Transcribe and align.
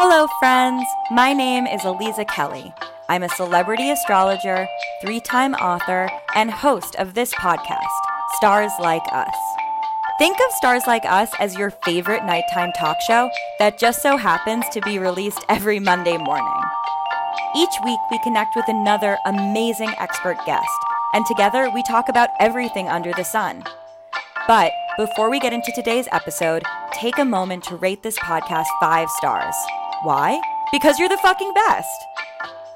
Hello, 0.00 0.28
friends. 0.38 0.86
My 1.10 1.32
name 1.32 1.66
is 1.66 1.80
Aliza 1.80 2.24
Kelly. 2.28 2.72
I'm 3.08 3.24
a 3.24 3.28
celebrity 3.30 3.90
astrologer, 3.90 4.68
three 5.02 5.18
time 5.18 5.54
author, 5.54 6.08
and 6.36 6.52
host 6.52 6.94
of 7.00 7.14
this 7.14 7.34
podcast, 7.34 7.82
Stars 8.36 8.70
Like 8.78 9.02
Us. 9.10 9.34
Think 10.20 10.36
of 10.36 10.52
Stars 10.52 10.84
Like 10.86 11.04
Us 11.04 11.32
as 11.40 11.56
your 11.56 11.72
favorite 11.84 12.24
nighttime 12.24 12.70
talk 12.78 12.96
show 13.08 13.28
that 13.58 13.80
just 13.80 14.00
so 14.00 14.16
happens 14.16 14.64
to 14.68 14.80
be 14.82 15.00
released 15.00 15.44
every 15.48 15.80
Monday 15.80 16.16
morning. 16.16 16.62
Each 17.56 17.74
week, 17.84 17.98
we 18.12 18.20
connect 18.22 18.54
with 18.54 18.68
another 18.68 19.18
amazing 19.26 19.90
expert 19.98 20.36
guest, 20.46 20.70
and 21.12 21.26
together 21.26 21.72
we 21.74 21.82
talk 21.82 22.08
about 22.08 22.28
everything 22.38 22.86
under 22.86 23.12
the 23.14 23.24
sun. 23.24 23.64
But 24.46 24.70
before 24.96 25.28
we 25.28 25.40
get 25.40 25.52
into 25.52 25.72
today's 25.74 26.06
episode, 26.12 26.62
take 26.92 27.18
a 27.18 27.24
moment 27.24 27.64
to 27.64 27.74
rate 27.74 28.04
this 28.04 28.18
podcast 28.20 28.66
five 28.80 29.10
stars. 29.10 29.56
Why? 30.02 30.40
Because 30.70 30.98
you're 30.98 31.08
the 31.08 31.18
fucking 31.18 31.52
best. 31.54 32.04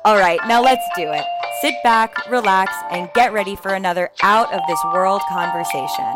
All 0.04 0.16
right, 0.16 0.40
now 0.48 0.60
let's 0.60 0.84
do 0.96 1.12
it. 1.12 1.24
Sit 1.60 1.74
back, 1.84 2.28
relax, 2.28 2.72
and 2.90 3.08
get 3.14 3.32
ready 3.32 3.54
for 3.54 3.74
another 3.74 4.10
out 4.22 4.52
of 4.52 4.60
this 4.66 4.80
world 4.92 5.22
conversation. 5.28 6.14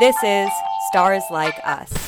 This 0.00 0.16
is 0.22 0.48
Stars 0.90 1.22
Like 1.30 1.54
Us. 1.64 2.07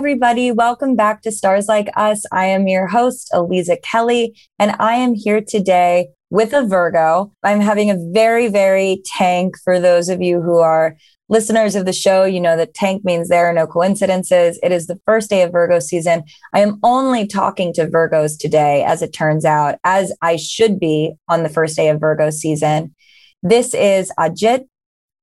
Everybody. 0.00 0.50
Welcome 0.50 0.96
back 0.96 1.20
to 1.20 1.30
Stars 1.30 1.68
Like 1.68 1.90
Us. 1.94 2.24
I 2.32 2.46
am 2.46 2.66
your 2.66 2.86
host, 2.86 3.28
Aliza 3.34 3.76
Kelly, 3.82 4.34
and 4.58 4.74
I 4.78 4.94
am 4.94 5.12
here 5.12 5.42
today 5.46 6.08
with 6.30 6.54
a 6.54 6.64
Virgo. 6.64 7.34
I'm 7.42 7.60
having 7.60 7.90
a 7.90 7.98
very, 8.10 8.48
very 8.48 9.02
tank 9.04 9.56
for 9.62 9.78
those 9.78 10.08
of 10.08 10.22
you 10.22 10.40
who 10.40 10.56
are 10.56 10.96
listeners 11.28 11.74
of 11.74 11.84
the 11.84 11.92
show. 11.92 12.24
You 12.24 12.40
know 12.40 12.56
that 12.56 12.72
tank 12.72 13.04
means 13.04 13.28
there 13.28 13.44
are 13.44 13.52
no 13.52 13.66
coincidences. 13.66 14.58
It 14.62 14.72
is 14.72 14.86
the 14.86 14.98
first 15.04 15.28
day 15.28 15.42
of 15.42 15.52
Virgo 15.52 15.80
season. 15.80 16.24
I 16.54 16.60
am 16.60 16.80
only 16.82 17.26
talking 17.26 17.74
to 17.74 17.86
Virgos 17.86 18.38
today, 18.38 18.82
as 18.82 19.02
it 19.02 19.12
turns 19.12 19.44
out, 19.44 19.74
as 19.84 20.14
I 20.22 20.36
should 20.36 20.80
be 20.80 21.12
on 21.28 21.42
the 21.42 21.50
first 21.50 21.76
day 21.76 21.90
of 21.90 22.00
Virgo 22.00 22.30
season. 22.30 22.94
This 23.42 23.74
is 23.74 24.10
Ajit 24.18 24.64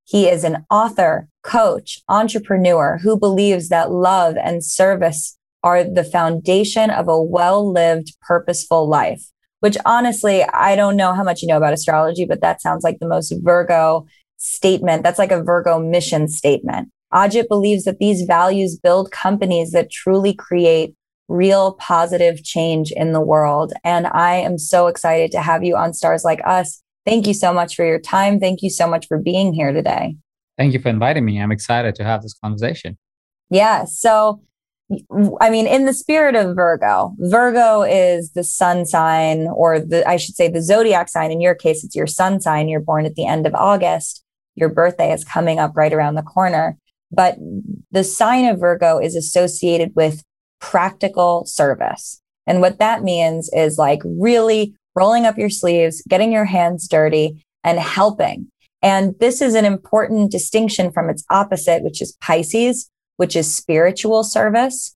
he 0.07 0.29
is 0.29 0.45
an 0.45 0.65
author, 0.71 1.27
coach, 1.47 2.01
entrepreneur 2.09 2.99
who 3.01 3.17
believes 3.17 3.69
that 3.69 3.91
love 3.91 4.35
and 4.37 4.63
service 4.63 5.37
are 5.63 5.83
the 5.83 6.03
foundation 6.03 6.89
of 6.89 7.07
a 7.07 7.21
well 7.21 7.71
lived, 7.71 8.15
purposeful 8.21 8.87
life. 8.87 9.23
Which 9.59 9.77
honestly, 9.85 10.43
I 10.43 10.75
don't 10.75 10.97
know 10.97 11.13
how 11.13 11.23
much 11.23 11.41
you 11.41 11.47
know 11.47 11.57
about 11.57 11.73
astrology, 11.73 12.25
but 12.25 12.41
that 12.41 12.61
sounds 12.61 12.83
like 12.83 12.99
the 12.99 13.07
most 13.07 13.33
Virgo 13.41 14.05
statement. 14.37 15.01
That's 15.01 15.17
like 15.17 15.31
a 15.31 15.41
Virgo 15.41 15.79
mission 15.79 16.27
statement. 16.27 16.89
Ajit 17.11 17.47
believes 17.47 17.85
that 17.85 17.97
these 17.97 18.23
values 18.23 18.77
build 18.77 19.11
companies 19.11 19.71
that 19.71 19.89
truly 19.89 20.35
create 20.35 20.93
real 21.27 21.73
positive 21.73 22.43
change 22.43 22.91
in 22.91 23.13
the 23.13 23.21
world. 23.21 23.73
And 23.83 24.05
I 24.07 24.35
am 24.35 24.57
so 24.59 24.87
excited 24.87 25.31
to 25.31 25.41
have 25.41 25.63
you 25.63 25.75
on 25.75 25.93
Stars 25.93 26.23
Like 26.23 26.41
Us 26.45 26.83
Thank 27.07 27.25
you 27.25 27.33
so 27.33 27.53
much 27.53 27.77
for 27.77 27.85
your 27.85 27.99
time. 27.99 28.37
Thank 28.37 28.61
you 28.61 28.69
so 28.69 28.85
much 28.85 29.07
for 29.07 29.17
being 29.17 29.53
here 29.53 29.71
today. 29.71 30.17
Thank 30.57 30.73
you 30.73 30.79
for 30.79 30.89
inviting 30.89 31.25
me. 31.25 31.39
I'm 31.41 31.51
excited 31.51 31.95
to 31.95 32.03
have 32.03 32.21
this 32.23 32.33
conversation. 32.33 32.97
Yeah. 33.49 33.85
So, 33.85 34.41
I 35.39 35.49
mean, 35.49 35.67
in 35.67 35.85
the 35.85 35.93
spirit 35.93 36.35
of 36.35 36.55
Virgo, 36.55 37.13
Virgo 37.19 37.83
is 37.83 38.31
the 38.31 38.43
sun 38.43 38.85
sign, 38.85 39.47
or 39.47 39.79
the, 39.79 40.07
I 40.07 40.17
should 40.17 40.35
say, 40.35 40.49
the 40.49 40.61
zodiac 40.61 41.09
sign. 41.09 41.31
In 41.31 41.41
your 41.41 41.55
case, 41.55 41.83
it's 41.83 41.95
your 41.95 42.07
sun 42.07 42.41
sign. 42.41 42.69
You're 42.69 42.79
born 42.79 43.05
at 43.05 43.15
the 43.15 43.25
end 43.25 43.45
of 43.45 43.53
August. 43.53 44.23
Your 44.55 44.69
birthday 44.69 45.13
is 45.13 45.23
coming 45.23 45.59
up 45.59 45.73
right 45.75 45.93
around 45.93 46.15
the 46.15 46.23
corner. 46.23 46.77
But 47.11 47.37
the 47.91 48.03
sign 48.03 48.45
of 48.45 48.59
Virgo 48.59 48.97
is 48.97 49.15
associated 49.15 49.91
with 49.95 50.23
practical 50.59 51.45
service. 51.45 52.21
And 52.47 52.61
what 52.61 52.79
that 52.79 53.03
means 53.03 53.49
is 53.53 53.77
like 53.77 54.01
really 54.03 54.73
rolling 54.95 55.25
up 55.25 55.37
your 55.37 55.49
sleeves, 55.49 56.01
getting 56.09 56.31
your 56.31 56.45
hands 56.45 56.87
dirty, 56.87 57.45
and 57.63 57.77
helping. 57.77 58.47
And 58.81 59.15
this 59.19 59.41
is 59.41 59.55
an 59.55 59.65
important 59.65 60.31
distinction 60.31 60.91
from 60.91 61.09
its 61.09 61.23
opposite, 61.31 61.83
which 61.83 62.01
is 62.01 62.17
Pisces, 62.21 62.89
which 63.17 63.35
is 63.35 63.53
spiritual 63.53 64.23
service. 64.23 64.95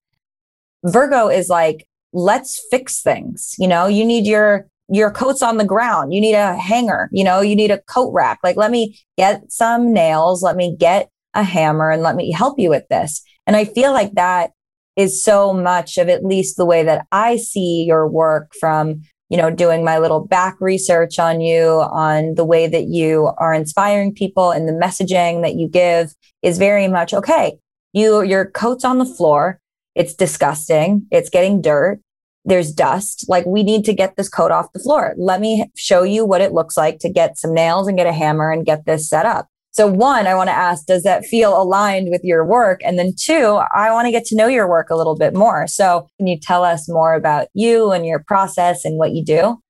Virgo 0.86 1.28
is 1.28 1.50
like, 1.50 1.88
let's 2.14 2.64
fix 2.70 3.02
things. 3.02 3.56
You 3.58 3.68
know, 3.68 3.88
you 3.88 4.06
need 4.06 4.26
your 4.26 4.68
your 4.94 5.10
coat's 5.10 5.42
on 5.42 5.56
the 5.56 5.66
ground. 5.66 6.14
You 6.14 6.20
need 6.20 6.36
a 6.36 6.56
hanger, 6.56 7.10
you 7.14 7.24
know, 7.24 7.40
you 7.40 7.56
need 7.56 7.72
a 7.72 7.82
coat 7.84 8.12
rack. 8.12 8.40
Like, 8.44 8.58
let 8.58 8.72
me 8.72 9.00
get 9.18 9.50
some 9.50 9.94
nails, 9.94 10.44
let 10.44 10.58
me 10.58 10.76
get 10.78 11.10
a 11.34 11.44
hammer 11.44 11.90
and 11.92 12.04
let 12.04 12.18
me 12.18 12.32
help 12.32 12.60
you 12.60 12.70
with 12.70 12.88
this. 12.90 13.24
And 13.48 13.56
I 13.56 13.64
feel 13.64 13.94
like 13.94 14.14
that 14.14 14.52
is 14.98 15.24
so 15.24 15.54
much 15.54 15.98
of 15.98 16.10
at 16.10 16.26
least 16.26 16.58
the 16.58 16.66
way 16.66 16.84
that 16.84 17.06
I 17.12 17.38
see 17.38 17.86
your 17.88 18.08
work 18.08 18.52
from 18.60 19.04
you 19.32 19.38
know, 19.38 19.50
doing 19.50 19.86
my 19.86 19.98
little 19.98 20.20
back 20.20 20.58
research 20.60 21.18
on 21.18 21.40
you, 21.40 21.66
on 21.90 22.36
the 22.36 22.44
way 22.44 22.68
that 22.68 22.88
you 22.88 23.32
are 23.38 23.54
inspiring 23.54 24.14
people 24.14 24.52
and 24.52 24.68
the 24.68 24.74
messaging 24.74 25.42
that 25.42 25.56
you 25.56 25.70
give 25.70 26.14
is 26.42 26.58
very 26.58 26.90
much 26.90 27.14
okay. 27.14 27.58
You, 27.94 28.24
your 28.24 28.46
coat's 28.52 28.84
on 28.84 28.98
the 28.98 29.06
floor. 29.06 29.62
It's 29.96 30.14
disgusting. 30.14 31.08
It's 31.12 31.30
getting 31.30 31.62
dirt. 31.62 32.02
There's 32.44 32.74
dust. 32.74 33.24
Like 33.30 33.46
we 33.46 33.64
need 33.64 33.86
to 33.86 33.94
get 33.94 34.18
this 34.18 34.28
coat 34.28 34.52
off 34.52 34.74
the 34.74 34.80
floor. 34.80 35.14
Let 35.18 35.40
me 35.40 35.72
show 35.78 36.04
you 36.04 36.26
what 36.26 36.42
it 36.42 36.52
looks 36.52 36.76
like 36.76 37.00
to 37.00 37.10
get 37.10 37.40
some 37.40 37.54
nails 37.54 37.88
and 37.88 37.98
get 37.98 38.08
a 38.08 38.14
hammer 38.14 38.52
and 38.52 38.66
get 38.66 38.86
this 38.86 39.08
set 39.08 39.26
up. 39.26 39.48
So 39.74 39.88
one, 39.88 40.28
I 40.28 40.36
want 40.36 40.50
to 40.50 40.56
ask, 40.56 40.86
does 40.86 41.04
that 41.04 41.26
feel 41.26 41.60
aligned 41.60 42.10
with 42.10 42.22
your 42.24 42.46
work? 42.46 42.82
And 42.84 43.00
then 43.00 43.14
two, 43.18 43.62
I 43.74 43.92
want 43.92 44.06
to 44.06 44.12
get 44.12 44.26
to 44.26 44.36
know 44.36 44.48
your 44.48 44.68
work 44.68 44.90
a 44.90 44.96
little 44.96 45.16
bit 45.16 45.34
more. 45.34 45.66
So 45.68 46.08
can 46.18 46.28
you 46.28 46.38
tell 46.38 46.66
us 46.66 46.90
more 46.90 47.14
about 47.14 47.48
you 47.54 47.92
and 47.92 48.06
your 48.06 48.20
process 48.20 48.84
and 48.84 48.98
what 48.98 49.12
you 49.12 49.24
do? 49.24 49.62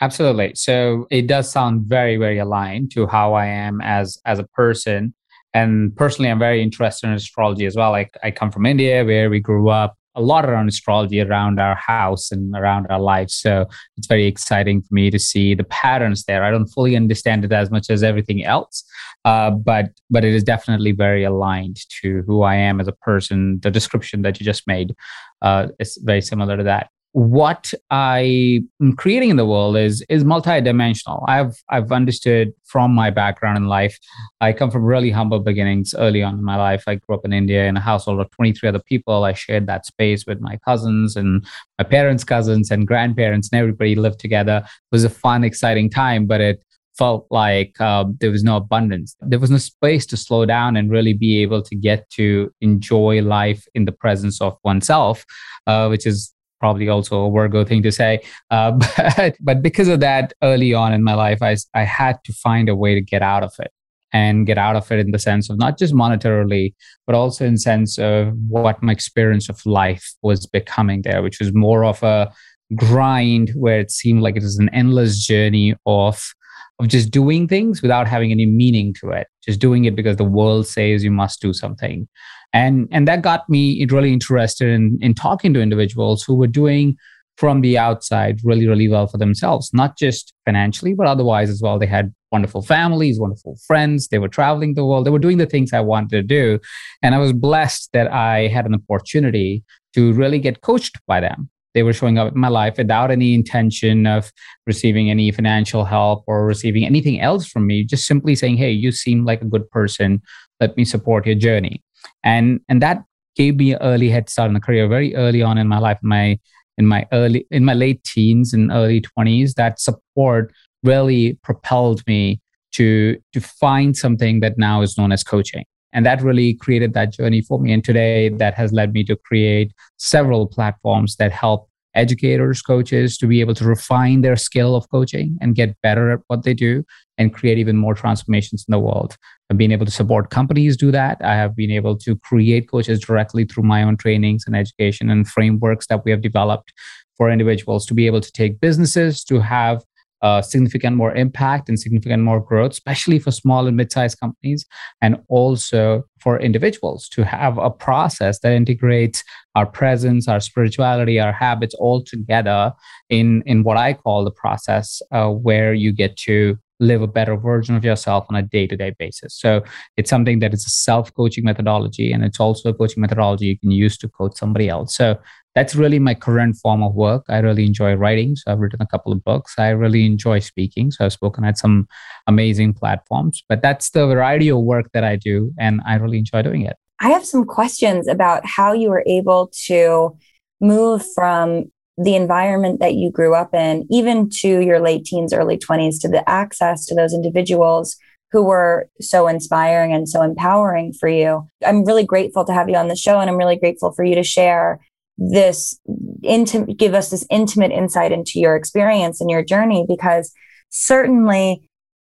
Absolutely. 0.00 0.52
So 0.54 1.08
it 1.10 1.26
does 1.26 1.50
sound 1.50 1.82
very, 1.86 2.16
very 2.16 2.38
aligned 2.38 2.92
to 2.92 3.08
how 3.08 3.34
I 3.34 3.46
am 3.46 3.80
as 3.80 4.16
as 4.24 4.38
a 4.38 4.44
person. 4.44 5.12
And 5.54 5.96
personally, 5.96 6.30
I'm 6.30 6.38
very 6.38 6.62
interested 6.62 7.08
in 7.08 7.14
astrology 7.14 7.66
as 7.66 7.74
well. 7.74 7.90
Like 7.90 8.16
I 8.22 8.30
come 8.30 8.52
from 8.52 8.64
India 8.64 9.04
where 9.04 9.28
we 9.28 9.40
grew 9.40 9.70
up 9.70 9.97
a 10.18 10.22
lot 10.22 10.44
around 10.44 10.68
astrology 10.68 11.20
around 11.20 11.60
our 11.60 11.76
house 11.76 12.30
and 12.32 12.54
around 12.56 12.86
our 12.90 13.00
lives. 13.00 13.34
So 13.34 13.66
it's 13.96 14.06
very 14.06 14.26
exciting 14.26 14.82
for 14.82 14.92
me 14.92 15.10
to 15.10 15.18
see 15.18 15.54
the 15.54 15.64
patterns 15.64 16.24
there. 16.24 16.44
I 16.44 16.50
don't 16.50 16.66
fully 16.66 16.96
understand 16.96 17.44
it 17.44 17.52
as 17.52 17.70
much 17.70 17.88
as 17.88 18.02
everything 18.02 18.44
else, 18.44 18.84
uh, 19.24 19.50
but 19.50 19.90
but 20.10 20.24
it 20.24 20.34
is 20.34 20.44
definitely 20.44 20.92
very 20.92 21.24
aligned 21.24 21.78
to 22.00 22.22
who 22.26 22.42
I 22.42 22.56
am 22.56 22.80
as 22.80 22.88
a 22.88 22.92
person. 22.92 23.60
The 23.62 23.70
description 23.70 24.22
that 24.22 24.38
you 24.40 24.44
just 24.44 24.66
made 24.66 24.94
uh, 25.40 25.68
is 25.78 25.98
very 26.02 26.20
similar 26.20 26.56
to 26.56 26.64
that 26.64 26.90
what 27.12 27.72
I 27.90 28.62
am 28.80 28.92
creating 28.94 29.30
in 29.30 29.36
the 29.36 29.46
world 29.46 29.76
is 29.76 30.04
is 30.08 30.24
multidimensional. 30.24 31.24
I've 31.26 31.56
I've 31.68 31.90
understood 31.90 32.52
from 32.64 32.92
my 32.92 33.10
background 33.10 33.56
in 33.56 33.66
life. 33.66 33.98
I 34.40 34.52
come 34.52 34.70
from 34.70 34.84
really 34.84 35.10
humble 35.10 35.40
beginnings 35.40 35.94
early 35.96 36.22
on 36.22 36.34
in 36.34 36.44
my 36.44 36.56
life. 36.56 36.84
I 36.86 36.96
grew 36.96 37.16
up 37.16 37.24
in 37.24 37.32
India 37.32 37.66
in 37.66 37.76
a 37.76 37.80
household 37.80 38.20
of 38.20 38.30
23 38.32 38.68
other 38.68 38.78
people. 38.78 39.24
I 39.24 39.32
shared 39.32 39.66
that 39.66 39.86
space 39.86 40.26
with 40.26 40.40
my 40.40 40.58
cousins 40.58 41.16
and 41.16 41.46
my 41.78 41.84
parents' 41.84 42.24
cousins 42.24 42.70
and 42.70 42.86
grandparents, 42.86 43.48
and 43.50 43.58
everybody 43.58 43.94
lived 43.94 44.20
together. 44.20 44.62
It 44.64 44.70
was 44.92 45.04
a 45.04 45.10
fun, 45.10 45.44
exciting 45.44 45.88
time, 45.90 46.26
but 46.26 46.40
it 46.40 46.62
felt 46.98 47.26
like 47.30 47.80
uh, 47.80 48.04
there 48.20 48.30
was 48.30 48.42
no 48.42 48.56
abundance. 48.56 49.16
There 49.20 49.38
was 49.38 49.50
no 49.50 49.58
space 49.58 50.04
to 50.06 50.16
slow 50.16 50.44
down 50.44 50.76
and 50.76 50.90
really 50.90 51.14
be 51.14 51.40
able 51.42 51.62
to 51.62 51.76
get 51.76 52.10
to 52.10 52.52
enjoy 52.60 53.22
life 53.22 53.64
in 53.74 53.84
the 53.84 53.92
presence 53.92 54.40
of 54.40 54.58
oneself, 54.64 55.24
uh, 55.66 55.86
which 55.86 56.06
is 56.06 56.34
probably 56.60 56.88
also 56.88 57.26
a 57.26 57.30
Virgo 57.30 57.64
thing 57.64 57.82
to 57.82 57.92
say. 57.92 58.20
Uh, 58.50 58.72
but, 59.16 59.36
but 59.40 59.62
because 59.62 59.88
of 59.88 60.00
that, 60.00 60.32
early 60.42 60.74
on 60.74 60.92
in 60.92 61.02
my 61.02 61.14
life, 61.14 61.42
I, 61.42 61.56
I 61.74 61.84
had 61.84 62.18
to 62.24 62.32
find 62.32 62.68
a 62.68 62.76
way 62.76 62.94
to 62.94 63.00
get 63.00 63.22
out 63.22 63.42
of 63.42 63.52
it 63.58 63.70
and 64.12 64.46
get 64.46 64.58
out 64.58 64.76
of 64.76 64.90
it 64.90 65.00
in 65.00 65.10
the 65.10 65.18
sense 65.18 65.50
of 65.50 65.58
not 65.58 65.78
just 65.78 65.94
monetarily, 65.94 66.74
but 67.06 67.14
also 67.14 67.44
in 67.44 67.58
sense 67.58 67.98
of 67.98 68.32
what 68.48 68.82
my 68.82 68.92
experience 68.92 69.48
of 69.48 69.64
life 69.66 70.14
was 70.22 70.46
becoming 70.46 71.02
there, 71.02 71.22
which 71.22 71.38
was 71.40 71.54
more 71.54 71.84
of 71.84 72.02
a 72.02 72.32
grind 72.74 73.50
where 73.54 73.80
it 73.80 73.90
seemed 73.90 74.22
like 74.22 74.36
it 74.36 74.42
was 74.42 74.58
an 74.58 74.70
endless 74.72 75.24
journey 75.24 75.74
of 75.86 76.34
of 76.78 76.88
just 76.88 77.10
doing 77.10 77.48
things 77.48 77.82
without 77.82 78.06
having 78.06 78.30
any 78.30 78.46
meaning 78.46 78.94
to 78.94 79.10
it 79.10 79.26
just 79.42 79.60
doing 79.60 79.84
it 79.84 79.96
because 79.96 80.16
the 80.16 80.24
world 80.24 80.66
says 80.66 81.04
you 81.04 81.10
must 81.10 81.40
do 81.40 81.52
something 81.52 82.08
and 82.52 82.88
and 82.90 83.06
that 83.06 83.22
got 83.22 83.48
me 83.48 83.84
really 83.90 84.12
interested 84.12 84.68
in 84.68 84.98
in 85.00 85.14
talking 85.14 85.52
to 85.54 85.60
individuals 85.60 86.22
who 86.22 86.34
were 86.34 86.46
doing 86.46 86.96
from 87.38 87.60
the 87.60 87.78
outside 87.78 88.40
really, 88.42 88.66
really 88.66 88.88
well 88.88 89.06
for 89.06 89.16
themselves, 89.16 89.70
not 89.72 89.96
just 89.96 90.34
financially, 90.44 90.92
but 90.92 91.06
otherwise 91.06 91.48
as 91.48 91.62
well. 91.62 91.78
They 91.78 91.86
had 91.86 92.12
wonderful 92.32 92.62
families, 92.62 93.20
wonderful 93.20 93.56
friends. 93.64 94.08
They 94.08 94.18
were 94.18 94.28
traveling 94.28 94.74
the 94.74 94.84
world. 94.84 95.06
They 95.06 95.10
were 95.10 95.20
doing 95.20 95.38
the 95.38 95.46
things 95.46 95.72
I 95.72 95.78
wanted 95.78 96.10
to 96.10 96.22
do. 96.22 96.58
And 97.00 97.14
I 97.14 97.18
was 97.18 97.32
blessed 97.32 97.90
that 97.92 98.12
I 98.12 98.48
had 98.48 98.66
an 98.66 98.74
opportunity 98.74 99.62
to 99.94 100.12
really 100.14 100.40
get 100.40 100.62
coached 100.62 100.98
by 101.06 101.20
them. 101.20 101.48
They 101.78 101.84
were 101.84 101.92
showing 101.92 102.18
up 102.18 102.34
in 102.34 102.40
my 102.40 102.48
life 102.48 102.76
without 102.76 103.12
any 103.12 103.34
intention 103.34 104.04
of 104.04 104.32
receiving 104.66 105.10
any 105.10 105.30
financial 105.30 105.84
help 105.84 106.24
or 106.26 106.44
receiving 106.44 106.84
anything 106.84 107.20
else 107.20 107.46
from 107.46 107.68
me, 107.68 107.84
just 107.84 108.04
simply 108.04 108.34
saying, 108.34 108.56
Hey, 108.56 108.72
you 108.72 108.90
seem 108.90 109.24
like 109.24 109.42
a 109.42 109.44
good 109.44 109.70
person. 109.70 110.20
Let 110.58 110.76
me 110.76 110.84
support 110.84 111.24
your 111.24 111.36
journey. 111.36 111.84
And, 112.24 112.58
and 112.68 112.82
that 112.82 113.04
gave 113.36 113.58
me 113.58 113.74
an 113.74 113.78
early 113.80 114.08
head 114.08 114.28
start 114.28 114.48
in 114.48 114.54
the 114.54 114.60
career 114.60 114.88
very 114.88 115.14
early 115.14 115.40
on 115.40 115.56
in 115.56 115.68
my 115.68 115.78
life. 115.78 115.98
My 116.02 116.40
in 116.78 116.86
my 116.86 117.06
early 117.12 117.46
in 117.52 117.64
my 117.64 117.74
late 117.74 118.02
teens 118.02 118.52
and 118.52 118.72
early 118.72 119.00
20s 119.00 119.54
that 119.54 119.80
support 119.80 120.52
really 120.82 121.38
propelled 121.44 122.02
me 122.08 122.40
to 122.72 123.16
to 123.32 123.40
find 123.40 123.96
something 123.96 124.40
that 124.40 124.58
now 124.58 124.82
is 124.82 124.98
known 124.98 125.12
as 125.12 125.22
coaching 125.22 125.64
and 125.92 126.04
that 126.06 126.22
really 126.22 126.54
created 126.54 126.94
that 126.94 127.12
journey 127.12 127.40
for 127.40 127.58
me 127.58 127.72
and 127.72 127.84
today 127.84 128.28
that 128.28 128.54
has 128.54 128.72
led 128.72 128.92
me 128.92 129.02
to 129.04 129.16
create 129.16 129.72
several 129.96 130.46
platforms 130.46 131.16
that 131.16 131.32
help 131.32 131.67
educators 131.94 132.62
coaches 132.62 133.16
to 133.18 133.26
be 133.26 133.40
able 133.40 133.54
to 133.54 133.64
refine 133.64 134.20
their 134.20 134.36
skill 134.36 134.76
of 134.76 134.88
coaching 134.90 135.36
and 135.40 135.54
get 135.54 135.76
better 135.82 136.10
at 136.10 136.20
what 136.28 136.44
they 136.44 136.54
do 136.54 136.84
and 137.16 137.34
create 137.34 137.58
even 137.58 137.76
more 137.76 137.94
transformations 137.94 138.64
in 138.66 138.72
the 138.72 138.78
world. 138.78 139.16
I've 139.50 139.58
been 139.58 139.72
able 139.72 139.86
to 139.86 139.92
support 139.92 140.30
companies 140.30 140.76
do 140.76 140.90
that. 140.92 141.18
I 141.22 141.34
have 141.34 141.56
been 141.56 141.70
able 141.70 141.96
to 141.98 142.16
create 142.16 142.70
coaches 142.70 143.00
directly 143.00 143.44
through 143.44 143.64
my 143.64 143.82
own 143.82 143.96
trainings 143.96 144.44
and 144.46 144.54
education 144.54 145.10
and 145.10 145.26
frameworks 145.26 145.86
that 145.88 146.04
we 146.04 146.10
have 146.10 146.20
developed 146.20 146.72
for 147.16 147.30
individuals 147.30 147.84
to 147.86 147.94
be 147.94 148.06
able 148.06 148.20
to 148.20 148.32
take 148.32 148.60
businesses 148.60 149.24
to 149.24 149.40
have 149.40 149.82
uh, 150.22 150.42
significant 150.42 150.96
more 150.96 151.14
impact 151.14 151.68
and 151.68 151.78
significant 151.78 152.22
more 152.22 152.40
growth, 152.40 152.72
especially 152.72 153.18
for 153.18 153.30
small 153.30 153.66
and 153.66 153.76
mid-sized 153.76 154.18
companies, 154.20 154.66
and 155.00 155.16
also 155.28 156.04
for 156.20 156.40
individuals 156.40 157.08
to 157.08 157.24
have 157.24 157.58
a 157.58 157.70
process 157.70 158.40
that 158.40 158.52
integrates 158.52 159.22
our 159.54 159.66
presence, 159.66 160.28
our 160.28 160.40
spirituality, 160.40 161.20
our 161.20 161.32
habits 161.32 161.74
all 161.74 162.02
together 162.02 162.72
in 163.08 163.42
in 163.46 163.62
what 163.62 163.76
I 163.76 163.94
call 163.94 164.24
the 164.24 164.30
process, 164.30 165.00
uh, 165.12 165.28
where 165.28 165.72
you 165.74 165.92
get 165.92 166.16
to 166.18 166.58
live 166.80 167.02
a 167.02 167.08
better 167.08 167.36
version 167.36 167.74
of 167.74 167.84
yourself 167.84 168.24
on 168.30 168.36
a 168.36 168.42
day-to-day 168.42 168.94
basis. 169.00 169.34
So 169.34 169.64
it's 169.96 170.08
something 170.08 170.38
that 170.38 170.54
is 170.54 170.64
a 170.64 170.70
self-coaching 170.70 171.44
methodology, 171.44 172.12
and 172.12 172.24
it's 172.24 172.38
also 172.38 172.68
a 172.68 172.74
coaching 172.74 173.00
methodology 173.00 173.46
you 173.46 173.58
can 173.58 173.72
use 173.72 173.98
to 173.98 174.08
coach 174.08 174.36
somebody 174.36 174.68
else. 174.68 174.94
So 174.94 175.16
that's 175.58 175.74
really 175.74 175.98
my 175.98 176.14
current 176.14 176.54
form 176.54 176.84
of 176.84 176.94
work. 176.94 177.24
I 177.28 177.38
really 177.38 177.66
enjoy 177.66 177.94
writing. 177.94 178.36
So 178.36 178.52
I've 178.52 178.60
written 178.60 178.80
a 178.80 178.86
couple 178.86 179.10
of 179.10 179.24
books. 179.24 179.54
I 179.58 179.70
really 179.70 180.06
enjoy 180.06 180.38
speaking. 180.38 180.92
So 180.92 181.04
I've 181.04 181.12
spoken 181.12 181.42
at 181.42 181.58
some 181.58 181.88
amazing 182.28 182.74
platforms. 182.74 183.42
But 183.48 183.60
that's 183.60 183.90
the 183.90 184.06
variety 184.06 184.50
of 184.50 184.60
work 184.60 184.92
that 184.94 185.02
I 185.02 185.16
do. 185.16 185.52
And 185.58 185.80
I 185.84 185.96
really 185.96 186.18
enjoy 186.18 186.42
doing 186.42 186.62
it. 186.62 186.76
I 187.00 187.08
have 187.08 187.24
some 187.24 187.44
questions 187.44 188.06
about 188.06 188.46
how 188.46 188.72
you 188.72 188.88
were 188.88 189.02
able 189.04 189.50
to 189.66 190.16
move 190.60 191.04
from 191.12 191.72
the 191.96 192.14
environment 192.14 192.78
that 192.78 192.94
you 192.94 193.10
grew 193.10 193.34
up 193.34 193.52
in, 193.52 193.84
even 193.90 194.30
to 194.30 194.60
your 194.60 194.78
late 194.78 195.06
teens, 195.06 195.32
early 195.32 195.58
20s, 195.58 196.00
to 196.02 196.08
the 196.08 196.22
access 196.30 196.86
to 196.86 196.94
those 196.94 197.12
individuals 197.12 197.96
who 198.30 198.44
were 198.44 198.88
so 199.00 199.26
inspiring 199.26 199.92
and 199.92 200.08
so 200.08 200.22
empowering 200.22 200.92
for 200.92 201.08
you. 201.08 201.48
I'm 201.66 201.84
really 201.84 202.04
grateful 202.04 202.44
to 202.44 202.52
have 202.52 202.68
you 202.68 202.76
on 202.76 202.86
the 202.86 202.94
show, 202.94 203.18
and 203.18 203.28
I'm 203.28 203.38
really 203.38 203.56
grateful 203.56 203.90
for 203.90 204.04
you 204.04 204.14
to 204.14 204.22
share 204.22 204.78
this 205.18 205.78
intimate, 206.22 206.78
give 206.78 206.94
us 206.94 207.10
this 207.10 207.26
intimate 207.30 207.72
insight 207.72 208.12
into 208.12 208.40
your 208.40 208.56
experience 208.56 209.20
and 209.20 209.30
your 209.30 209.44
journey 209.44 209.84
because 209.86 210.32
certainly 210.70 211.68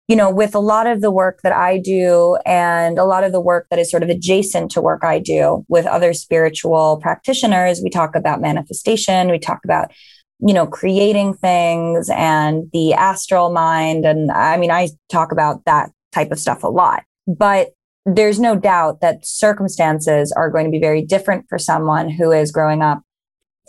you 0.07 0.15
know 0.15 0.29
with 0.29 0.55
a 0.55 0.59
lot 0.59 0.87
of 0.87 1.01
the 1.01 1.11
work 1.11 1.39
that 1.43 1.51
i 1.51 1.77
do 1.77 2.37
and 2.45 2.97
a 2.97 3.03
lot 3.03 3.23
of 3.23 3.31
the 3.31 3.41
work 3.41 3.67
that 3.69 3.79
is 3.79 3.91
sort 3.91 4.01
of 4.01 4.09
adjacent 4.09 4.71
to 4.71 4.81
work 4.81 5.03
i 5.03 5.19
do 5.19 5.65
with 5.67 5.85
other 5.85 6.13
spiritual 6.13 6.97
practitioners 7.01 7.81
we 7.83 7.89
talk 7.89 8.15
about 8.15 8.39
manifestation 8.39 9.29
we 9.29 9.39
talk 9.39 9.59
about 9.65 9.91
you 10.39 10.53
know 10.53 10.65
creating 10.65 11.33
things 11.33 12.09
and 12.09 12.69
the 12.71 12.93
astral 12.93 13.51
mind 13.51 14.05
and 14.05 14.31
i 14.31 14.57
mean 14.57 14.71
i 14.71 14.87
talk 15.09 15.31
about 15.31 15.63
that 15.65 15.91
type 16.15 16.31
of 16.31 16.39
stuff 16.39 16.63
a 16.63 16.67
lot. 16.67 17.03
But 17.27 17.73
there's 18.05 18.39
no 18.39 18.55
doubt 18.55 19.01
that 19.01 19.25
circumstances 19.25 20.31
are 20.31 20.49
going 20.49 20.65
to 20.65 20.71
be 20.71 20.79
very 20.79 21.01
different 21.01 21.45
for 21.49 21.57
someone 21.57 22.09
who 22.09 22.31
is 22.31 22.51
growing 22.51 22.81
up 22.81 23.01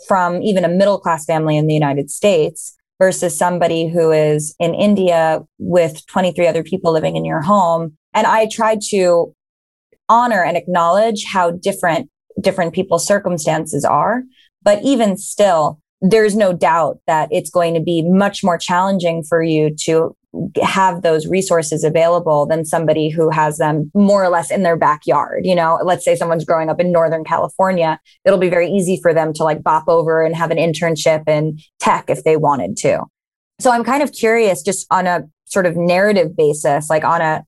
from 0.07 0.41
even 0.43 0.63
a 0.63 0.69
middle 0.69 0.99
class 0.99 1.25
family 1.25 1.57
in 1.57 1.67
the 1.67 1.73
United 1.73 2.11
States 2.11 2.75
versus 2.99 3.37
somebody 3.37 3.87
who 3.87 4.11
is 4.11 4.55
in 4.59 4.73
India 4.73 5.41
with 5.57 6.05
23 6.07 6.47
other 6.47 6.63
people 6.63 6.93
living 6.93 7.15
in 7.15 7.25
your 7.25 7.41
home. 7.41 7.97
And 8.13 8.27
I 8.27 8.47
tried 8.51 8.81
to 8.89 9.33
honor 10.09 10.43
and 10.43 10.55
acknowledge 10.55 11.25
how 11.25 11.51
different 11.51 12.09
different 12.39 12.73
people's 12.73 13.05
circumstances 13.05 13.83
are. 13.83 14.23
But 14.61 14.83
even 14.83 15.17
still, 15.17 15.79
there's 16.01 16.35
no 16.35 16.53
doubt 16.53 16.99
that 17.07 17.29
it's 17.31 17.49
going 17.49 17.73
to 17.73 17.79
be 17.79 18.03
much 18.03 18.43
more 18.43 18.57
challenging 18.57 19.23
for 19.23 19.41
you 19.41 19.75
to 19.85 20.15
have 20.61 21.01
those 21.01 21.27
resources 21.27 21.83
available 21.83 22.45
than 22.45 22.65
somebody 22.65 23.09
who 23.09 23.29
has 23.29 23.57
them 23.57 23.91
more 23.93 24.23
or 24.23 24.29
less 24.29 24.51
in 24.51 24.63
their 24.63 24.77
backyard. 24.77 25.45
You 25.45 25.55
know, 25.55 25.79
let's 25.83 26.05
say 26.05 26.15
someone's 26.15 26.45
growing 26.45 26.69
up 26.69 26.79
in 26.79 26.91
Northern 26.91 27.23
California, 27.23 27.99
it'll 28.25 28.39
be 28.39 28.49
very 28.49 28.69
easy 28.69 28.99
for 29.01 29.13
them 29.13 29.33
to 29.33 29.43
like 29.43 29.63
bop 29.63 29.87
over 29.87 30.23
and 30.23 30.35
have 30.35 30.51
an 30.51 30.57
internship 30.57 31.27
in 31.27 31.59
tech 31.79 32.09
if 32.09 32.23
they 32.23 32.37
wanted 32.37 32.77
to. 32.77 33.03
So 33.59 33.71
I'm 33.71 33.83
kind 33.83 34.03
of 34.03 34.11
curious 34.11 34.61
just 34.61 34.85
on 34.91 35.07
a 35.07 35.23
sort 35.47 35.65
of 35.65 35.75
narrative 35.75 36.35
basis 36.35 36.89
like 36.89 37.03
on 37.03 37.21
a 37.21 37.43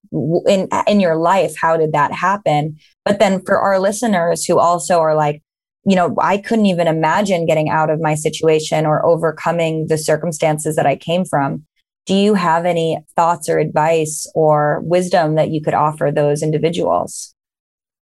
in 0.48 0.70
in 0.88 1.00
your 1.00 1.18
life 1.18 1.54
how 1.60 1.76
did 1.76 1.92
that 1.92 2.14
happen 2.14 2.78
but 3.04 3.20
then 3.20 3.42
for 3.42 3.60
our 3.60 3.78
listeners 3.78 4.46
who 4.46 4.58
also 4.58 5.00
are 5.00 5.16
like 5.16 5.44
you 5.86 5.96
know 5.96 6.16
i 6.22 6.38
couldn't 6.38 6.66
even 6.66 6.88
imagine 6.88 7.46
getting 7.46 7.70
out 7.70 7.90
of 7.90 8.00
my 8.00 8.16
situation 8.16 8.86
or 8.86 9.06
overcoming 9.06 9.88
the 9.88 9.98
circumstances 9.98 10.78
that 10.78 10.86
i 10.86 10.96
came 10.96 11.26
from 11.26 11.66
do 12.06 12.16
you 12.16 12.34
have 12.34 12.66
any 12.66 13.00
thoughts 13.16 13.50
or 13.50 13.60
advice 13.60 14.30
or 14.36 14.82
wisdom 14.84 15.36
that 15.36 15.50
you 15.52 15.62
could 15.62 15.74
offer 15.74 16.12
those 16.14 16.42
individuals? 16.42 17.36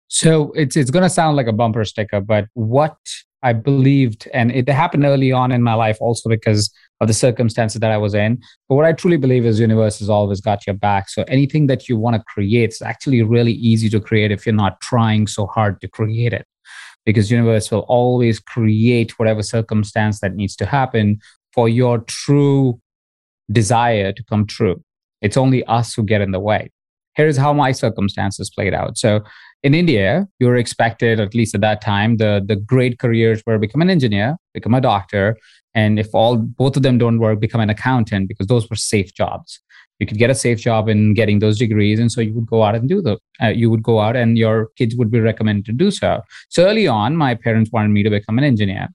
So 0.07 0.51
it's 0.53 0.77
it's 0.77 0.91
going 0.91 1.03
to 1.03 1.09
sound 1.09 1.35
like 1.35 1.47
a 1.47 1.53
bumper 1.53 1.83
sticker, 1.83 2.21
but 2.21 2.45
what 2.53 2.97
I 3.45 3.53
believed, 3.53 4.27
and 4.33 4.51
it 4.51 4.67
happened 4.69 5.05
early 5.05 5.31
on 5.31 5.51
in 5.51 5.61
my 5.61 5.75
life, 5.75 5.97
also 5.99 6.29
because 6.29 6.71
of 6.99 7.07
the 7.07 7.13
circumstances 7.13 7.79
that 7.79 7.91
I 7.91 7.97
was 7.97 8.15
in. 8.15 8.41
But 8.67 8.75
what 8.75 8.85
I 8.85 8.93
truly 8.93 9.17
believe 9.17 9.45
is 9.45 9.59
universe 9.59 9.99
has 9.99 10.09
always 10.09 10.41
got 10.41 10.65
your 10.65 10.75
back. 10.75 11.09
So 11.09 11.23
anything 11.27 11.67
that 11.67 11.87
you 11.87 11.97
want 11.97 12.15
to 12.15 12.23
create 12.23 12.71
is 12.71 12.81
actually 12.81 13.21
really 13.21 13.51
easy 13.53 13.89
to 13.89 13.99
create 13.99 14.31
if 14.31 14.45
you're 14.45 14.55
not 14.55 14.81
trying 14.81 15.27
so 15.27 15.45
hard 15.45 15.79
to 15.81 15.87
create 15.87 16.33
it. 16.33 16.47
Because 17.05 17.29
universe 17.29 17.69
will 17.69 17.85
always 17.87 18.39
create 18.39 19.19
whatever 19.19 19.43
circumstance 19.43 20.21
that 20.21 20.33
needs 20.33 20.55
to 20.55 20.65
happen 20.65 21.19
for 21.53 21.69
your 21.69 21.99
true 21.99 22.79
desire 23.51 24.11
to 24.11 24.23
come 24.23 24.45
true. 24.45 24.81
It's 25.21 25.37
only 25.37 25.63
us 25.65 25.93
who 25.93 26.03
get 26.03 26.21
in 26.21 26.31
the 26.31 26.39
way. 26.39 26.71
Here's 27.15 27.37
how 27.37 27.53
my 27.53 27.71
circumstances 27.71 28.49
played 28.49 28.73
out. 28.73 28.97
So 28.97 29.21
in 29.63 29.73
India, 29.73 30.27
you 30.39 30.47
were 30.47 30.57
expected, 30.57 31.19
at 31.19 31.33
least 31.33 31.55
at 31.55 31.61
that 31.61 31.81
time, 31.81 32.17
the, 32.17 32.43
the 32.45 32.55
great 32.55 32.99
careers 32.99 33.41
were 33.47 33.57
become 33.57 33.81
an 33.81 33.89
engineer, 33.89 34.35
become 34.53 34.73
a 34.73 34.81
doctor, 34.81 35.37
and 35.73 35.99
if 35.99 36.13
all 36.13 36.37
both 36.37 36.77
of 36.77 36.83
them 36.83 36.97
don't 36.97 37.19
work, 37.19 37.39
become 37.39 37.61
an 37.61 37.69
accountant 37.69 38.27
because 38.27 38.47
those 38.47 38.69
were 38.69 38.75
safe 38.75 39.13
jobs. 39.13 39.59
You 39.99 40.05
could 40.05 40.17
get 40.17 40.29
a 40.29 40.35
safe 40.35 40.59
job 40.59 40.89
in 40.89 41.13
getting 41.13 41.39
those 41.39 41.57
degrees, 41.57 41.99
and 41.99 42.11
so 42.11 42.21
you 42.21 42.33
would 42.33 42.47
go 42.47 42.63
out 42.63 42.75
and 42.75 42.87
do 42.87 43.01
the. 43.01 43.17
Uh, 43.41 43.47
you 43.47 43.69
would 43.69 43.81
go 43.83 43.99
out, 43.99 44.15
and 44.15 44.37
your 44.37 44.69
kids 44.77 44.95
would 44.95 45.09
be 45.09 45.19
recommended 45.19 45.65
to 45.65 45.71
do 45.71 45.89
so. 45.89 46.21
So 46.49 46.65
early 46.65 46.87
on, 46.87 47.15
my 47.15 47.33
parents 47.35 47.71
wanted 47.71 47.89
me 47.89 48.03
to 48.03 48.09
become 48.09 48.37
an 48.37 48.43
engineer, 48.43 48.89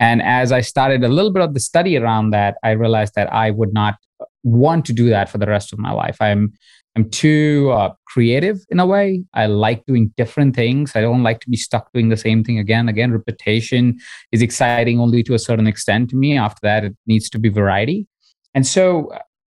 and 0.00 0.22
as 0.22 0.52
I 0.52 0.60
started 0.60 1.04
a 1.04 1.08
little 1.08 1.32
bit 1.32 1.42
of 1.42 1.54
the 1.54 1.60
study 1.60 1.96
around 1.96 2.30
that, 2.30 2.56
I 2.62 2.70
realized 2.70 3.14
that 3.14 3.32
I 3.32 3.50
would 3.50 3.72
not 3.72 3.96
want 4.42 4.84
to 4.86 4.92
do 4.92 5.08
that 5.10 5.28
for 5.28 5.38
the 5.38 5.46
rest 5.46 5.72
of 5.72 5.78
my 5.78 5.92
life. 5.92 6.16
I'm 6.20 6.52
I'm 6.96 7.10
too 7.10 7.70
uh, 7.72 7.92
creative 8.06 8.60
in 8.70 8.78
a 8.78 8.86
way. 8.86 9.24
I 9.34 9.46
like 9.46 9.84
doing 9.84 10.14
different 10.16 10.54
things. 10.54 10.94
I 10.94 11.00
don't 11.00 11.24
like 11.24 11.40
to 11.40 11.50
be 11.50 11.56
stuck 11.56 11.92
doing 11.92 12.08
the 12.08 12.16
same 12.16 12.44
thing 12.44 12.60
again. 12.60 12.88
Again, 12.88 13.10
repetition 13.10 13.98
is 14.30 14.42
exciting 14.42 15.00
only 15.00 15.24
to 15.24 15.34
a 15.34 15.38
certain 15.40 15.66
extent 15.66 16.10
to 16.10 16.16
me. 16.16 16.38
After 16.38 16.60
that, 16.62 16.84
it 16.84 16.96
needs 17.08 17.28
to 17.30 17.38
be 17.40 17.48
variety. 17.48 18.06
And 18.54 18.64
so 18.64 19.10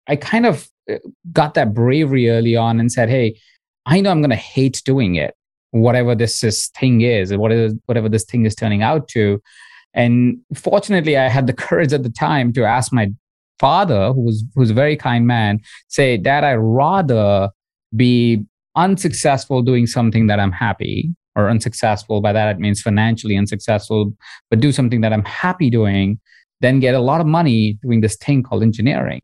I 0.06 0.16
kind 0.16 0.44
of 0.44 0.68
uh, 0.90 0.96
got 1.32 1.54
that 1.54 1.72
bravery 1.72 2.28
early 2.28 2.56
on 2.56 2.78
and 2.78 2.92
said, 2.92 3.08
"Hey, 3.08 3.38
I 3.86 4.00
know 4.00 4.10
I'm 4.10 4.20
going 4.20 4.30
to 4.30 4.36
hate 4.36 4.82
doing 4.84 5.14
it, 5.14 5.34
whatever 5.70 6.14
this, 6.14 6.40
this 6.40 6.68
thing 6.78 7.00
is, 7.00 7.34
whatever 7.34 7.74
whatever 7.86 8.08
this 8.10 8.24
thing 8.24 8.44
is 8.44 8.54
turning 8.54 8.82
out 8.82 9.08
to." 9.08 9.40
And 9.94 10.38
fortunately, 10.54 11.16
I 11.16 11.28
had 11.28 11.46
the 11.46 11.52
courage 11.66 11.92
at 11.92 12.02
the 12.02 12.10
time 12.10 12.52
to 12.54 12.64
ask 12.64 12.92
my 12.92 13.10
father, 13.58 14.12
who 14.12 14.22
was 14.22 14.44
who's 14.54 14.70
a 14.70 14.74
very 14.74 14.96
kind 14.96 15.26
man, 15.26 15.60
say, 15.88 16.16
"Dad, 16.16 16.44
I'd 16.44 16.54
rather 16.54 17.50
be 17.94 18.44
unsuccessful 18.76 19.62
doing 19.62 19.86
something 19.86 20.28
that 20.28 20.40
I'm 20.40 20.52
happy, 20.52 21.14
or 21.36 21.50
unsuccessful 21.50 22.20
by 22.20 22.32
that 22.32 22.56
it 22.56 22.60
means 22.60 22.80
financially 22.80 23.36
unsuccessful, 23.36 24.14
but 24.48 24.60
do 24.60 24.72
something 24.72 25.00
that 25.02 25.12
I'm 25.12 25.24
happy 25.24 25.70
doing." 25.70 26.20
then 26.60 26.80
get 26.80 26.94
a 26.94 27.00
lot 27.00 27.20
of 27.20 27.26
money 27.26 27.78
doing 27.82 28.00
this 28.00 28.16
thing 28.16 28.42
called 28.42 28.62
engineering. 28.62 29.22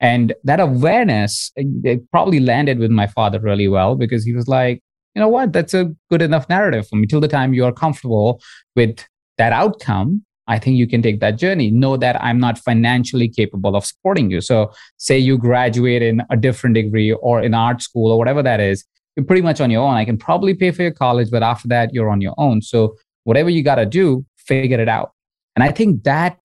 And 0.00 0.34
that 0.44 0.60
awareness, 0.60 1.52
it 1.56 2.10
probably 2.10 2.40
landed 2.40 2.78
with 2.78 2.90
my 2.90 3.06
father 3.06 3.38
really 3.38 3.68
well 3.68 3.96
because 3.96 4.24
he 4.24 4.32
was 4.32 4.48
like, 4.48 4.82
you 5.14 5.20
know 5.20 5.28
what, 5.28 5.52
that's 5.52 5.74
a 5.74 5.90
good 6.08 6.22
enough 6.22 6.48
narrative 6.48 6.88
for 6.88 6.96
me. 6.96 7.06
Till 7.06 7.20
the 7.20 7.28
time 7.28 7.52
you 7.52 7.64
are 7.64 7.72
comfortable 7.72 8.40
with 8.74 9.04
that 9.40 9.52
outcome, 9.54 10.22
I 10.48 10.58
think 10.58 10.76
you 10.76 10.86
can 10.86 11.00
take 11.00 11.20
that 11.20 11.38
journey. 11.38 11.70
Know 11.70 11.96
that 11.96 12.22
I'm 12.22 12.38
not 12.38 12.58
financially 12.58 13.28
capable 13.28 13.74
of 13.74 13.86
supporting 13.86 14.30
you. 14.30 14.40
So, 14.40 14.70
say 14.98 15.18
you 15.18 15.38
graduate 15.38 16.02
in 16.02 16.22
a 16.30 16.36
different 16.36 16.74
degree 16.74 17.12
or 17.12 17.40
in 17.40 17.54
art 17.54 17.80
school 17.80 18.12
or 18.12 18.18
whatever 18.18 18.42
that 18.42 18.60
is, 18.60 18.84
you're 19.16 19.24
pretty 19.24 19.42
much 19.42 19.60
on 19.60 19.70
your 19.70 19.82
own. 19.82 19.94
I 19.94 20.04
can 20.04 20.18
probably 20.18 20.54
pay 20.54 20.72
for 20.72 20.82
your 20.82 20.92
college, 20.92 21.30
but 21.30 21.42
after 21.42 21.68
that, 21.68 21.94
you're 21.94 22.10
on 22.10 22.20
your 22.20 22.34
own. 22.36 22.60
So, 22.60 22.96
whatever 23.24 23.48
you 23.48 23.62
got 23.62 23.76
to 23.76 23.86
do, 23.86 24.26
figure 24.36 24.80
it 24.80 24.88
out. 24.88 25.12
And 25.56 25.64
I 25.64 25.72
think 25.72 26.02
that 26.04 26.38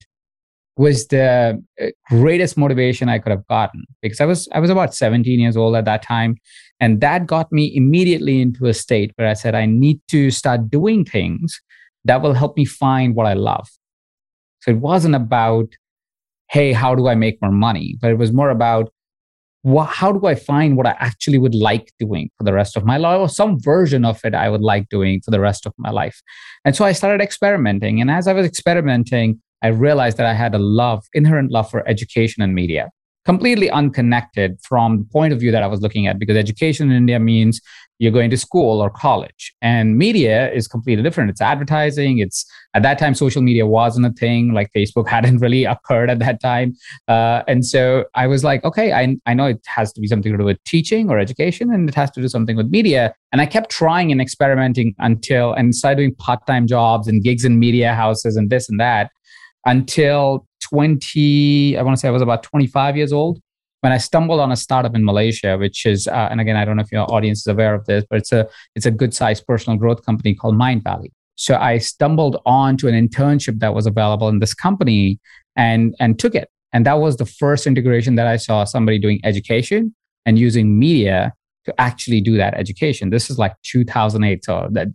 was 0.77 1.07
the 1.07 1.61
uh, 1.81 1.85
greatest 2.09 2.57
motivation 2.57 3.09
I 3.09 3.19
could 3.19 3.31
have 3.31 3.47
gotten 3.47 3.83
because 4.01 4.21
I 4.21 4.25
was 4.25 4.47
I 4.53 4.59
was 4.59 4.69
about 4.69 4.93
17 4.93 5.39
years 5.39 5.57
old 5.57 5.75
at 5.75 5.85
that 5.85 6.03
time 6.03 6.35
and 6.79 6.99
that 7.01 7.27
got 7.27 7.51
me 7.51 7.73
immediately 7.75 8.41
into 8.41 8.65
a 8.65 8.73
state 8.73 9.11
where 9.15 9.27
I 9.27 9.33
said 9.33 9.55
I 9.55 9.65
need 9.65 10.01
to 10.09 10.31
start 10.31 10.69
doing 10.69 11.05
things 11.05 11.61
that 12.05 12.21
will 12.21 12.33
help 12.33 12.55
me 12.57 12.65
find 12.65 13.15
what 13.15 13.25
I 13.25 13.33
love. 13.33 13.67
So 14.61 14.71
it 14.71 14.77
wasn't 14.77 15.15
about 15.15 15.67
hey 16.49 16.73
how 16.73 16.93
do 16.93 17.07
I 17.07 17.15
make 17.15 17.41
more 17.41 17.51
money 17.51 17.97
but 17.99 18.11
it 18.11 18.19
was 18.19 18.31
more 18.31 18.51
about 18.51 18.91
what, 19.65 19.87
how 19.87 20.11
do 20.11 20.27
I 20.27 20.35
find 20.35 20.77
what 20.77 20.85
I 20.85 20.95
actually 20.99 21.39
would 21.39 21.55
like 21.55 21.91
doing 21.97 22.29
for 22.37 22.43
the 22.43 22.53
rest 22.53 22.77
of 22.77 22.85
my 22.85 22.97
life, 22.97 23.19
or 23.19 23.27
some 23.27 23.59
version 23.59 24.05
of 24.05 24.23
it 24.23 24.35
I 24.35 24.47
would 24.47 24.61
like 24.61 24.89
doing 24.89 25.21
for 25.25 25.31
the 25.31 25.39
rest 25.39 25.65
of 25.65 25.73
my 25.79 25.89
life? 25.89 26.21
And 26.63 26.75
so 26.75 26.85
I 26.85 26.91
started 26.91 27.19
experimenting. 27.19 27.99
And 27.99 28.11
as 28.11 28.27
I 28.27 28.33
was 28.33 28.45
experimenting, 28.45 29.41
I 29.63 29.69
realized 29.69 30.17
that 30.17 30.27
I 30.27 30.35
had 30.35 30.53
a 30.53 30.59
love, 30.59 31.03
inherent 31.15 31.51
love 31.51 31.67
for 31.67 31.87
education 31.89 32.43
and 32.43 32.53
media 32.53 32.91
completely 33.25 33.69
unconnected 33.69 34.59
from 34.61 34.99
the 34.99 35.05
point 35.05 35.33
of 35.33 35.39
view 35.39 35.51
that 35.51 35.63
I 35.63 35.67
was 35.67 35.81
looking 35.81 36.07
at 36.07 36.19
because 36.19 36.37
education 36.37 36.91
in 36.91 36.97
India 36.97 37.19
means 37.19 37.59
you're 37.97 38.11
going 38.11 38.29
to 38.29 38.37
school 38.37 38.81
or 38.81 38.89
college 38.89 39.53
and 39.61 39.97
media 39.97 40.51
is 40.51 40.67
completely 40.67 41.01
different. 41.01 41.29
It's 41.29 41.41
advertising. 41.41 42.19
It's 42.19 42.45
at 42.73 42.83
that 42.83 42.99
time 42.99 43.15
social 43.15 43.41
media 43.41 43.65
wasn't 43.65 44.05
a 44.05 44.11
thing. 44.11 44.53
Like 44.53 44.69
facebook 44.75 45.07
hadn't 45.15 45.37
really 45.37 45.65
occurred 45.65 46.09
at 46.09 46.19
that 46.19 46.41
time. 46.41 46.73
Uh, 47.07 47.41
and 47.47 47.65
so 47.65 48.05
i 48.15 48.27
was 48.27 48.43
like 48.43 48.63
okay 48.63 48.91
I, 48.91 49.15
I 49.25 49.33
know 49.33 49.45
it 49.45 49.61
has 49.65 49.91
to 49.93 50.01
be 50.01 50.07
something 50.07 50.31
to 50.31 50.37
do 50.37 50.43
with 50.43 50.63
teaching 50.65 51.09
or 51.09 51.19
education 51.19 51.73
and 51.73 51.87
it 51.89 51.95
has 51.95 52.11
to 52.11 52.21
do 52.21 52.27
something 52.27 52.55
with 52.55 52.69
media. 52.69 53.13
And 53.31 53.41
i 53.41 53.45
kept 53.45 53.71
trying 53.71 54.11
and 54.11 54.21
experimenting 54.21 54.93
until 54.99 55.53
and 55.53 55.73
started 55.73 55.97
doing 55.97 56.15
part-time 56.15 56.67
jobs 56.67 57.07
and 57.07 57.23
gigs 57.23 57.45
in 57.45 57.59
media 57.59 57.93
houses 57.93 58.35
and 58.35 58.49
this 58.49 58.69
and 58.69 58.79
that 58.79 59.09
until 59.65 60.47
20, 60.75 61.77
I 61.77 61.81
want 61.83 61.95
to 61.95 61.99
say 61.99 62.09
I 62.09 62.11
was 62.11 62.21
about 62.21 62.43
25 62.43 62.97
years 62.97 63.13
old 63.13 63.39
when 63.79 63.93
I 63.93 63.97
stumbled 63.97 64.41
on 64.41 64.51
a 64.51 64.57
startup 64.57 64.93
in 64.93 65.05
Malaysia, 65.05 65.57
which 65.57 65.85
is, 65.85 66.05
uh, 66.07 66.27
and 66.29 66.41
again, 66.41 66.57
I 66.57 66.65
don't 66.65 66.75
know 66.75 66.81
if 66.81 66.91
your 66.91 67.09
audience 67.13 67.39
is 67.39 67.47
aware 67.47 67.73
of 67.73 67.85
this, 67.85 68.03
but 68.09 68.17
it's 68.17 68.33
a 68.33 68.45
it's 68.75 68.85
a 68.85 68.91
good 68.91 69.13
sized 69.13 69.47
personal 69.47 69.77
growth 69.77 70.05
company 70.05 70.35
called 70.35 70.55
Mindvalley. 70.55 71.11
So 71.35 71.55
I 71.55 71.77
stumbled 71.77 72.41
onto 72.45 72.89
an 72.89 72.95
internship 72.95 73.59
that 73.59 73.73
was 73.73 73.85
available 73.85 74.27
in 74.27 74.39
this 74.39 74.53
company 74.53 75.17
and 75.55 75.95
and 76.01 76.19
took 76.19 76.35
it. 76.35 76.49
And 76.73 76.85
that 76.85 76.99
was 76.99 77.15
the 77.15 77.25
first 77.25 77.67
integration 77.67 78.15
that 78.15 78.27
I 78.27 78.35
saw 78.35 78.65
somebody 78.65 78.99
doing 78.99 79.21
education 79.23 79.95
and 80.25 80.37
using 80.37 80.77
media 80.77 81.33
to 81.65 81.79
actually 81.79 82.19
do 82.19 82.35
that 82.35 82.53
education. 82.55 83.11
This 83.11 83.29
is 83.29 83.37
like 83.37 83.53
2008, 83.63 84.43
so 84.43 84.67
that 84.71 84.87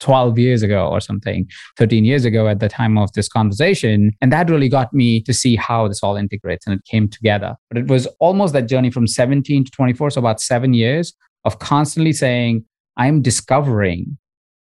12 0.00 0.38
years 0.38 0.62
ago 0.62 0.88
or 0.88 1.00
something, 1.00 1.46
13 1.76 2.04
years 2.04 2.24
ago 2.24 2.48
at 2.48 2.60
the 2.60 2.68
time 2.68 2.98
of 2.98 3.12
this 3.12 3.28
conversation. 3.28 4.10
And 4.20 4.32
that 4.32 4.50
really 4.50 4.68
got 4.68 4.92
me 4.92 5.20
to 5.22 5.32
see 5.32 5.56
how 5.56 5.88
this 5.88 6.02
all 6.02 6.16
integrates 6.16 6.66
and 6.66 6.74
it 6.74 6.84
came 6.84 7.08
together. 7.08 7.56
But 7.68 7.78
it 7.78 7.88
was 7.88 8.06
almost 8.18 8.52
that 8.54 8.68
journey 8.68 8.90
from 8.90 9.06
17 9.06 9.64
to 9.64 9.70
24, 9.70 10.10
so 10.10 10.18
about 10.18 10.40
seven 10.40 10.74
years 10.74 11.12
of 11.44 11.58
constantly 11.58 12.12
saying, 12.12 12.64
I'm 12.96 13.22
discovering 13.22 14.18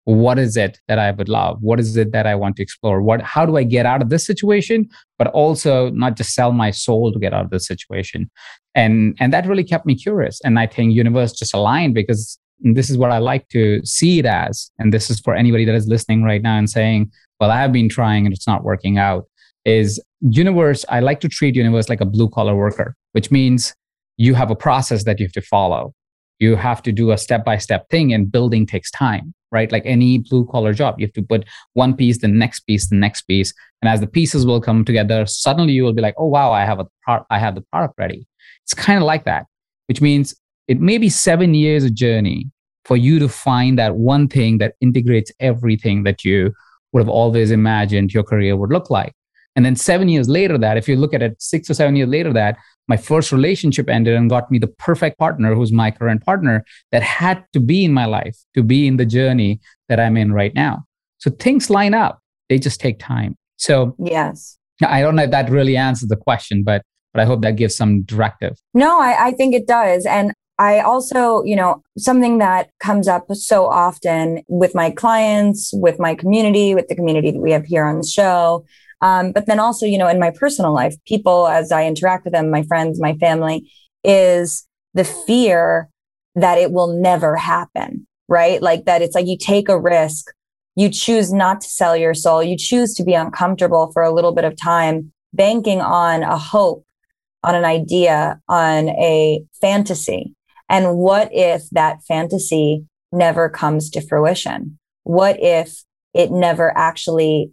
what 0.05 0.39
is 0.39 0.57
it 0.57 0.79
that 0.87 0.97
I 0.97 1.11
would 1.11 1.29
love? 1.29 1.57
What 1.61 1.79
is 1.79 1.95
it 1.95 2.11
that 2.11 2.25
I 2.25 2.33
want 2.35 2.55
to 2.55 2.63
explore? 2.63 3.01
What 3.01 3.21
how 3.21 3.45
do 3.45 3.55
I 3.57 3.63
get 3.63 3.85
out 3.85 4.01
of 4.01 4.09
this 4.09 4.25
situation? 4.25 4.89
But 5.19 5.27
also 5.27 5.91
not 5.91 6.17
just 6.17 6.33
sell 6.33 6.51
my 6.51 6.71
soul 6.71 7.11
to 7.11 7.19
get 7.19 7.33
out 7.33 7.45
of 7.45 7.51
this 7.51 7.67
situation. 7.67 8.29
And 8.73 9.15
and 9.19 9.31
that 9.31 9.45
really 9.45 9.63
kept 9.63 9.85
me 9.85 9.95
curious. 9.95 10.41
And 10.43 10.57
I 10.57 10.65
think 10.65 10.93
universe 10.93 11.33
just 11.33 11.53
aligned 11.53 11.93
because 11.93 12.39
and 12.63 12.75
this 12.75 12.89
is 12.89 12.97
what 12.97 13.11
I 13.11 13.17
like 13.17 13.47
to 13.49 13.83
see 13.85 14.19
it 14.19 14.25
as. 14.25 14.71
And 14.79 14.93
this 14.93 15.09
is 15.09 15.19
for 15.19 15.33
anybody 15.33 15.65
that 15.65 15.75
is 15.75 15.87
listening 15.87 16.23
right 16.23 16.41
now 16.41 16.57
and 16.57 16.69
saying, 16.69 17.11
well, 17.39 17.51
I 17.51 17.59
have 17.59 17.71
been 17.71 17.89
trying 17.89 18.25
and 18.25 18.33
it's 18.33 18.47
not 18.47 18.63
working 18.63 18.97
out. 18.97 19.25
Is 19.65 20.01
universe, 20.21 20.85
I 20.89 21.01
like 21.01 21.19
to 21.21 21.29
treat 21.29 21.55
universe 21.55 21.89
like 21.89 22.01
a 22.01 22.05
blue 22.05 22.29
collar 22.29 22.55
worker, 22.55 22.95
which 23.11 23.31
means 23.31 23.75
you 24.17 24.33
have 24.33 24.51
a 24.51 24.55
process 24.55 25.03
that 25.05 25.19
you 25.19 25.25
have 25.25 25.33
to 25.33 25.41
follow. 25.41 25.93
You 26.39 26.55
have 26.55 26.81
to 26.83 26.91
do 26.91 27.11
a 27.11 27.17
step 27.17 27.45
by 27.45 27.57
step 27.57 27.87
thing, 27.89 28.11
and 28.13 28.31
building 28.31 28.65
takes 28.65 28.89
time, 28.89 29.33
right? 29.51 29.71
Like 29.71 29.83
any 29.85 30.17
blue 30.17 30.47
collar 30.47 30.73
job, 30.73 30.99
you 30.99 31.05
have 31.05 31.13
to 31.13 31.21
put 31.21 31.45
one 31.73 31.95
piece, 31.95 32.19
the 32.19 32.27
next 32.27 32.61
piece, 32.61 32.89
the 32.89 32.95
next 32.95 33.23
piece. 33.23 33.53
And 33.81 33.89
as 33.89 33.99
the 33.99 34.07
pieces 34.07 34.45
will 34.45 34.59
come 34.59 34.83
together, 34.83 35.27
suddenly 35.27 35.73
you 35.73 35.83
will 35.83 35.93
be 35.93 36.01
like, 36.01 36.15
oh, 36.17 36.25
wow, 36.27 36.51
I 36.51 36.65
have 36.65 36.79
a 36.79 36.87
part, 37.05 37.25
I 37.29 37.37
have 37.37 37.53
the 37.53 37.61
product 37.71 37.93
ready. 37.99 38.27
It's 38.63 38.73
kind 38.73 38.97
of 38.97 39.03
like 39.03 39.25
that, 39.25 39.45
which 39.87 40.01
means 40.01 40.33
it 40.71 40.79
may 40.79 40.97
be 40.97 41.09
seven 41.09 41.53
years 41.53 41.83
of 41.83 41.93
journey 41.93 42.49
for 42.85 42.95
you 42.95 43.19
to 43.19 43.27
find 43.27 43.77
that 43.77 43.97
one 43.97 44.29
thing 44.29 44.57
that 44.59 44.75
integrates 44.79 45.29
everything 45.41 46.03
that 46.03 46.23
you 46.23 46.53
would 46.93 47.01
have 47.01 47.09
always 47.09 47.51
imagined 47.51 48.13
your 48.13 48.23
career 48.23 48.55
would 48.55 48.71
look 48.71 48.89
like. 48.89 49.13
And 49.57 49.65
then 49.65 49.75
seven 49.75 50.07
years 50.07 50.29
later, 50.29 50.57
that 50.57 50.77
if 50.77 50.87
you 50.87 50.95
look 50.95 51.13
at 51.13 51.21
it, 51.21 51.35
six 51.41 51.69
or 51.69 51.73
seven 51.73 51.97
years 51.97 52.07
later, 52.07 52.31
that 52.31 52.57
my 52.87 52.95
first 52.95 53.33
relationship 53.33 53.89
ended 53.89 54.15
and 54.15 54.29
got 54.29 54.49
me 54.49 54.59
the 54.59 54.73
perfect 54.87 55.19
partner 55.19 55.53
who's 55.53 55.73
my 55.73 55.91
current 55.91 56.23
partner 56.23 56.63
that 56.93 57.03
had 57.03 57.43
to 57.51 57.59
be 57.59 57.83
in 57.83 57.91
my 57.91 58.05
life 58.05 58.37
to 58.55 58.63
be 58.63 58.87
in 58.87 58.95
the 58.95 59.05
journey 59.05 59.59
that 59.89 59.99
I'm 59.99 60.15
in 60.15 60.31
right 60.31 60.55
now. 60.55 60.85
So 61.17 61.31
things 61.31 61.69
line 61.69 61.93
up, 61.93 62.21
they 62.47 62.59
just 62.59 62.79
take 62.79 62.97
time. 62.97 63.35
So, 63.57 63.93
yes. 63.99 64.57
I 64.81 65.01
don't 65.01 65.17
know 65.17 65.23
if 65.23 65.31
that 65.31 65.49
really 65.49 65.75
answers 65.75 66.07
the 66.07 66.15
question, 66.15 66.63
but 66.63 66.81
but 67.13 67.21
I 67.21 67.25
hope 67.25 67.41
that 67.41 67.57
gives 67.57 67.75
some 67.75 68.03
directive. 68.03 68.57
No, 68.73 69.01
I, 69.01 69.27
I 69.27 69.31
think 69.31 69.53
it 69.53 69.67
does. 69.67 70.05
And 70.05 70.31
I 70.61 70.81
also, 70.81 71.41
you 71.43 71.55
know, 71.55 71.81
something 71.97 72.37
that 72.37 72.69
comes 72.79 73.07
up 73.07 73.25
so 73.33 73.65
often 73.65 74.43
with 74.47 74.75
my 74.75 74.91
clients, 74.91 75.71
with 75.73 75.97
my 75.97 76.13
community, 76.13 76.75
with 76.75 76.87
the 76.87 76.93
community 76.93 77.31
that 77.31 77.41
we 77.41 77.51
have 77.51 77.65
here 77.65 77.83
on 77.83 77.97
the 77.97 78.05
show. 78.05 78.63
Um, 79.01 79.31
but 79.31 79.47
then 79.47 79.59
also, 79.59 79.87
you 79.87 79.97
know, 79.97 80.07
in 80.07 80.19
my 80.19 80.29
personal 80.29 80.71
life, 80.71 80.93
people, 81.07 81.47
as 81.47 81.71
I 81.71 81.87
interact 81.87 82.25
with 82.25 82.33
them, 82.33 82.51
my 82.51 82.61
friends, 82.61 83.01
my 83.01 83.15
family, 83.15 83.71
is 84.03 84.67
the 84.93 85.03
fear 85.03 85.89
that 86.35 86.59
it 86.59 86.71
will 86.71 86.93
never 87.01 87.35
happen, 87.35 88.05
right? 88.27 88.61
Like 88.61 88.85
that 88.85 89.01
it's 89.01 89.15
like 89.15 89.25
you 89.25 89.39
take 89.39 89.67
a 89.67 89.81
risk, 89.81 90.27
you 90.75 90.89
choose 90.89 91.33
not 91.33 91.61
to 91.61 91.69
sell 91.69 91.97
your 91.97 92.13
soul, 92.13 92.43
you 92.43 92.55
choose 92.55 92.93
to 92.93 93.03
be 93.03 93.15
uncomfortable 93.15 93.91
for 93.93 94.03
a 94.03 94.13
little 94.13 94.31
bit 94.31 94.45
of 94.45 94.55
time, 94.61 95.11
banking 95.33 95.81
on 95.81 96.21
a 96.21 96.37
hope, 96.37 96.85
on 97.43 97.55
an 97.55 97.65
idea, 97.65 98.39
on 98.47 98.89
a 98.89 99.43
fantasy. 99.59 100.35
And 100.71 100.97
what 100.97 101.29
if 101.33 101.69
that 101.71 102.01
fantasy 102.07 102.85
never 103.11 103.49
comes 103.49 103.89
to 103.89 104.01
fruition? 104.01 104.79
What 105.03 105.35
if 105.37 105.83
it 106.13 106.31
never 106.31 106.75
actually 106.77 107.51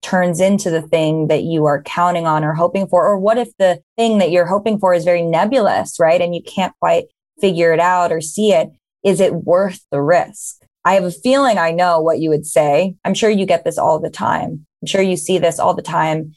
turns 0.00 0.40
into 0.40 0.70
the 0.70 0.80
thing 0.80 1.28
that 1.28 1.42
you 1.42 1.66
are 1.66 1.82
counting 1.82 2.26
on 2.26 2.44
or 2.44 2.54
hoping 2.54 2.86
for? 2.88 3.06
Or 3.06 3.18
what 3.18 3.36
if 3.36 3.50
the 3.58 3.82
thing 3.98 4.16
that 4.18 4.30
you're 4.30 4.46
hoping 4.46 4.78
for 4.78 4.94
is 4.94 5.04
very 5.04 5.22
nebulous, 5.22 6.00
right? 6.00 6.22
And 6.22 6.34
you 6.34 6.42
can't 6.42 6.72
quite 6.80 7.04
figure 7.38 7.74
it 7.74 7.80
out 7.80 8.12
or 8.12 8.22
see 8.22 8.52
it? 8.52 8.70
Is 9.04 9.20
it 9.20 9.34
worth 9.34 9.84
the 9.92 10.00
risk? 10.00 10.62
I 10.86 10.94
have 10.94 11.04
a 11.04 11.10
feeling 11.10 11.58
I 11.58 11.70
know 11.70 12.00
what 12.00 12.18
you 12.18 12.30
would 12.30 12.46
say. 12.46 12.94
I'm 13.04 13.12
sure 13.12 13.28
you 13.28 13.44
get 13.44 13.64
this 13.64 13.76
all 13.76 14.00
the 14.00 14.08
time. 14.08 14.64
I'm 14.80 14.86
sure 14.86 15.02
you 15.02 15.18
see 15.18 15.36
this 15.36 15.58
all 15.58 15.74
the 15.74 15.82
time 15.82 16.32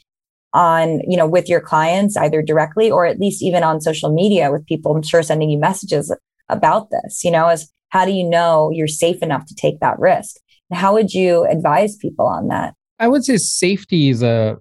on, 0.54 1.00
you 1.08 1.18
know, 1.18 1.28
with 1.28 1.48
your 1.48 1.62
clients, 1.62 2.18
either 2.18 2.42
directly 2.42 2.92
or 2.92 3.06
at 3.06 3.20
least 3.20 3.42
even 3.42 3.64
on 3.64 3.82
social 3.82 4.14
media 4.14 4.52
with 4.52 4.66
people, 4.66 4.96
I'm 4.96 5.04
sure 5.04 5.24
sending 5.24 5.50
you 5.50 5.58
messages 5.58 6.14
about 6.50 6.90
this, 6.92 7.24
you 7.24 7.32
know, 7.32 7.50
is 7.50 7.72
how 7.90 8.06
do 8.06 8.12
you 8.12 8.28
know 8.28 8.70
you're 8.74 8.88
safe 8.88 9.22
enough 9.22 9.46
to 9.48 9.56
take 9.56 9.80
that 9.80 10.00
risk? 10.00 10.38
And 10.70 10.78
how 10.78 10.94
would 10.94 11.14
you 11.14 11.46
advise 11.46 11.96
people 11.96 12.26
on 12.26 12.48
that? 12.50 12.74
I 13.00 13.08
would 13.08 13.24
say 13.24 13.38
safety 13.38 14.10
is 14.10 14.22
a 14.22 14.58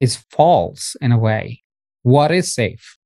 is 0.00 0.16
false 0.30 0.96
in 1.00 1.12
a 1.12 1.18
way. 1.18 1.62
What 2.02 2.30
is 2.30 2.52
safe? 2.52 2.98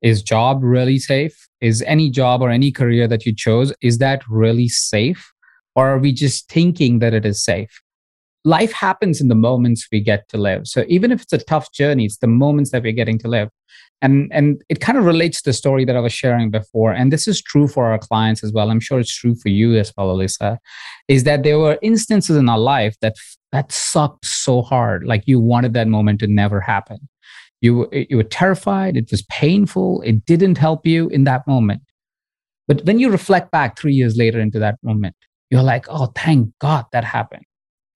Is 0.00 0.22
job 0.22 0.60
really 0.62 0.98
safe? 0.98 1.48
Is 1.60 1.82
any 1.82 2.10
job 2.10 2.42
or 2.42 2.50
any 2.50 2.72
career 2.72 3.06
that 3.08 3.26
you 3.26 3.34
chose, 3.34 3.72
is 3.82 3.98
that 3.98 4.22
really 4.28 4.68
safe? 4.68 5.32
Or 5.74 5.88
are 5.88 5.98
we 5.98 6.12
just 6.12 6.48
thinking 6.48 6.98
that 7.00 7.14
it 7.14 7.24
is 7.24 7.42
safe? 7.42 7.81
Life 8.44 8.72
happens 8.72 9.20
in 9.20 9.28
the 9.28 9.34
moments 9.34 9.86
we 9.92 10.00
get 10.00 10.28
to 10.30 10.36
live. 10.36 10.66
So 10.66 10.84
even 10.88 11.12
if 11.12 11.22
it's 11.22 11.32
a 11.32 11.38
tough 11.38 11.72
journey, 11.72 12.06
it's 12.06 12.18
the 12.18 12.26
moments 12.26 12.72
that 12.72 12.82
we're 12.82 12.92
getting 12.92 13.18
to 13.18 13.28
live. 13.28 13.48
And, 14.00 14.28
and 14.32 14.60
it 14.68 14.80
kind 14.80 14.98
of 14.98 15.04
relates 15.04 15.40
to 15.42 15.50
the 15.50 15.54
story 15.54 15.84
that 15.84 15.96
I 15.96 16.00
was 16.00 16.12
sharing 16.12 16.50
before. 16.50 16.92
And 16.92 17.12
this 17.12 17.28
is 17.28 17.40
true 17.40 17.68
for 17.68 17.86
our 17.86 17.98
clients 17.98 18.42
as 18.42 18.52
well. 18.52 18.68
I'm 18.68 18.80
sure 18.80 18.98
it's 18.98 19.14
true 19.14 19.36
for 19.36 19.48
you 19.48 19.76
as 19.76 19.92
well, 19.96 20.08
Aliza, 20.08 20.58
is 21.06 21.22
that 21.22 21.44
there 21.44 21.60
were 21.60 21.78
instances 21.82 22.36
in 22.36 22.48
our 22.48 22.58
life 22.58 22.96
that 23.00 23.14
that 23.52 23.70
sucked 23.70 24.24
so 24.24 24.62
hard. 24.62 25.04
Like 25.04 25.22
you 25.26 25.38
wanted 25.38 25.74
that 25.74 25.86
moment 25.86 26.18
to 26.20 26.26
never 26.26 26.60
happen. 26.60 27.08
You, 27.60 27.88
you 27.92 28.16
were 28.16 28.24
terrified. 28.24 28.96
It 28.96 29.10
was 29.12 29.22
painful. 29.30 30.02
It 30.02 30.24
didn't 30.24 30.58
help 30.58 30.84
you 30.84 31.08
in 31.08 31.22
that 31.24 31.46
moment. 31.46 31.82
But 32.66 32.84
when 32.84 32.98
you 32.98 33.08
reflect 33.08 33.52
back 33.52 33.78
three 33.78 33.94
years 33.94 34.16
later 34.16 34.40
into 34.40 34.58
that 34.58 34.78
moment, 34.82 35.14
you're 35.50 35.62
like, 35.62 35.86
oh, 35.88 36.06
thank 36.16 36.50
God 36.58 36.86
that 36.90 37.04
happened. 37.04 37.44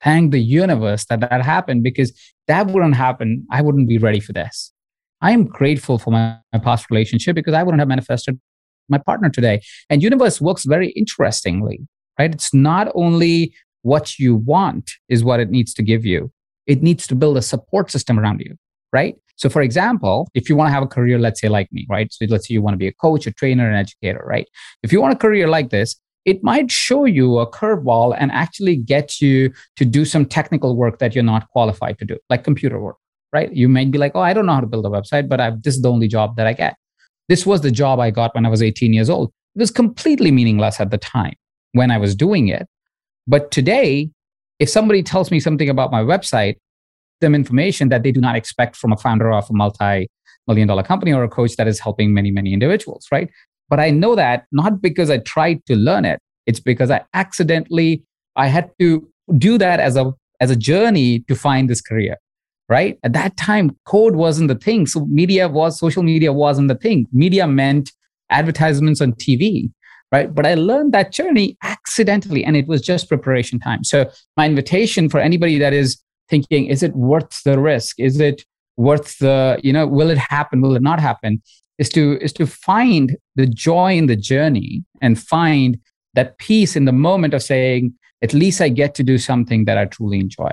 Thank 0.06 0.30
the 0.30 0.38
universe 0.38 1.04
that 1.06 1.18
that 1.18 1.44
happened 1.44 1.82
because 1.82 2.12
that 2.46 2.68
wouldn't 2.68 2.94
happen. 2.94 3.44
I 3.50 3.60
wouldn't 3.60 3.88
be 3.88 3.98
ready 3.98 4.20
for 4.20 4.32
this. 4.32 4.72
I 5.20 5.32
am 5.32 5.46
grateful 5.46 5.98
for 5.98 6.12
my, 6.12 6.38
my 6.52 6.60
past 6.60 6.88
relationship 6.92 7.34
because 7.34 7.54
I 7.54 7.64
wouldn't 7.64 7.80
have 7.80 7.88
manifested 7.88 8.38
my 8.88 8.98
partner 8.98 9.30
today. 9.30 9.62
And 9.90 10.04
universe 10.04 10.40
works 10.40 10.64
very 10.64 10.90
interestingly, 10.90 11.80
right? 12.20 12.32
It's 12.32 12.54
not 12.54 12.86
only 12.94 13.52
what 13.82 14.16
you 14.16 14.36
want 14.36 14.92
is 15.08 15.25
what 15.25 15.40
it 15.40 15.50
needs 15.50 15.75
to 15.75 15.82
give 15.82 16.06
you. 16.06 16.30
It 16.68 16.84
needs 16.84 17.08
to 17.08 17.16
build 17.16 17.36
a 17.36 17.42
support 17.42 17.90
system 17.90 18.20
around 18.20 18.42
you, 18.44 18.54
right? 18.92 19.16
So, 19.34 19.48
for 19.48 19.60
example, 19.60 20.28
if 20.34 20.48
you 20.48 20.54
want 20.54 20.68
to 20.68 20.72
have 20.72 20.84
a 20.84 20.86
career, 20.86 21.18
let's 21.18 21.40
say 21.40 21.48
like 21.48 21.68
me, 21.72 21.84
right? 21.90 22.12
So, 22.12 22.26
let's 22.28 22.46
say 22.46 22.54
you 22.54 22.62
want 22.62 22.75
to 22.75 22.78
be 22.78 22.86
a 22.86 22.92
coach, 22.92 23.26
a 23.26 23.32
trainer, 23.32 23.68
an 23.68 23.75
educator, 23.75 24.25
right? 24.25 24.46
If 24.84 24.92
you 24.92 25.00
want 25.00 25.14
a 25.14 25.16
career 25.16 25.48
like 25.48 25.70
this, 25.70 25.96
it 26.26 26.42
might 26.42 26.71
show 26.71 27.04
you 27.04 27.38
a 27.38 27.50
curveball 27.50 28.14
and 28.18 28.33
actually 28.33 28.76
get 28.76 29.21
you 29.21 29.52
to 29.76 29.85
do 29.85 30.04
some 30.04 30.26
technical 30.26 30.76
work 30.76 30.99
that 30.99 31.14
you're 31.14 31.25
not 31.25 31.49
qualified 31.50 31.99
to 32.00 32.04
do, 32.04 32.18
like 32.28 32.42
computer 32.42 32.80
work, 32.80 32.97
right? 33.33 33.52
You 33.52 33.68
might 33.68 33.92
be 33.92 33.99
like, 33.99 34.12
oh, 34.16 34.21
I 34.21 34.33
don't 34.33 34.45
know 34.45 34.54
how 34.54 34.61
to 34.61 34.66
build 34.66 34.85
a 34.85 34.90
website, 34.90 35.28
but 35.28 35.40
I've, 35.40 35.62
this 35.62 35.76
is 35.76 35.83
the 35.83 35.90
only 35.90 36.09
job 36.09 36.37
that 36.37 36.49
I 36.49 36.52
get. 36.52 36.76
This 37.28 37.47
was 37.47 37.61
the 37.61 37.71
job 37.71 38.00
I 38.00 38.11
got 38.11 38.35
when 38.35 38.45
I 38.45 38.49
was 38.49 38.61
18 38.61 38.92
years 38.92 39.09
old. 39.09 39.33
It 39.54 39.61
was 39.61 39.71
completely 39.71 40.33
meaningless 40.33 40.80
at 40.80 40.90
the 40.90 40.99
time 40.99 41.35
when 41.73 41.92
I 41.92 41.99
was 41.99 42.16
doing 42.16 42.49
it. 42.49 42.66
But 43.28 43.52
today, 43.52 44.11
if 44.59 44.68
somebody 44.68 45.04
tells 45.04 45.30
me 45.30 45.38
something 45.38 45.68
about 45.68 45.92
my 45.92 46.02
website, 46.02 46.56
them 47.21 47.35
information 47.35 47.88
that 47.90 48.02
they 48.02 48.12
do 48.12 48.21
not 48.21 48.37
expect 48.37 48.76
from 48.76 48.92
a 48.92 48.97
founder 48.97 49.33
of 49.33 49.49
a 49.49 49.52
multi 49.52 50.09
million 50.49 50.68
dollar 50.68 50.83
company 50.83 51.12
or 51.12 51.25
a 51.25 51.28
coach 51.28 51.56
that 51.56 51.68
is 51.68 51.80
helping 51.80 52.12
many, 52.12 52.30
many 52.30 52.52
individuals, 52.52 53.06
right? 53.12 53.30
But 53.68 53.80
I 53.80 53.90
know 53.90 54.14
that 54.14 54.44
not 54.52 54.80
because 54.80 55.11
I 55.11 55.18
tried 55.18 55.64
to 55.66 55.76
learn 55.76 56.04
it, 56.04 56.20
it's 56.46 56.61
because 56.61 56.90
I 56.90 57.04
accidentally, 57.14 58.04
I 58.37 58.46
had 58.46 58.70
to 58.80 59.06
do 59.37 59.58
that 59.58 59.80
as 59.80 59.96
a, 59.96 60.12
as 60.40 60.50
a 60.50 60.56
journey 60.56 61.20
to 61.20 61.35
find 61.35 61.68
this 61.68 61.80
career, 61.80 62.16
right? 62.68 62.99
At 63.02 63.12
that 63.14 63.37
time, 63.37 63.76
code 63.87 64.14
wasn't 64.14 64.49
the 64.49 64.54
thing. 64.54 64.87
So 64.87 65.06
media 65.06 65.49
was, 65.49 65.78
social 65.78 66.02
media 66.02 66.32
wasn't 66.32 66.68
the 66.68 66.76
thing. 66.76 67.06
Media 67.12 67.46
meant 67.46 67.92
advertisements 68.30 69.00
on 69.00 69.12
TV 69.12 69.70
right? 70.12 70.35
But 70.35 70.46
I 70.46 70.54
learned 70.54 70.92
that 70.94 71.12
journey 71.12 71.56
accidentally, 71.62 72.44
and 72.44 72.56
it 72.56 72.66
was 72.66 72.80
just 72.80 73.08
preparation 73.08 73.58
time. 73.58 73.85
So, 73.85 74.11
my 74.37 74.46
invitation 74.46 75.08
for 75.08 75.20
anybody 75.20 75.58
that 75.58 75.73
is 75.73 76.00
thinking, 76.28 76.66
is 76.66 76.82
it 76.82 76.94
worth 76.94 77.42
the 77.44 77.58
risk? 77.58 77.99
Is 77.99 78.20
it 78.20 78.44
worth 78.76 79.18
the, 79.18 79.58
you 79.62 79.73
know, 79.73 79.87
will 79.87 80.11
it 80.11 80.18
happen? 80.18 80.61
Will 80.61 80.76
it 80.76 80.82
not 80.82 81.00
happen? 81.00 81.42
Is 81.78 81.88
to 81.90 82.18
is 82.23 82.33
to 82.35 82.47
find 82.47 83.16
the 83.35 83.47
joy 83.47 83.97
in 83.97 84.06
the 84.06 84.16
journey 84.16 84.85
and 85.02 85.18
find 85.18 85.78
that 86.14 86.38
peace 86.38 86.75
in 86.75 86.87
the 86.87 86.92
moment 86.92 87.35
of 87.35 87.42
saying, 87.42 87.95
at 88.23 88.33
least 88.33 88.61
I 88.61 88.71
get 88.71 88.95
to 88.95 89.02
do 89.02 89.18
something 89.18 89.66
that 89.66 89.76
I 89.76 89.85
truly 89.85 90.18
enjoy. 90.18 90.50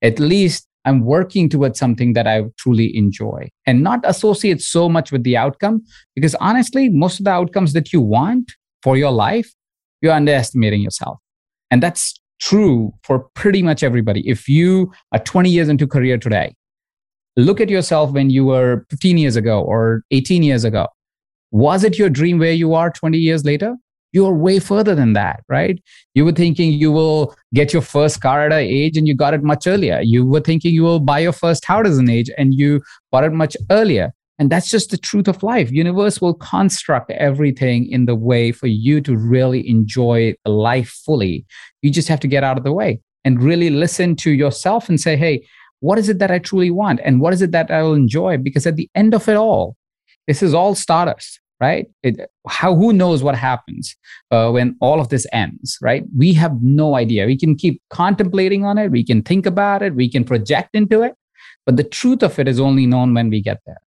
At 0.00 0.18
least 0.18 0.66
I'm 0.84 1.00
working 1.00 1.48
towards 1.48 1.78
something 1.78 2.12
that 2.14 2.26
I 2.26 2.44
truly 2.58 2.96
enjoy 2.96 3.48
and 3.66 3.82
not 3.82 4.00
associate 4.04 4.60
so 4.60 4.88
much 4.88 5.12
with 5.12 5.22
the 5.22 5.36
outcome. 5.36 5.82
Because 6.14 6.34
honestly, 6.36 6.88
most 6.88 7.18
of 7.18 7.24
the 7.24 7.30
outcomes 7.30 7.72
that 7.72 7.92
you 7.92 8.00
want 8.00 8.52
for 8.82 8.96
your 8.96 9.10
life, 9.10 9.52
you're 10.00 10.12
underestimating 10.12 10.82
yourself. 10.82 11.18
And 11.70 11.82
that's 11.82 12.14
true 12.40 12.92
for 13.02 13.20
pretty 13.34 13.62
much 13.62 13.82
everybody. 13.82 14.28
If 14.28 14.48
you 14.48 14.92
are 15.12 15.18
20 15.18 15.48
years 15.48 15.68
into 15.68 15.86
career 15.86 16.18
today, 16.18 16.54
look 17.36 17.60
at 17.60 17.68
yourself 17.68 18.12
when 18.12 18.30
you 18.30 18.44
were 18.44 18.84
15 18.90 19.18
years 19.18 19.36
ago 19.36 19.62
or 19.62 20.02
18 20.10 20.42
years 20.42 20.64
ago. 20.64 20.86
Was 21.50 21.84
it 21.84 21.98
your 21.98 22.10
dream 22.10 22.38
where 22.38 22.52
you 22.52 22.74
are 22.74 22.90
20 22.90 23.18
years 23.18 23.44
later? 23.44 23.76
You're 24.12 24.34
way 24.34 24.60
further 24.60 24.94
than 24.94 25.12
that, 25.14 25.42
right? 25.48 25.82
You 26.14 26.24
were 26.24 26.32
thinking 26.32 26.72
you 26.72 26.92
will 26.92 27.34
get 27.52 27.72
your 27.72 27.82
first 27.82 28.20
car 28.20 28.46
at 28.46 28.52
an 28.52 28.58
age 28.58 28.96
and 28.96 29.08
you 29.08 29.14
got 29.16 29.34
it 29.34 29.42
much 29.42 29.66
earlier. 29.66 30.00
You 30.02 30.24
were 30.24 30.40
thinking 30.40 30.72
you 30.72 30.84
will 30.84 31.00
buy 31.00 31.18
your 31.18 31.32
first 31.32 31.64
house 31.64 31.86
at 31.86 31.92
an 31.92 32.08
age 32.08 32.30
and 32.38 32.54
you 32.54 32.80
bought 33.10 33.24
it 33.24 33.32
much 33.32 33.56
earlier. 33.70 34.12
And 34.38 34.50
that's 34.50 34.70
just 34.70 34.90
the 34.90 34.96
truth 34.96 35.28
of 35.28 35.42
life. 35.42 35.70
Universe 35.70 36.20
will 36.20 36.34
construct 36.34 37.10
everything 37.12 37.90
in 37.90 38.06
the 38.06 38.14
way 38.14 38.52
for 38.52 38.66
you 38.66 39.00
to 39.00 39.16
really 39.16 39.68
enjoy 39.68 40.34
life 40.44 40.90
fully. 41.04 41.44
You 41.82 41.90
just 41.90 42.08
have 42.08 42.20
to 42.20 42.28
get 42.28 42.44
out 42.44 42.58
of 42.58 42.64
the 42.64 42.72
way 42.72 43.00
and 43.24 43.42
really 43.42 43.70
listen 43.70 44.16
to 44.16 44.30
yourself 44.30 44.88
and 44.88 45.00
say, 45.00 45.16
hey, 45.16 45.46
what 45.84 45.98
is 45.98 46.08
it 46.08 46.18
that 46.18 46.30
I 46.30 46.38
truly 46.38 46.70
want? 46.70 47.00
And 47.04 47.20
what 47.20 47.32
is 47.32 47.42
it 47.42 47.52
that 47.52 47.70
I 47.70 47.82
will 47.82 47.94
enjoy? 47.94 48.36
Because 48.38 48.66
at 48.66 48.76
the 48.76 48.88
end 48.94 49.14
of 49.14 49.28
it 49.28 49.36
all, 49.36 49.76
this 50.26 50.42
is 50.42 50.54
all 50.54 50.74
stardust, 50.74 51.40
right? 51.60 51.86
It, 52.02 52.18
how 52.48 52.74
who 52.74 52.92
knows 52.92 53.22
what 53.22 53.34
happens 53.34 53.94
uh, 54.30 54.50
when 54.50 54.76
all 54.80 55.00
of 55.00 55.08
this 55.10 55.26
ends, 55.32 55.78
right? 55.82 56.04
We 56.16 56.32
have 56.34 56.62
no 56.62 56.96
idea. 56.96 57.26
We 57.26 57.38
can 57.38 57.54
keep 57.54 57.82
contemplating 57.90 58.64
on 58.64 58.78
it, 58.78 58.90
we 58.90 59.04
can 59.04 59.22
think 59.22 59.46
about 59.46 59.82
it, 59.82 59.94
we 59.94 60.10
can 60.10 60.24
project 60.24 60.70
into 60.74 61.02
it, 61.02 61.14
but 61.66 61.76
the 61.76 61.84
truth 61.84 62.22
of 62.22 62.38
it 62.38 62.48
is 62.48 62.58
only 62.58 62.86
known 62.86 63.14
when 63.14 63.28
we 63.30 63.40
get 63.40 63.60
there 63.66 63.78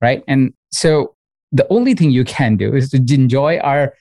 right? 0.00 0.22
And 0.26 0.52
so 0.72 1.14
the 1.52 1.66
only 1.70 1.94
thing 1.94 2.10
you 2.10 2.24
can 2.24 2.56
do 2.56 2.74
is 2.74 2.90
to 2.90 2.96
enjoy 2.96 3.58
our 3.58 3.94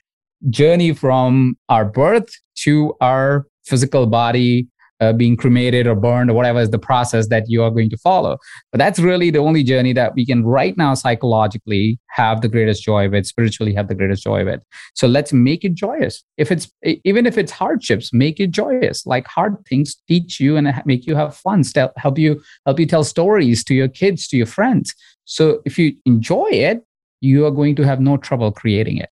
journey 0.50 0.94
from 0.94 1.58
our 1.68 1.86
birth 1.86 2.30
to 2.64 2.96
our 3.02 3.46
physical 3.66 4.08
body 4.08 4.68
uh, 5.00 5.14
being 5.14 5.38
cremated 5.38 5.88
or 5.88 5.96
burned 5.96 6.30
or 6.30 6.34
whatever 6.34 6.60
is 6.60 6.70
the 6.70 6.80
process 6.80 7.28
that 7.30 7.46
you 7.48 7.64
are 7.64 7.72
going 7.72 7.90
to 7.90 7.98
follow. 7.98 8.38
But 8.72 8.80
that's 8.80 9.00
really 9.00 9.30
the 9.30 9.40
only 9.40 9.64
journey 9.64 9.94
that 9.94 10.16
we 10.16 10.26
can 10.26 10.46
right 10.46 10.76
now 10.78 10.94
psychologically 10.94 12.00
have 12.10 12.42
the 12.42 12.48
greatest 12.48 12.84
joy 12.84 13.10
with, 13.10 13.26
spiritually 13.26 13.74
have 13.74 13.88
the 13.88 13.96
greatest 13.96 14.24
joy 14.24 14.46
with. 14.46 14.62
So 14.96 15.08
let's 15.08 15.32
make 15.32 15.64
it 15.64 15.74
joyous. 15.74 16.24
If 16.38 16.52
it's 16.52 16.70
even 16.84 17.26
if 17.26 17.38
it's 17.38 17.52
hardships, 17.52 18.14
make 18.14 18.40
it 18.40 18.52
joyous. 18.52 19.06
Like 19.06 19.28
hard 19.28 19.56
things 19.68 19.96
teach 20.08 20.40
you 20.40 20.58
and 20.58 20.74
make 20.86 21.06
you 21.06 21.16
have 21.16 21.36
fun. 21.36 21.64
Help 21.98 22.18
you 22.18 22.42
help 22.66 22.80
you 22.80 22.86
tell 22.86 23.04
stories 23.04 23.64
to 23.66 23.74
your 23.74 23.88
kids, 23.88 24.28
to 24.30 24.38
your 24.38 24.46
friends. 24.46 24.94
So 25.26 25.62
if 25.66 25.78
you 25.78 25.96
enjoy 26.06 26.50
it, 26.50 26.84
you 27.22 27.46
are 27.46 27.52
going 27.52 27.76
to 27.76 27.84
have 27.84 28.00
no 28.00 28.18
trouble 28.18 28.52
creating 28.52 28.98
it. 28.98 29.10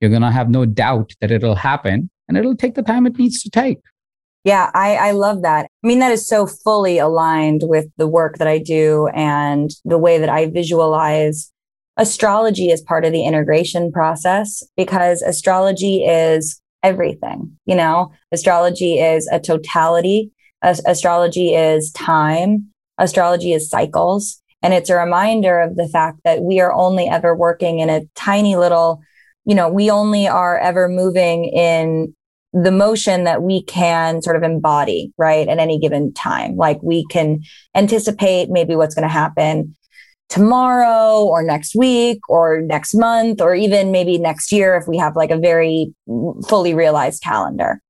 You're 0.00 0.10
going 0.10 0.22
to 0.22 0.30
have 0.30 0.50
no 0.50 0.66
doubt 0.66 1.12
that 1.20 1.30
it'll 1.30 1.54
happen 1.54 2.10
and 2.28 2.36
it'll 2.36 2.56
take 2.56 2.74
the 2.74 2.82
time 2.82 3.06
it 3.06 3.18
needs 3.18 3.42
to 3.42 3.50
take. 3.50 3.78
Yeah, 4.44 4.70
I, 4.74 4.96
I 4.96 5.10
love 5.12 5.42
that. 5.42 5.64
I 5.82 5.86
mean, 5.86 6.00
that 6.00 6.12
is 6.12 6.28
so 6.28 6.46
fully 6.46 6.98
aligned 6.98 7.62
with 7.64 7.86
the 7.96 8.06
work 8.06 8.36
that 8.38 8.46
I 8.46 8.58
do 8.58 9.08
and 9.14 9.70
the 9.86 9.98
way 9.98 10.18
that 10.18 10.28
I 10.28 10.46
visualize 10.46 11.50
astrology 11.96 12.70
as 12.70 12.82
part 12.82 13.06
of 13.06 13.12
the 13.12 13.24
integration 13.24 13.90
process 13.90 14.62
because 14.76 15.22
astrology 15.22 16.04
is 16.04 16.60
everything. 16.82 17.56
You 17.64 17.76
know, 17.76 18.12
astrology 18.32 18.98
is 18.98 19.26
a 19.32 19.40
totality, 19.40 20.30
As- 20.62 20.82
astrology 20.86 21.54
is 21.54 21.90
time, 21.92 22.68
astrology 22.98 23.52
is 23.52 23.70
cycles. 23.70 24.42
And 24.62 24.74
it's 24.74 24.90
a 24.90 24.96
reminder 24.96 25.60
of 25.60 25.76
the 25.76 25.88
fact 25.88 26.20
that 26.24 26.42
we 26.42 26.60
are 26.60 26.72
only 26.72 27.06
ever 27.06 27.34
working 27.34 27.78
in 27.80 27.88
a 27.88 28.02
tiny 28.14 28.56
little, 28.56 29.00
you 29.46 29.54
know, 29.54 29.68
we 29.70 29.90
only 29.90 30.26
are 30.26 30.58
ever 30.58 30.88
moving 30.88 31.44
in 31.44 32.14
the 32.54 32.70
motion 32.70 33.24
that 33.24 33.42
we 33.42 33.64
can 33.64 34.22
sort 34.22 34.36
of 34.36 34.44
embody, 34.44 35.12
right, 35.18 35.48
at 35.48 35.58
any 35.58 35.78
given 35.78 36.14
time. 36.14 36.56
Like 36.56 36.80
we 36.82 37.04
can 37.06 37.40
anticipate 37.74 38.48
maybe 38.48 38.76
what's 38.76 38.94
going 38.94 39.06
to 39.06 39.12
happen 39.12 39.74
tomorrow 40.28 41.24
or 41.24 41.42
next 41.42 41.74
week 41.74 42.20
or 42.28 42.60
next 42.62 42.94
month 42.94 43.40
or 43.40 43.54
even 43.54 43.90
maybe 43.90 44.18
next 44.18 44.52
year 44.52 44.76
if 44.76 44.86
we 44.86 44.96
have 44.96 45.16
like 45.16 45.30
a 45.30 45.36
very 45.36 45.92
fully 46.48 46.74
realized 46.74 47.22
calendar. 47.22 47.80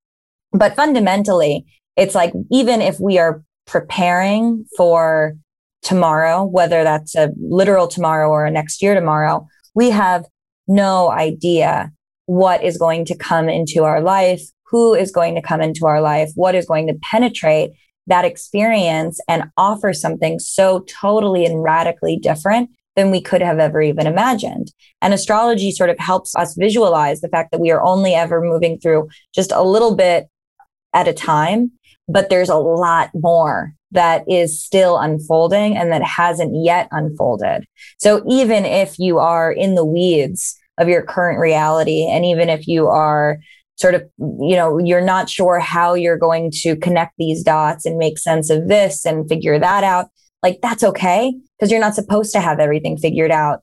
But 0.52 0.74
fundamentally, 0.74 1.66
it's 1.96 2.14
like 2.14 2.32
even 2.50 2.80
if 2.80 2.98
we 2.98 3.18
are 3.18 3.42
preparing 3.66 4.64
for 4.76 5.34
tomorrow, 5.82 6.42
whether 6.42 6.82
that's 6.82 7.14
a 7.14 7.30
literal 7.38 7.86
tomorrow 7.86 8.30
or 8.30 8.46
a 8.46 8.50
next 8.50 8.82
year 8.82 8.94
tomorrow, 8.94 9.46
we 9.74 9.90
have 9.90 10.24
no 10.66 11.10
idea 11.10 11.92
what 12.26 12.64
is 12.64 12.78
going 12.78 13.04
to 13.04 13.16
come 13.16 13.48
into 13.48 13.84
our 13.84 14.00
life, 14.00 14.40
who 14.66 14.94
is 14.94 15.10
going 15.10 15.34
to 15.34 15.42
come 15.42 15.60
into 15.60 15.86
our 15.86 16.00
life, 16.00 16.30
what 16.34 16.54
is 16.54 16.66
going 16.66 16.86
to 16.86 16.98
penetrate 17.02 17.72
that 18.06 18.24
experience 18.24 19.20
and 19.28 19.44
offer 19.56 19.92
something 19.92 20.38
so 20.38 20.80
totally 20.80 21.46
and 21.46 21.62
radically 21.62 22.18
different 22.18 22.70
than 22.96 23.10
we 23.10 23.20
could 23.20 23.42
have 23.42 23.58
ever 23.58 23.80
even 23.82 24.06
imagined. 24.06 24.72
And 25.02 25.12
astrology 25.12 25.70
sort 25.70 25.90
of 25.90 25.98
helps 25.98 26.34
us 26.36 26.54
visualize 26.54 27.20
the 27.20 27.28
fact 27.28 27.50
that 27.50 27.60
we 27.60 27.70
are 27.70 27.82
only 27.82 28.14
ever 28.14 28.40
moving 28.40 28.78
through 28.78 29.08
just 29.34 29.52
a 29.52 29.62
little 29.62 29.96
bit 29.96 30.28
at 30.92 31.08
a 31.08 31.12
time, 31.12 31.72
but 32.08 32.30
there's 32.30 32.50
a 32.50 32.56
lot 32.56 33.10
more 33.14 33.74
that 33.90 34.24
is 34.28 34.62
still 34.62 34.98
unfolding 34.98 35.76
and 35.76 35.92
that 35.92 36.02
hasn't 36.02 36.52
yet 36.64 36.88
unfolded. 36.90 37.64
So 37.98 38.22
even 38.28 38.64
if 38.64 38.98
you 38.98 39.18
are 39.18 39.50
in 39.50 39.74
the 39.74 39.84
weeds 39.84 40.58
of 40.78 40.88
your 40.88 41.02
current 41.02 41.38
reality, 41.38 42.08
and 42.08 42.24
even 42.24 42.48
if 42.48 42.66
you 42.66 42.88
are 42.88 43.38
sort 43.76 43.94
of, 43.94 44.02
you 44.18 44.56
know, 44.56 44.78
you're 44.78 45.00
not 45.00 45.28
sure 45.28 45.58
how 45.58 45.94
you're 45.94 46.18
going 46.18 46.50
to 46.62 46.76
connect 46.76 47.14
these 47.18 47.42
dots 47.42 47.84
and 47.84 47.98
make 47.98 48.18
sense 48.18 48.50
of 48.50 48.68
this 48.68 49.04
and 49.04 49.28
figure 49.28 49.58
that 49.58 49.84
out. 49.84 50.06
Like 50.42 50.60
that's 50.62 50.84
okay 50.84 51.34
because 51.58 51.70
you're 51.70 51.80
not 51.80 51.94
supposed 51.94 52.32
to 52.32 52.40
have 52.40 52.60
everything 52.60 52.96
figured 52.96 53.30
out 53.30 53.62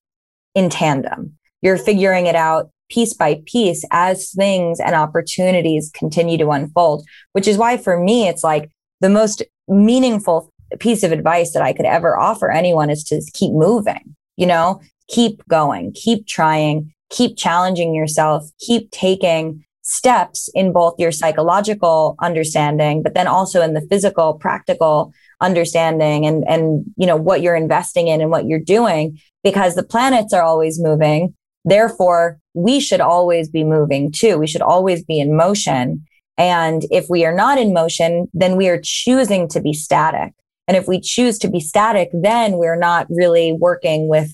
in 0.56 0.70
tandem. 0.70 1.38
You're 1.62 1.78
figuring 1.78 2.26
it 2.26 2.36
out 2.36 2.72
piece 2.90 3.14
by 3.14 3.42
piece 3.46 3.86
as 3.92 4.32
things 4.32 4.80
and 4.80 4.96
opportunities 4.96 5.92
continue 5.94 6.38
to 6.38 6.50
unfold, 6.50 7.08
which 7.32 7.48
is 7.48 7.58
why 7.58 7.78
for 7.78 7.98
me, 7.98 8.28
it's 8.28 8.44
like 8.44 8.70
the 9.00 9.10
most 9.10 9.44
meaningful 9.68 10.52
piece 10.80 11.04
of 11.04 11.12
advice 11.12 11.54
that 11.54 11.62
I 11.62 11.74
could 11.74 11.86
ever 11.86 12.18
offer 12.18 12.52
anyone 12.52 12.90
is 12.90 13.04
to 13.06 13.22
keep 13.34 13.54
moving, 13.54 14.16
you 14.36 14.46
know, 14.46 14.82
keep 15.08 15.42
going, 15.48 15.94
keep 15.94 16.28
trying, 16.28 16.94
keep 17.10 17.38
challenging 17.38 17.94
yourself, 17.94 18.50
keep 18.60 18.92
taking 18.92 19.64
steps 19.92 20.50
in 20.54 20.72
both 20.72 20.96
your 20.98 21.12
psychological 21.12 22.16
understanding, 22.22 23.04
but 23.04 23.14
then 23.14 23.28
also 23.28 23.62
in 23.62 23.74
the 23.74 23.86
physical, 23.90 24.34
practical 24.34 25.14
understanding 25.42 26.26
and, 26.26 26.44
and, 26.48 26.86
you 26.96 27.06
know, 27.06 27.18
what 27.18 27.42
you're 27.42 27.56
investing 27.56 28.08
in 28.08 28.22
and 28.22 28.32
what 28.32 28.46
you're 28.46 28.60
doing 28.60 29.20
because 29.44 29.76
the 29.76 29.84
planets 29.84 30.34
are 30.34 30.44
always 30.44 30.80
moving. 30.80 31.36
Therefore, 31.66 32.40
we 32.54 32.80
should 32.80 33.02
always 33.02 33.50
be 33.50 33.64
moving 33.64 34.12
too. 34.12 34.38
We 34.38 34.48
should 34.48 34.62
always 34.62 35.04
be 35.04 35.20
in 35.20 35.36
motion. 35.36 36.06
And 36.38 36.84
if 36.90 37.08
we 37.10 37.26
are 37.26 37.36
not 37.36 37.58
in 37.58 37.74
motion, 37.74 38.30
then 38.34 38.56
we 38.56 38.70
are 38.70 38.80
choosing 38.82 39.48
to 39.50 39.62
be 39.62 39.74
static. 39.74 40.34
And 40.68 40.78
if 40.78 40.88
we 40.88 41.02
choose 41.02 41.38
to 41.40 41.50
be 41.50 41.60
static, 41.60 42.10
then 42.14 42.54
we're 42.54 42.80
not 42.80 43.08
really 43.10 43.52
working 43.52 44.08
with 44.08 44.34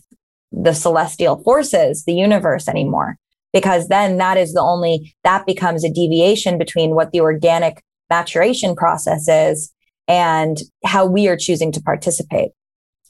the 0.51 0.73
celestial 0.73 1.41
forces, 1.43 2.05
the 2.05 2.13
universe 2.13 2.67
anymore, 2.67 3.17
because 3.57 3.87
then 3.87 4.17
that 4.17 4.37
is 4.37 4.53
the 4.53 4.61
only, 4.61 5.15
that 5.23 5.47
becomes 5.47 5.83
a 5.83 5.89
deviation 5.91 6.59
between 6.59 6.93
what 6.93 7.11
the 7.11 7.21
organic 7.21 7.81
maturation 8.07 8.75
process 8.75 9.27
is 9.27 9.73
and 10.07 10.59
how 10.85 11.07
we 11.07 11.27
are 11.27 11.35
choosing 11.35 11.71
to 11.71 11.81
participate. 11.81 12.51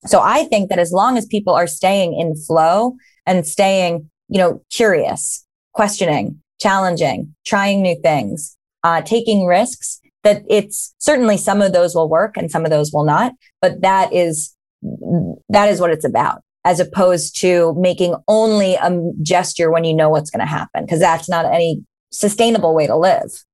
So 0.05 0.21
I 0.21 0.45
think 0.45 0.69
that 0.69 0.79
as 0.79 0.93
long 0.93 1.17
as 1.17 1.25
people 1.25 1.53
are 1.53 1.67
staying 1.67 2.17
in 2.17 2.33
flow 2.38 2.95
and 3.25 3.45
staying, 3.45 4.10
you 4.29 4.38
know, 4.38 4.62
curious, 4.71 5.45
questioning, 5.73 6.41
challenging, 6.62 7.36
trying 7.45 7.81
new 7.81 7.99
things, 8.01 8.55
uh, 8.86 9.01
taking 9.01 9.47
risks, 9.47 9.99
that 10.23 10.43
it's 10.49 10.95
certainly 10.97 11.36
some 11.36 11.62
of 11.62 11.73
those 11.73 11.93
will 11.93 12.07
work 12.07 12.38
and 12.38 12.49
some 12.49 12.63
of 12.63 12.71
those 12.71 12.93
will 12.93 13.03
not, 13.03 13.33
but 13.62 13.81
that 13.81 14.13
is, 14.13 14.55
that 15.49 15.67
is 15.67 15.81
what 15.81 15.91
it's 15.91 16.05
about 16.05 16.41
as 16.67 16.82
opposed 16.82 17.39
to 17.39 17.73
making 17.80 18.13
only 18.27 18.75
a 18.75 18.91
gesture 19.21 19.71
when 19.71 19.86
you 19.86 19.95
know 19.95 20.10
what's 20.10 20.30
going 20.30 20.41
to 20.41 20.45
happen, 20.45 20.84
because 20.84 20.99
that's 20.99 21.30
not 21.30 21.45
any 21.45 21.82
sustainable 22.12 22.75
way 22.75 22.86
to 22.86 22.95
live. 22.97 23.45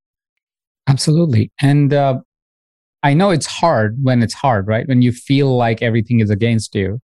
Absolutely. 0.87 1.51
And 1.61 1.93
uh, 1.93 2.21
I 3.03 3.13
know 3.13 3.29
it's 3.29 3.45
hard 3.45 3.99
when 4.01 4.23
it's 4.23 4.33
hard, 4.33 4.67
right? 4.67 4.87
When 4.87 5.03
you 5.03 5.11
feel 5.11 5.55
like 5.55 5.83
everything 5.83 6.21
is 6.21 6.31
against 6.31 6.73
you 6.73 6.99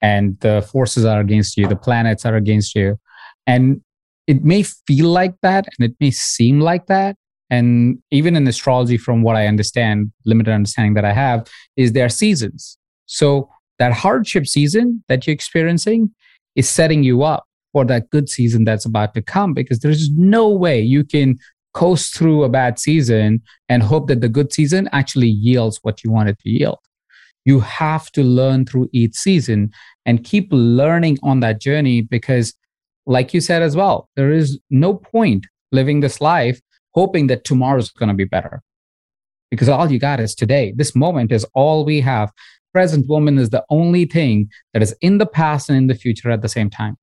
and 0.00 0.36
the 0.40 0.62
forces 0.62 1.04
are 1.04 1.20
against 1.20 1.56
you, 1.56 1.68
the 1.68 1.76
planets 1.76 2.26
are 2.26 2.34
against 2.34 2.74
you. 2.74 2.98
And 3.46 3.82
it 4.26 4.42
may 4.42 4.64
feel 4.64 5.10
like 5.10 5.36
that 5.42 5.68
and 5.78 5.88
it 5.88 5.96
may 6.00 6.10
seem 6.10 6.58
like 6.58 6.86
that. 6.86 7.14
And 7.50 8.02
even 8.10 8.34
in 8.34 8.48
astrology, 8.48 8.98
from 8.98 9.22
what 9.22 9.36
I 9.36 9.46
understand, 9.46 10.10
limited 10.26 10.52
understanding 10.52 10.94
that 10.94 11.04
I 11.04 11.12
have, 11.12 11.46
is 11.76 11.92
there 11.92 12.06
are 12.06 12.08
seasons. 12.08 12.78
So 13.06 13.48
that 13.82 13.92
hardship 13.92 14.46
season 14.46 15.02
that 15.08 15.26
you're 15.26 15.34
experiencing 15.34 16.08
is 16.54 16.68
setting 16.68 17.02
you 17.02 17.24
up 17.24 17.42
for 17.72 17.84
that 17.84 18.08
good 18.10 18.28
season 18.28 18.62
that's 18.62 18.84
about 18.84 19.12
to 19.12 19.20
come 19.20 19.52
because 19.52 19.80
there's 19.80 20.08
no 20.10 20.48
way 20.48 20.80
you 20.80 21.02
can 21.02 21.36
coast 21.74 22.16
through 22.16 22.44
a 22.44 22.48
bad 22.48 22.78
season 22.78 23.42
and 23.68 23.82
hope 23.82 24.06
that 24.06 24.20
the 24.20 24.28
good 24.28 24.52
season 24.52 24.88
actually 24.92 25.26
yields 25.26 25.80
what 25.82 26.04
you 26.04 26.12
want 26.12 26.28
it 26.28 26.38
to 26.38 26.48
yield. 26.48 26.78
You 27.44 27.58
have 27.58 28.12
to 28.12 28.22
learn 28.22 28.66
through 28.66 28.88
each 28.92 29.16
season 29.16 29.72
and 30.06 30.22
keep 30.22 30.46
learning 30.52 31.18
on 31.24 31.40
that 31.40 31.60
journey 31.60 32.02
because, 32.02 32.54
like 33.04 33.34
you 33.34 33.40
said 33.40 33.62
as 33.62 33.74
well, 33.74 34.08
there 34.14 34.30
is 34.30 34.60
no 34.70 34.94
point 34.94 35.48
living 35.72 35.98
this 35.98 36.20
life 36.20 36.60
hoping 36.94 37.26
that 37.26 37.42
tomorrow's 37.42 37.90
going 37.90 38.10
to 38.10 38.14
be 38.14 38.26
better 38.26 38.62
because 39.50 39.68
all 39.68 39.90
you 39.90 39.98
got 39.98 40.20
is 40.20 40.36
today. 40.36 40.72
This 40.76 40.94
moment 40.94 41.32
is 41.32 41.44
all 41.52 41.84
we 41.84 42.00
have 42.00 42.30
present 42.72 43.08
moment 43.08 43.38
is 43.38 43.50
the 43.50 43.64
only 43.70 44.04
thing 44.04 44.48
that 44.72 44.82
is 44.82 44.94
in 45.00 45.18
the 45.18 45.26
past 45.26 45.68
and 45.68 45.78
in 45.78 45.86
the 45.86 45.94
future 45.94 46.30
at 46.30 46.42
the 46.42 46.48
same 46.48 46.70
time. 46.70 46.96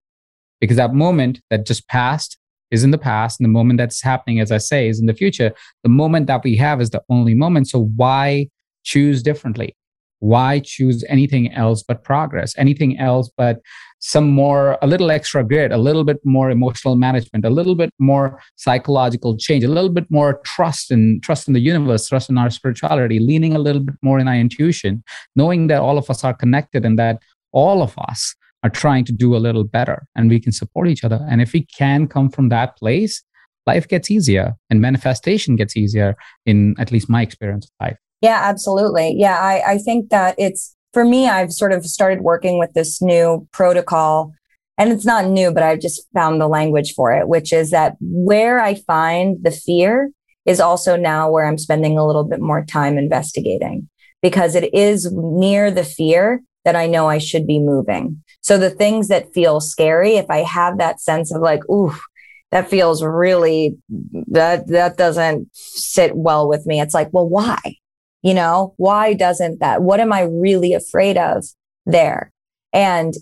Because 0.60 0.77
that 0.77 0.93
moment 0.93 1.41
that 1.49 1.65
just 1.65 1.88
passed 1.88 2.38
is 2.71 2.84
in 2.84 2.91
the 2.91 2.97
past, 2.97 3.39
and 3.39 3.45
the 3.45 3.49
moment 3.49 3.77
that's 3.77 4.01
happening, 4.01 4.39
as 4.39 4.51
I 4.51 4.58
say, 4.58 4.89
is 4.89 4.99
in 4.99 5.08
the 5.08 5.13
future. 5.13 5.51
The 5.84 5.89
moment 5.89 6.27
that 6.27 6.43
we 6.43 6.55
have 6.58 6.82
is 6.82 6.91
the 6.91 7.01
only 7.10 7.34
moment. 7.34 7.67
So 7.67 7.86
why 7.95 8.49
choose 8.84 9.23
differently? 9.23 9.75
Why 10.19 10.60
choose 10.60 11.03
anything 11.08 11.51
else 11.53 11.82
but 11.82 12.03
progress? 12.03 12.53
Anything 12.58 12.99
else 12.99 13.32
but 13.36 13.60
some 14.00 14.30
more, 14.30 14.78
a 14.82 14.88
little 14.88 15.12
extra 15.12 15.44
grit, 15.44 15.72
a 15.72 15.78
little 15.78 16.04
bit 16.04 16.18
more 16.24 16.50
emotional 16.50 16.96
management, 16.96 17.46
a 17.46 17.50
little 17.50 17.76
bit 17.76 17.94
more 18.00 18.40
psychological 18.56 19.38
change, 19.38 19.64
a 19.64 19.68
little 19.68 19.90
bit 19.90 20.10
more 20.10 20.42
trust 20.46 20.90
in 20.90 21.20
trust 21.22 21.48
in 21.48 21.54
the 21.54 21.60
universe, 21.60 22.08
trust 22.08 22.30
in 22.30 22.38
our 22.38 22.50
spirituality, 22.50 23.20
leaning 23.20 23.56
a 23.56 23.60
little 23.60 23.82
bit 23.82 23.96
more 24.02 24.20
in 24.20 24.28
our 24.28 24.36
intuition, 24.36 25.04
knowing 25.36 25.68
that 25.68 25.82
all 25.82 25.98
of 25.98 26.10
us 26.10 26.24
are 26.24 26.34
connected 26.34 26.86
and 26.86 26.98
that 26.98 27.22
all 27.52 27.82
of 27.82 27.94
us 27.98 28.36
are 28.64 28.70
trying 28.70 29.06
to 29.06 29.12
do 29.12 29.36
a 29.36 29.38
little 29.40 29.64
better 29.64 30.06
and 30.16 30.30
we 30.30 30.40
can 30.40 30.52
support 30.52 30.88
each 30.88 31.04
other. 31.04 31.26
And 31.30 31.42
if 31.42 31.54
we 31.54 31.66
can 31.66 32.08
come 32.08 32.30
from 32.30 32.50
that 32.50 32.78
place, 32.78 33.24
life 33.66 33.88
gets 33.88 34.10
easier 34.12 34.56
and 34.70 34.82
manifestation 34.82 35.56
gets 35.56 35.78
easier 35.78 36.16
in 36.46 36.76
at 36.78 36.92
least 36.92 37.10
my 37.10 37.22
experience 37.22 37.66
of 37.66 37.72
life. 37.86 37.98
Yeah, 38.22 38.40
absolutely. 38.44 39.16
Yeah, 39.18 39.40
I, 39.40 39.74
I 39.74 39.78
think 39.78 40.10
that 40.10 40.36
it's 40.38 40.76
for 40.93 41.06
me, 41.06 41.28
I've 41.28 41.54
sort 41.54 41.71
of 41.71 41.86
started 41.86 42.21
working 42.21 42.60
with 42.60 42.73
this 42.73 43.02
new 43.02 43.47
protocol. 43.52 44.34
And 44.78 44.91
it's 44.93 45.06
not 45.06 45.25
new, 45.25 45.52
but 45.52 45.63
I've 45.63 45.82
just 45.82 46.08
found 46.13 46.39
the 46.39 46.47
language 46.47 46.93
for 46.93 47.12
it, 47.12 47.28
which 47.28 47.52
is 47.52 47.71
that 47.71 47.97
where 47.99 48.62
I 48.62 48.75
find 48.75 49.38
the 49.43 49.52
fear 49.52 50.10
is 50.45 50.62
also 50.62 50.95
now 50.95 51.30
where 51.30 51.45
I'm 51.45 51.58
spending 51.58 51.97
a 51.97 52.08
little 52.08 52.23
bit 52.23 52.39
more 52.39 52.63
time 52.63 52.97
investigating 52.97 53.89
because 54.21 54.56
it 54.56 54.73
is 54.73 55.12
near 55.12 55.69
the 55.69 55.84
fear 55.84 56.41
that 56.65 56.75
I 56.75 56.88
know 56.88 57.10
I 57.10 57.17
should 57.17 57.45
be 57.45 57.60
moving. 57.60 58.23
So 58.41 58.58
the 58.58 58.69
things 58.69 59.10
that 59.10 59.34
feel 59.34 59.60
scary, 59.60 60.15
if 60.15 60.30
I 60.30 60.39
have 60.39 60.78
that 60.78 61.02
sense 61.02 61.34
of 61.34 61.41
like, 61.41 61.67
ooh, 61.69 61.95
that 62.52 62.69
feels 62.69 63.04
really 63.04 63.78
that 64.28 64.67
that 64.67 64.97
doesn't 64.97 65.49
sit 65.54 66.15
well 66.15 66.47
with 66.47 66.65
me. 66.65 66.82
It's 66.82 66.93
like, 66.93 67.10
well, 67.12 67.28
why? 67.28 67.60
You 68.21 68.34
know, 68.34 68.73
why 68.77 69.13
doesn't 69.13 69.60
that? 69.60 69.82
What 69.82 69.99
am 69.99 70.12
I 70.12 70.21
really 70.21 70.73
afraid 70.73 71.17
of 71.17 71.45
there? 71.86 72.32
And 72.73 73.13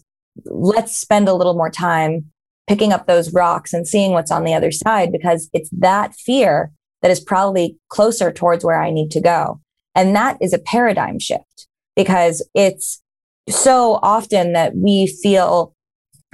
let's 0.45 0.95
spend 0.95 1.27
a 1.27 1.33
little 1.33 1.53
more 1.53 1.69
time 1.69 2.31
picking 2.67 2.91
up 2.91 3.07
those 3.07 3.33
rocks 3.33 3.73
and 3.73 3.87
seeing 3.87 4.11
what's 4.11 4.31
on 4.31 4.43
the 4.43 4.53
other 4.53 4.71
side 4.71 5.11
because 5.11 5.49
it's 5.53 5.69
that 5.71 6.13
fear 6.15 6.71
that 7.01 7.11
is 7.11 7.19
probably 7.19 7.77
closer 7.89 8.31
towards 8.31 8.65
where 8.65 8.81
I 8.81 8.91
need 8.91 9.11
to 9.11 9.21
go. 9.21 9.61
And 9.95 10.15
that 10.15 10.37
is 10.41 10.53
a 10.53 10.59
paradigm 10.59 11.19
shift 11.19 11.67
because 11.95 12.47
it's 12.53 13.01
so 13.49 13.99
often 14.03 14.53
that 14.53 14.75
we 14.75 15.07
feel 15.07 15.73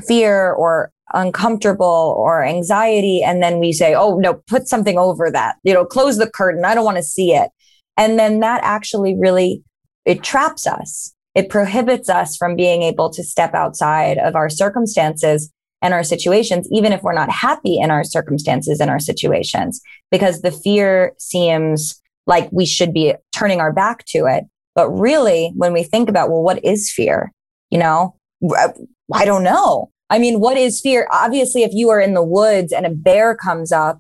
fear 0.06 0.52
or 0.52 0.92
uncomfortable 1.14 2.16
or 2.18 2.44
anxiety. 2.44 3.22
And 3.24 3.42
then 3.44 3.60
we 3.60 3.72
say, 3.72 3.94
oh, 3.94 4.18
no, 4.18 4.42
put 4.48 4.68
something 4.68 4.98
over 4.98 5.30
that, 5.30 5.58
you 5.64 5.74
know, 5.74 5.86
close 5.86 6.18
the 6.18 6.30
curtain. 6.30 6.66
I 6.66 6.74
don't 6.74 6.86
want 6.86 6.98
to 6.98 7.04
see 7.04 7.34
it. 7.34 7.52
And 7.98 8.18
then 8.18 8.40
that 8.40 8.62
actually 8.64 9.16
really, 9.18 9.64
it 10.06 10.24
traps 10.24 10.66
us. 10.68 11.14
It 11.36 11.50
prohibits 11.50 12.10
us 12.10 12.38
from 12.38 12.56
being 12.56 12.84
able 12.84 13.10
to 13.12 13.24
step 13.24 13.54
outside 13.54 14.18
of 14.18 14.36
our 14.36 14.50
circumstances 14.50 15.52
and 15.82 15.94
our 15.94 16.04
situations, 16.04 16.68
even 16.72 16.94
if 16.94 17.04
we're 17.04 17.14
not 17.14 17.30
happy 17.30 17.78
in 17.80 17.92
our 17.92 18.04
circumstances 18.04 18.80
and 18.80 18.90
our 18.90 19.00
situations, 19.00 19.82
because 20.12 20.42
the 20.42 20.52
fear 20.52 21.14
seems 21.18 22.00
like 22.26 22.50
we 22.52 22.66
should 22.66 22.94
be 22.94 23.14
turning 23.36 23.60
our 23.60 23.74
back 23.74 24.06
to 24.06 24.26
it. 24.26 24.46
But 24.76 24.90
really, 24.90 25.52
when 25.56 25.74
we 25.74 25.84
think 25.84 26.10
about, 26.10 26.30
well, 26.30 26.42
what 26.42 26.64
is 26.64 26.92
fear? 26.92 27.32
You 27.70 27.80
know, 27.80 28.16
uh, 28.58 28.70
I 29.14 29.26
don't 29.26 29.44
know. 29.44 29.92
I 30.10 30.20
mean, 30.20 30.40
what 30.40 30.58
is 30.58 30.80
fear? 30.80 31.08
Obviously, 31.12 31.64
if 31.64 31.72
you 31.74 31.90
are 31.90 32.00
in 32.00 32.14
the 32.14 32.24
woods 32.24 32.72
and 32.72 32.86
a 32.86 32.92
bear 32.92 33.36
comes 33.36 33.72
up 33.72 34.00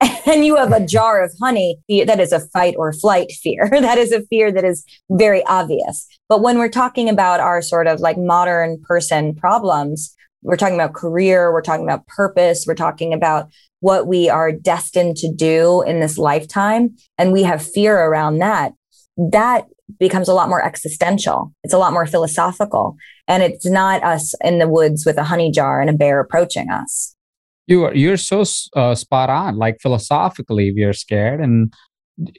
and 0.26 0.44
you 0.44 0.56
have 0.56 0.72
a 0.72 0.84
jar 0.84 1.22
of 1.22 1.32
honey, 1.40 1.78
that 1.88 2.20
is 2.20 2.32
a 2.32 2.40
fight 2.40 2.74
or 2.76 2.92
flight 2.92 3.30
fear. 3.42 3.68
that 3.72 3.98
is 3.98 4.12
a 4.12 4.22
fear 4.22 4.52
that 4.52 4.64
is 4.64 4.84
very 5.10 5.44
obvious. 5.46 6.06
But 6.28 6.42
when 6.42 6.58
we're 6.58 6.68
talking 6.68 7.08
about 7.08 7.40
our 7.40 7.62
sort 7.62 7.86
of 7.86 8.00
like 8.00 8.18
modern 8.18 8.80
person 8.86 9.34
problems, 9.34 10.14
we're 10.42 10.56
talking 10.56 10.74
about 10.74 10.92
career, 10.92 11.52
we're 11.52 11.62
talking 11.62 11.84
about 11.84 12.06
purpose, 12.06 12.64
we're 12.66 12.74
talking 12.74 13.14
about 13.14 13.50
what 13.80 14.06
we 14.06 14.28
are 14.28 14.52
destined 14.52 15.16
to 15.16 15.32
do 15.32 15.82
in 15.82 16.00
this 16.00 16.18
lifetime, 16.18 16.96
and 17.18 17.32
we 17.32 17.42
have 17.42 17.66
fear 17.66 17.98
around 17.98 18.38
that. 18.38 18.72
That 19.16 19.66
becomes 19.98 20.28
a 20.28 20.34
lot 20.34 20.48
more 20.48 20.64
existential. 20.64 21.52
It's 21.62 21.74
a 21.74 21.78
lot 21.78 21.92
more 21.92 22.06
philosophical. 22.06 22.96
And 23.28 23.42
it's 23.42 23.66
not 23.66 24.02
us 24.02 24.34
in 24.42 24.58
the 24.58 24.68
woods 24.68 25.04
with 25.06 25.18
a 25.18 25.24
honey 25.24 25.50
jar 25.50 25.80
and 25.80 25.90
a 25.90 25.94
bear 25.94 26.20
approaching 26.20 26.70
us. 26.70 27.13
You 27.66 27.84
are 27.84 27.94
you're 27.94 28.16
so 28.16 28.44
uh, 28.76 28.94
spot 28.94 29.30
on. 29.30 29.56
Like 29.56 29.78
philosophically, 29.80 30.72
we 30.72 30.82
are 30.84 30.92
scared, 30.92 31.40
and 31.40 31.72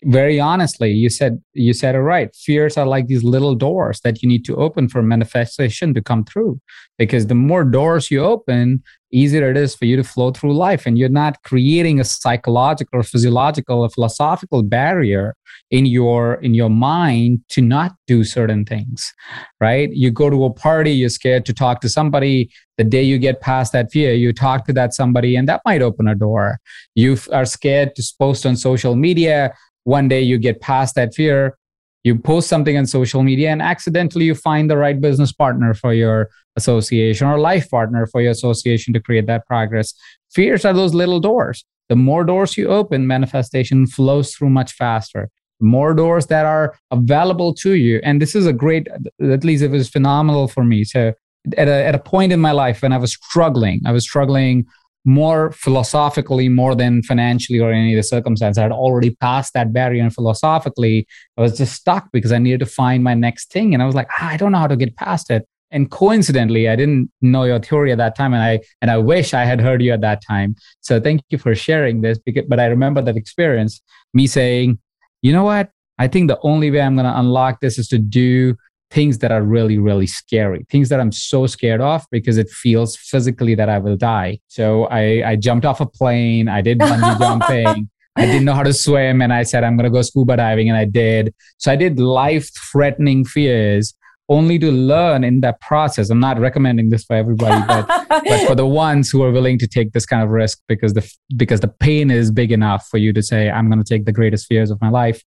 very 0.04 0.40
honestly 0.40 0.92
you 0.92 1.10
said 1.10 1.42
you 1.54 1.74
said 1.74 1.96
it 1.96 2.00
right 2.00 2.34
fears 2.34 2.78
are 2.78 2.86
like 2.86 3.08
these 3.08 3.24
little 3.24 3.56
doors 3.56 4.00
that 4.02 4.24
you 4.24 4.30
need 4.30 4.46
to 4.46 4.56
open 4.56 4.88
for 4.88 5.02
manifestation 5.02 5.94
to 5.94 6.02
come 6.02 6.24
through 6.24 6.60
because 6.98 7.28
the 7.28 7.36
more 7.36 7.64
doors 7.64 8.10
you 8.10 8.24
open 8.24 8.82
easier 9.12 9.50
it 9.50 9.56
is 9.56 9.76
for 9.76 9.86
you 9.86 9.96
to 9.96 10.04
flow 10.04 10.32
through 10.32 10.54
life. 10.54 10.86
And 10.86 10.98
you're 10.98 11.10
not 11.10 11.42
creating 11.44 12.00
a 12.00 12.04
psychological 12.04 13.00
or 13.00 13.04
physiological 13.04 13.82
or 13.82 13.90
philosophical 13.90 14.62
barrier 14.62 15.36
in 15.72 15.86
your 15.86 16.36
in 16.36 16.54
your 16.54 16.70
mind 16.70 17.40
to 17.50 17.62
not 17.62 17.96
do 18.08 18.24
certain 18.24 18.66
things 18.66 19.14
right? 19.60 19.90
You 19.94 20.12
go 20.12 20.30
to 20.30 20.46
a 20.46 20.54
party 20.54 20.92
you're 20.92 21.10
scared 21.10 21.46
to 21.46 21.54
talk 21.54 21.82
to 21.82 21.90
somebody. 21.90 22.50
The 22.78 22.84
day 22.84 23.04
you 23.04 23.18
get 23.18 23.42
past 23.42 23.72
that 23.74 23.92
fear 23.92 24.14
you 24.14 24.34
talk 24.34 24.66
to 24.66 24.74
that 24.74 24.94
somebody 24.94 25.36
and 25.36 25.48
that 25.48 25.62
might 25.66 25.82
open 25.82 26.08
a 26.08 26.16
door. 26.16 26.60
You 26.94 27.18
are 27.32 27.46
scared 27.46 27.96
to 27.96 28.04
post 28.20 28.46
on 28.46 28.58
social 28.58 28.96
media. 28.96 29.54
One 29.84 30.08
day 30.08 30.22
you 30.22 30.38
get 30.38 30.62
past 30.62 30.96
that 30.96 31.14
fear 31.14 31.58
you 32.06 32.16
post 32.16 32.48
something 32.48 32.78
on 32.78 32.86
social 32.86 33.24
media 33.24 33.50
and 33.50 33.64
accidentally 33.64 34.26
you 34.26 34.36
find 34.36 34.70
the 34.70 34.78
right 34.78 35.02
business 35.02 35.32
partner 35.34 35.74
for 35.74 35.92
your 35.92 36.30
association 36.56 37.28
or 37.28 37.40
life 37.40 37.70
partner 37.70 38.06
for 38.08 38.22
your 38.22 38.32
association 38.32 38.94
to 38.94 39.00
create 39.00 39.28
that 39.28 39.46
progress 39.46 39.94
fears 40.34 40.66
are 40.66 40.74
those 40.74 40.94
little 40.94 41.20
doors 41.20 41.66
the 41.90 41.96
more 41.96 42.24
doors 42.24 42.58
you 42.58 42.68
open 42.68 43.06
manifestation 43.08 43.86
flows 43.86 44.34
through 44.34 44.50
much 44.50 44.74
faster 44.74 45.30
more 45.62 45.94
doors 45.94 46.28
that 46.28 46.46
are 46.46 46.76
available 46.92 47.54
to 47.54 47.76
you 47.76 48.00
and 48.04 48.22
this 48.22 48.36
is 48.36 48.46
a 48.46 48.54
great 48.54 48.88
at 49.22 49.44
least 49.44 49.64
it 49.64 49.72
was 49.72 49.90
phenomenal 49.90 50.48
for 50.48 50.64
me 50.64 50.84
so 50.84 51.14
at 51.58 51.68
a, 51.68 51.86
at 51.86 51.96
a 51.96 52.00
point 52.00 52.32
in 52.32 52.40
my 52.40 52.52
life 52.52 52.82
when 52.82 52.92
i 52.92 52.98
was 52.98 53.14
struggling 53.14 53.82
i 53.86 53.92
was 53.92 54.04
struggling 54.04 54.66
more 55.06 55.52
philosophically 55.52 56.50
more 56.50 56.76
than 56.76 57.04
financially 57.04 57.60
or 57.60 57.72
any 57.72 57.94
of 57.94 57.98
the 57.98 58.04
circumstances. 58.04 58.58
I 58.58 58.64
had 58.64 58.72
already 58.72 59.12
passed 59.12 59.54
that 59.54 59.72
barrier 59.72 60.02
and 60.02 60.14
philosophically 60.14 61.08
I 61.38 61.42
was 61.42 61.58
just 61.58 61.76
stuck 61.76 62.12
because 62.12 62.32
I 62.32 62.40
needed 62.40 62.60
to 62.62 62.66
find 62.66 63.04
my 63.04 63.14
next 63.14 63.52
thing. 63.52 63.74
And 63.74 63.84
I 63.84 63.86
was 63.86 63.94
like, 63.94 64.08
ah, 64.20 64.30
I 64.30 64.38
don't 64.38 64.52
know 64.52 64.58
how 64.58 64.68
to 64.68 64.76
get 64.76 64.98
past 64.98 65.30
it. 65.30 65.48
And 65.72 65.90
coincidentally, 65.92 66.70
I 66.70 66.76
didn't 66.76 67.12
know 67.22 67.44
your 67.44 67.60
theory 67.60 67.92
at 67.92 67.98
that 67.98 68.16
time. 68.16 68.34
And 68.34 68.44
I 68.44 68.60
and 68.82 68.92
I 68.92 68.98
wish 68.98 69.34
I 69.34 69.46
had 69.46 69.60
heard 69.60 69.82
you 69.82 69.92
at 69.92 70.02
that 70.02 70.22
time. 70.26 70.56
So 70.82 71.00
thank 71.00 71.22
you 71.30 71.38
for 71.38 71.56
sharing 71.56 72.02
this. 72.02 72.18
Because, 72.18 72.46
but 72.48 72.60
I 72.60 72.66
remember 72.68 73.02
that 73.02 73.18
experience, 73.18 73.82
me 74.14 74.28
saying, 74.28 74.80
you 75.22 75.34
know 75.34 75.44
what? 75.44 75.70
I 75.98 76.08
think 76.08 76.28
the 76.28 76.40
only 76.44 76.72
way 76.72 76.82
I'm 76.82 76.96
going 76.96 77.06
to 77.06 77.20
unlock 77.20 77.62
this 77.62 77.78
is 77.78 77.88
to 77.90 77.98
do 77.98 78.56
things 78.92 79.18
that 79.20 79.32
are 79.32 79.42
really, 79.42 79.78
really 79.78 80.08
scary, 80.08 80.66
things 80.70 80.90
that 80.90 81.00
I'm 81.00 81.12
so 81.12 81.48
scared 81.48 81.82
of 81.82 82.06
because 82.12 82.38
it 82.38 82.50
feels 82.50 82.96
physically 82.96 83.56
that 83.56 83.70
I 83.70 83.78
will 83.78 83.98
die. 83.98 84.40
So 84.48 84.86
I, 84.86 85.24
I 85.26 85.36
jumped 85.36 85.66
off 85.66 85.82
a 85.82 85.86
plane, 85.86 86.48
I 86.48 86.62
did 86.62 86.80
bungee 86.80 87.20
jumping. 87.20 87.90
I 88.18 88.26
didn't 88.26 88.46
know 88.46 88.54
how 88.54 88.64
to 88.64 88.72
swim, 88.72 89.22
and 89.22 89.34
I 89.34 89.44
said, 89.44 89.66
I'm 89.66 89.76
going 89.76 89.84
to 89.84 89.90
go 89.90 90.02
scuba 90.02 90.38
diving, 90.38 90.70
and 90.70 90.78
I 90.78 90.86
did. 90.86 91.34
So 91.58 91.70
I 91.70 91.76
did 91.76 92.00
life 92.00 92.50
threatening 92.72 93.26
fears 93.26 93.94
only 94.30 94.58
to 94.60 94.72
learn 94.72 95.24
in 95.24 95.42
that 95.42 95.62
process. 95.62 96.10
I'm 96.10 96.20
not 96.20 96.40
recommending 96.40 96.90
this 96.90 97.04
for 97.04 97.16
everybody, 97.16 97.64
but, 97.68 97.88
but 98.10 98.48
for 98.48 98.56
the 98.56 98.66
ones 98.66 99.10
who 99.10 99.24
are 99.24 99.32
willing 99.32 99.60
to 99.60 99.68
take 99.68 99.92
this 99.92 100.06
kind 100.06 100.24
of 100.24 100.30
risk 100.30 100.60
because 100.68 100.94
the 100.94 101.10
because 101.36 101.60
the 101.60 101.68
pain 101.68 102.10
is 102.10 102.32
big 102.32 102.52
enough 102.52 102.88
for 102.90 102.98
you 102.98 103.14
to 103.14 103.22
say, 103.22 103.50
I'm 103.50 103.70
going 103.70 103.84
to 103.84 103.88
take 103.88 104.06
the 104.06 104.12
greatest 104.12 104.48
fears 104.48 104.72
of 104.72 104.82
my 104.82 104.90
life. 104.90 105.24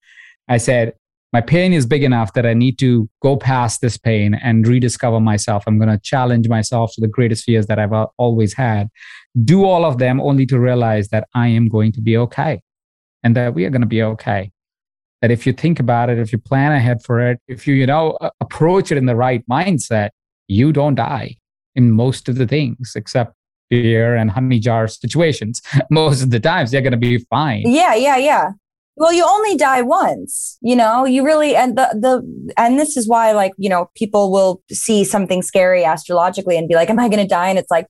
I 0.49 0.57
said, 0.57 0.95
my 1.33 1.43
pain 1.43 1.75
is 1.75 1.85
big 1.85 2.03
enough 2.03 2.33
that 2.33 2.47
I 2.47 2.55
need 2.55 2.79
to 2.79 3.09
go 3.23 3.37
past 3.37 3.83
this 3.83 3.99
pain 3.99 4.35
and 4.35 4.67
rediscover 4.67 5.21
myself. 5.21 5.65
I'm 5.67 5.79
going 5.79 5.91
to 5.91 6.01
challenge 6.03 6.49
myself 6.49 6.93
to 6.95 7.03
the 7.03 7.09
greatest 7.09 7.45
fears 7.45 7.67
that 7.67 7.79
I've 7.79 7.93
always 8.17 8.55
had. 8.55 8.89
Do 9.45 9.65
all 9.65 9.85
of 9.85 9.99
them 9.99 10.21
only 10.21 10.47
to 10.47 10.59
realize 10.59 11.09
that 11.09 11.29
I 11.35 11.49
am 11.49 11.69
going 11.69 11.93
to 11.93 12.01
be 12.01 12.17
okay 12.17 12.63
and 13.23 13.37
that 13.37 13.55
we 13.55 13.67
are 13.67 13.71
going 13.71 13.83
to 13.83 13.87
be 13.87 14.03
okay. 14.03 14.51
That 15.21 15.31
if 15.31 15.47
you 15.47 15.53
think 15.53 15.81
about 15.81 16.11
it, 16.11 16.19
if 16.19 16.33
you 16.33 16.39
plan 16.39 16.73
ahead 16.73 17.03
for 17.03 17.21
it, 17.21 17.41
if 17.49 17.67
you, 17.67 17.75
you 17.75 17.87
know, 17.87 18.17
approach 18.41 18.93
it 18.93 18.99
in 18.99 19.07
the 19.07 19.17
right 19.17 19.43
mindset, 19.49 20.11
you 20.47 20.73
don't 20.73 20.95
die 20.95 21.37
in 21.75 21.91
most 21.91 22.29
of 22.29 22.37
the 22.37 22.47
things 22.47 22.93
except 22.95 23.35
beer 23.69 24.15
and 24.15 24.31
honey 24.31 24.61
jar 24.61 24.87
situations. 24.87 25.61
most 25.91 26.23
of 26.23 26.31
the 26.31 26.41
times 26.41 26.71
they're 26.71 26.83
going 26.83 26.93
to 26.93 26.97
be 26.97 27.19
fine. 27.19 27.63
Yeah, 27.67 27.95
yeah, 27.95 28.17
yeah 28.17 28.51
well 28.99 29.13
you 29.13 29.25
only 29.25 29.57
die 29.57 29.81
once 29.81 30.59
you 30.61 30.77
know 30.77 31.05
you 31.05 31.25
really 31.25 31.55
and 31.57 31.79
the 31.79 31.89
the 31.95 32.53
and 32.57 32.79
this 32.79 32.97
is 32.97 33.09
why 33.09 33.33
like 33.33 33.53
you 33.57 33.69
know 33.69 33.91
people 33.95 34.31
will 34.31 34.61
see 34.71 35.05
something 35.05 35.41
scary 35.41 35.85
astrologically 35.85 36.59
and 36.59 36.69
be 36.69 36.75
like 36.75 36.91
am 36.91 36.99
i 36.99 37.09
going 37.09 37.23
to 37.23 37.29
die 37.29 37.49
and 37.49 37.59
it's 37.59 37.71
like 37.71 37.87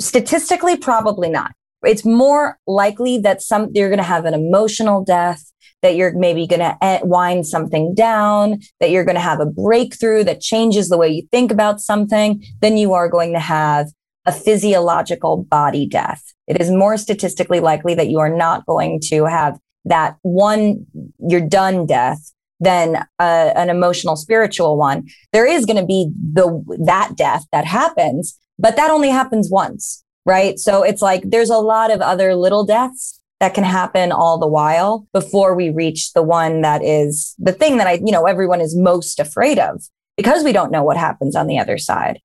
statistically 0.00 0.76
probably 0.76 1.28
not 1.28 1.52
it's 1.84 2.04
more 2.04 2.58
likely 2.66 3.18
that 3.18 3.42
some 3.42 3.68
you're 3.74 3.88
going 3.88 3.98
to 3.98 4.04
have 4.04 4.24
an 4.24 4.34
emotional 4.34 5.04
death 5.04 5.51
that 5.82 5.96
you're 5.96 6.12
maybe 6.16 6.46
going 6.46 6.60
to 6.60 7.00
wind 7.02 7.46
something 7.46 7.94
down 7.94 8.60
that 8.80 8.90
you're 8.90 9.04
going 9.04 9.16
to 9.16 9.20
have 9.20 9.40
a 9.40 9.46
breakthrough 9.46 10.24
that 10.24 10.40
changes 10.40 10.88
the 10.88 10.98
way 10.98 11.08
you 11.08 11.26
think 11.30 11.50
about 11.50 11.80
something 11.80 12.42
then 12.60 12.76
you 12.76 12.92
are 12.92 13.08
going 13.08 13.32
to 13.32 13.40
have 13.40 13.88
a 14.24 14.32
physiological 14.32 15.44
body 15.44 15.84
death. 15.84 16.22
It 16.46 16.60
is 16.60 16.70
more 16.70 16.96
statistically 16.96 17.58
likely 17.58 17.94
that 17.94 18.08
you 18.08 18.20
are 18.20 18.34
not 18.34 18.64
going 18.66 19.00
to 19.06 19.24
have 19.24 19.58
that 19.84 20.16
one 20.22 20.86
you're 21.18 21.40
done 21.40 21.86
death 21.86 22.32
than 22.60 23.04
uh, 23.18 23.52
an 23.56 23.68
emotional 23.68 24.14
spiritual 24.14 24.78
one. 24.78 25.08
There 25.32 25.46
is 25.46 25.66
going 25.66 25.78
to 25.78 25.84
be 25.84 26.12
the 26.32 26.62
that 26.84 27.16
death 27.16 27.46
that 27.52 27.64
happens 27.64 28.38
but 28.58 28.76
that 28.76 28.90
only 28.90 29.08
happens 29.08 29.50
once 29.50 30.02
right? 30.24 30.58
So 30.58 30.82
it's 30.82 31.02
like 31.02 31.22
there's 31.24 31.50
a 31.50 31.58
lot 31.58 31.90
of 31.90 32.00
other 32.00 32.34
little 32.34 32.64
deaths 32.64 33.20
that 33.42 33.54
can 33.54 33.64
happen 33.64 34.12
all 34.12 34.38
the 34.38 34.46
while 34.46 35.06
before 35.12 35.54
we 35.54 35.68
reach 35.68 36.12
the 36.12 36.22
one 36.22 36.62
that 36.62 36.82
is 36.82 37.34
the 37.38 37.52
thing 37.52 37.76
that 37.76 37.86
i 37.86 37.94
you 37.94 38.12
know 38.12 38.24
everyone 38.24 38.60
is 38.60 38.76
most 38.76 39.20
afraid 39.20 39.58
of 39.58 39.82
because 40.16 40.42
we 40.44 40.52
don't 40.52 40.72
know 40.72 40.82
what 40.82 40.96
happens 40.96 41.36
on 41.36 41.46
the 41.46 41.58
other 41.58 41.76
side 41.76 42.20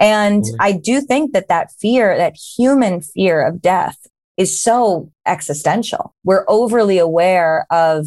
and 0.00 0.44
i 0.58 0.72
do 0.72 1.00
think 1.00 1.32
that 1.32 1.48
that 1.48 1.70
fear 1.80 2.16
that 2.16 2.36
human 2.36 3.00
fear 3.00 3.46
of 3.46 3.62
death 3.62 3.98
is 4.36 4.58
so 4.58 5.10
existential. 5.26 6.14
We're 6.24 6.44
overly 6.48 6.98
aware 6.98 7.66
of 7.70 8.06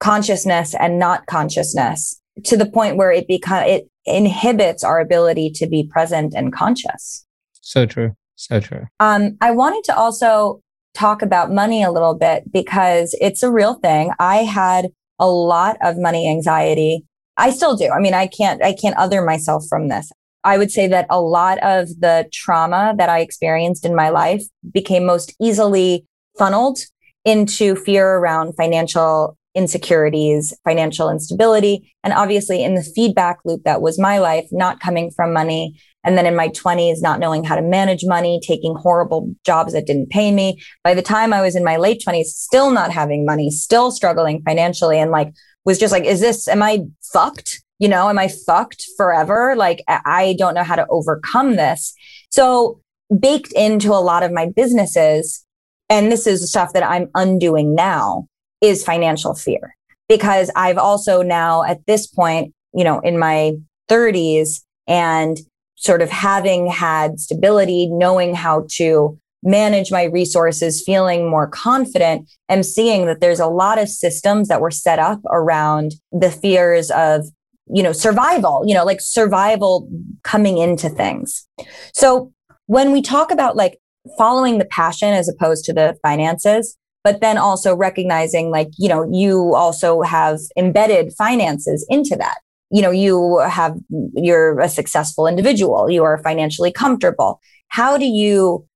consciousness 0.00 0.74
and 0.74 0.98
not 0.98 1.26
consciousness 1.26 2.20
to 2.44 2.56
the 2.56 2.66
point 2.66 2.96
where 2.96 3.12
it 3.12 3.28
become 3.28 3.64
it 3.64 3.88
inhibits 4.04 4.84
our 4.84 5.00
ability 5.00 5.50
to 5.50 5.66
be 5.66 5.88
present 5.90 6.34
and 6.34 6.52
conscious. 6.52 7.26
So 7.60 7.86
true. 7.86 8.14
So 8.36 8.60
true. 8.60 8.86
Um, 9.00 9.38
I 9.40 9.52
wanted 9.52 9.84
to 9.84 9.96
also 9.96 10.60
talk 10.94 11.22
about 11.22 11.52
money 11.52 11.82
a 11.82 11.90
little 11.90 12.14
bit 12.14 12.50
because 12.52 13.16
it's 13.20 13.42
a 13.42 13.50
real 13.50 13.74
thing. 13.74 14.12
I 14.18 14.38
had 14.38 14.88
a 15.18 15.26
lot 15.26 15.76
of 15.82 15.98
money 15.98 16.28
anxiety. 16.28 17.04
I 17.36 17.50
still 17.50 17.76
do. 17.76 17.90
I 17.90 18.00
mean, 18.00 18.14
I 18.14 18.26
can't 18.26 18.62
I 18.62 18.72
can't 18.72 18.96
other 18.96 19.22
myself 19.24 19.64
from 19.68 19.88
this. 19.88 20.10
I 20.44 20.58
would 20.58 20.70
say 20.70 20.86
that 20.88 21.06
a 21.08 21.20
lot 21.20 21.58
of 21.62 21.88
the 22.00 22.28
trauma 22.32 22.94
that 22.98 23.08
I 23.08 23.20
experienced 23.20 23.84
in 23.84 23.94
my 23.94 24.10
life 24.10 24.42
became 24.72 25.06
most 25.06 25.34
easily 25.40 26.06
funneled 26.38 26.78
into 27.24 27.74
fear 27.74 28.16
around 28.16 28.52
financial 28.54 29.38
insecurities, 29.54 30.52
financial 30.64 31.08
instability, 31.08 31.94
and 32.02 32.12
obviously 32.12 32.62
in 32.62 32.74
the 32.74 32.82
feedback 32.82 33.38
loop 33.44 33.62
that 33.64 33.80
was 33.80 33.98
my 33.98 34.18
life, 34.18 34.46
not 34.50 34.80
coming 34.80 35.10
from 35.10 35.32
money. 35.32 35.80
And 36.04 36.18
then 36.18 36.26
in 36.26 36.36
my 36.36 36.48
20s, 36.48 37.00
not 37.00 37.18
knowing 37.18 37.44
how 37.44 37.56
to 37.56 37.62
manage 37.62 38.04
money, 38.04 38.40
taking 38.46 38.74
horrible 38.74 39.34
jobs 39.44 39.72
that 39.72 39.86
didn't 39.86 40.10
pay 40.10 40.30
me. 40.30 40.62
By 40.82 40.94
the 40.94 41.02
time 41.02 41.32
I 41.32 41.40
was 41.40 41.56
in 41.56 41.64
my 41.64 41.76
late 41.76 42.02
20s, 42.06 42.26
still 42.26 42.70
not 42.70 42.90
having 42.90 43.24
money, 43.24 43.50
still 43.50 43.90
struggling 43.90 44.42
financially, 44.42 44.98
and 44.98 45.10
like 45.10 45.32
was 45.64 45.78
just 45.78 45.92
like, 45.92 46.04
is 46.04 46.20
this, 46.20 46.46
am 46.46 46.62
I 46.62 46.84
fucked? 47.12 47.64
you 47.78 47.88
know, 47.88 48.08
am 48.08 48.18
I 48.18 48.28
fucked 48.28 48.88
forever? 48.96 49.54
Like, 49.56 49.82
I 49.88 50.36
don't 50.38 50.54
know 50.54 50.62
how 50.62 50.76
to 50.76 50.86
overcome 50.88 51.56
this. 51.56 51.94
So, 52.30 52.80
baked 53.20 53.52
into 53.52 53.92
a 53.92 54.00
lot 54.00 54.22
of 54.22 54.32
my 54.32 54.48
businesses, 54.54 55.44
and 55.88 56.10
this 56.10 56.26
is 56.26 56.48
stuff 56.48 56.72
that 56.72 56.82
I'm 56.82 57.10
undoing 57.14 57.74
now, 57.74 58.26
is 58.60 58.84
financial 58.84 59.34
fear. 59.34 59.76
Because 60.08 60.50
I've 60.54 60.78
also 60.78 61.22
now 61.22 61.62
at 61.64 61.84
this 61.86 62.06
point, 62.06 62.54
you 62.72 62.84
know, 62.84 63.00
in 63.00 63.18
my 63.18 63.52
30s 63.90 64.62
and 64.86 65.38
sort 65.84 66.02
of 66.02 66.10
having 66.10 66.66
had 66.68 67.20
stability, 67.20 67.86
knowing 67.86 68.34
how 68.34 68.66
to 68.72 69.18
manage 69.42 69.92
my 69.92 70.04
resources, 70.04 70.82
feeling 70.84 71.28
more 71.28 71.46
confident, 71.46 72.28
am 72.48 72.62
seeing 72.62 73.04
that 73.06 73.20
there's 73.20 73.40
a 73.40 73.46
lot 73.46 73.78
of 73.78 73.88
systems 73.88 74.48
that 74.48 74.60
were 74.60 74.70
set 74.70 74.98
up 74.98 75.20
around 75.30 75.92
the 76.12 76.30
fears 76.30 76.90
of 76.90 77.26
you 77.66 77.82
know, 77.82 77.92
survival, 77.92 78.62
you 78.66 78.74
know, 78.74 78.84
like 78.84 79.00
survival 79.00 79.88
coming 80.22 80.58
into 80.58 80.88
things. 80.88 81.46
So 81.92 82.32
when 82.66 82.92
we 82.92 83.02
talk 83.02 83.30
about 83.30 83.56
like 83.56 83.78
following 84.18 84.58
the 84.58 84.66
passion 84.66 85.08
as 85.08 85.28
opposed 85.28 85.64
to 85.66 85.72
the 85.72 85.96
finances, 86.02 86.76
but 87.02 87.20
then 87.20 87.38
also 87.38 87.74
recognizing 87.74 88.50
like, 88.50 88.68
you 88.78 88.88
know, 88.88 89.08
you 89.10 89.54
also 89.54 90.02
have 90.02 90.40
embedded 90.56 91.12
finances 91.14 91.86
into 91.88 92.16
that. 92.16 92.38
You 92.74 92.82
know, 92.82 92.90
you 92.90 93.38
have, 93.38 93.76
you're 94.14 94.58
a 94.58 94.68
successful 94.68 95.26
individual, 95.26 95.88
you 95.90 96.02
are 96.02 96.18
financially 96.18 96.72
comfortable. 96.72 97.40
How 97.68 97.96
do 97.96 98.04
you 98.04 98.66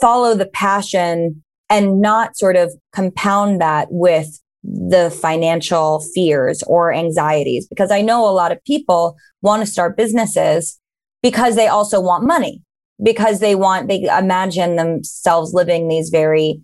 follow 0.00 0.34
the 0.34 0.46
passion 0.46 1.42
and 1.68 2.00
not 2.00 2.36
sort 2.36 2.56
of 2.56 2.72
compound 2.92 3.60
that 3.60 3.88
with 3.90 4.40
the 4.62 5.10
financial 5.10 6.00
fears 6.14 6.62
or 6.64 6.92
anxieties 6.92 7.68
because 7.68 7.90
I 7.90 8.02
know 8.02 8.28
a 8.28 8.32
lot 8.32 8.50
of 8.50 8.62
people 8.64 9.16
want 9.40 9.64
to 9.64 9.70
start 9.70 9.96
businesses 9.96 10.80
because 11.22 11.54
they 11.54 11.68
also 11.68 12.00
want 12.00 12.24
money 12.24 12.62
because 13.02 13.38
they 13.38 13.54
want 13.54 13.88
they 13.88 14.02
imagine 14.02 14.74
themselves 14.74 15.54
living 15.54 15.88
these 15.88 16.08
very 16.08 16.60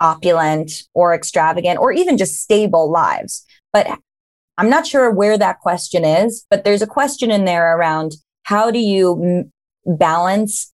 opulent 0.00 0.72
or 0.94 1.14
extravagant 1.14 1.78
or 1.78 1.92
even 1.92 2.16
just 2.16 2.40
stable 2.40 2.90
lives 2.90 3.44
but 3.72 3.98
I'm 4.58 4.70
not 4.70 4.86
sure 4.86 5.10
where 5.10 5.38
that 5.38 5.60
question 5.60 6.04
is 6.04 6.46
but 6.50 6.64
there's 6.64 6.82
a 6.82 6.86
question 6.86 7.30
in 7.30 7.44
there 7.44 7.76
around 7.76 8.12
how 8.44 8.70
do 8.70 8.78
you 8.78 9.22
m- 9.22 9.98
balance 9.98 10.72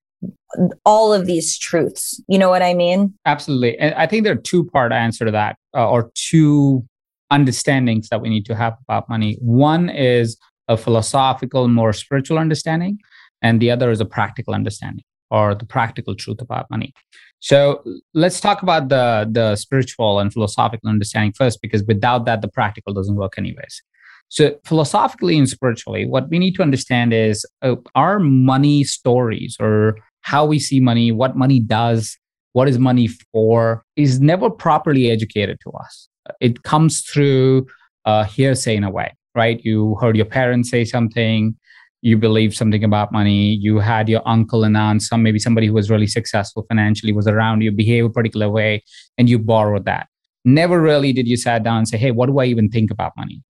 all 0.84 1.12
of 1.12 1.26
these 1.26 1.58
truths? 1.58 2.22
You 2.26 2.38
know 2.38 2.48
what 2.48 2.62
i 2.62 2.74
mean? 2.74 3.14
Absolutely. 3.26 3.78
And 3.78 3.94
i 3.94 4.06
think 4.06 4.24
there 4.24 4.32
are 4.32 4.36
two 4.36 4.64
part 4.64 4.92
answer 4.92 5.24
to 5.24 5.30
that 5.30 5.56
uh, 5.76 5.88
or 5.88 6.10
two 6.14 6.84
understandings 7.30 8.08
that 8.08 8.20
we 8.20 8.28
need 8.28 8.46
to 8.46 8.54
have 8.54 8.74
about 8.88 9.08
money. 9.08 9.36
One 9.40 9.90
is 9.90 10.38
a 10.68 10.76
philosophical, 10.76 11.68
more 11.68 11.92
spiritual 11.92 12.38
understanding, 12.38 12.98
and 13.42 13.60
the 13.60 13.70
other 13.70 13.90
is 13.90 14.00
a 14.00 14.06
practical 14.06 14.54
understanding 14.54 15.04
or 15.30 15.54
the 15.54 15.66
practical 15.66 16.14
truth 16.14 16.40
about 16.40 16.70
money. 16.70 16.92
So 17.40 17.82
let's 18.14 18.40
talk 18.40 18.62
about 18.62 18.88
the 18.88 19.28
the 19.30 19.56
spiritual 19.56 20.18
and 20.18 20.32
philosophical 20.32 20.88
understanding 20.88 21.32
first, 21.32 21.60
because 21.62 21.84
without 21.84 22.24
that, 22.26 22.42
the 22.42 22.48
practical 22.48 22.92
doesn't 22.92 23.16
work 23.16 23.34
anyways. 23.38 23.82
So 24.28 24.56
philosophically 24.64 25.38
and 25.38 25.48
spiritually, 25.48 26.04
what 26.04 26.28
we 26.28 26.38
need 26.38 26.54
to 26.56 26.62
understand 26.62 27.14
is 27.14 27.46
uh, 27.62 27.76
our 27.94 28.18
money 28.18 28.84
stories 28.84 29.56
or 29.58 29.96
how 30.22 30.44
we 30.44 30.58
see 30.58 30.80
money, 30.80 31.12
what 31.12 31.36
money 31.36 31.60
does, 31.60 32.18
what 32.52 32.68
is 32.68 32.78
money 32.78 33.08
for, 33.32 33.84
is 33.96 34.20
never 34.20 34.50
properly 34.50 35.10
educated 35.10 35.58
to 35.64 35.70
us 35.70 36.08
it 36.40 36.62
comes 36.62 37.02
through 37.02 37.66
uh, 38.04 38.24
hearsay 38.24 38.76
in 38.76 38.84
a 38.84 38.90
way, 38.90 39.14
right? 39.34 39.60
You 39.64 39.96
heard 40.00 40.16
your 40.16 40.26
parents 40.26 40.70
say 40.70 40.84
something, 40.84 41.56
you 42.00 42.16
believe 42.16 42.54
something 42.54 42.84
about 42.84 43.12
money, 43.12 43.54
you 43.54 43.78
had 43.78 44.08
your 44.08 44.22
uncle 44.26 44.64
and 44.64 44.76
aunt, 44.76 45.02
some 45.02 45.22
maybe 45.22 45.38
somebody 45.38 45.66
who 45.66 45.72
was 45.72 45.90
really 45.90 46.06
successful 46.06 46.64
financially 46.68 47.12
was 47.12 47.26
around 47.26 47.62
you, 47.62 47.72
behave 47.72 48.04
a 48.04 48.10
particular 48.10 48.48
way, 48.48 48.82
and 49.16 49.28
you 49.28 49.38
borrowed 49.38 49.84
that. 49.84 50.08
Never 50.44 50.80
really 50.80 51.12
did 51.12 51.26
you 51.26 51.36
sat 51.36 51.62
down 51.62 51.78
and 51.78 51.88
say, 51.88 51.98
hey, 51.98 52.10
what 52.10 52.26
do 52.26 52.38
I 52.38 52.44
even 52.44 52.68
think 52.70 52.90
about 52.90 53.12
money? 53.16 53.42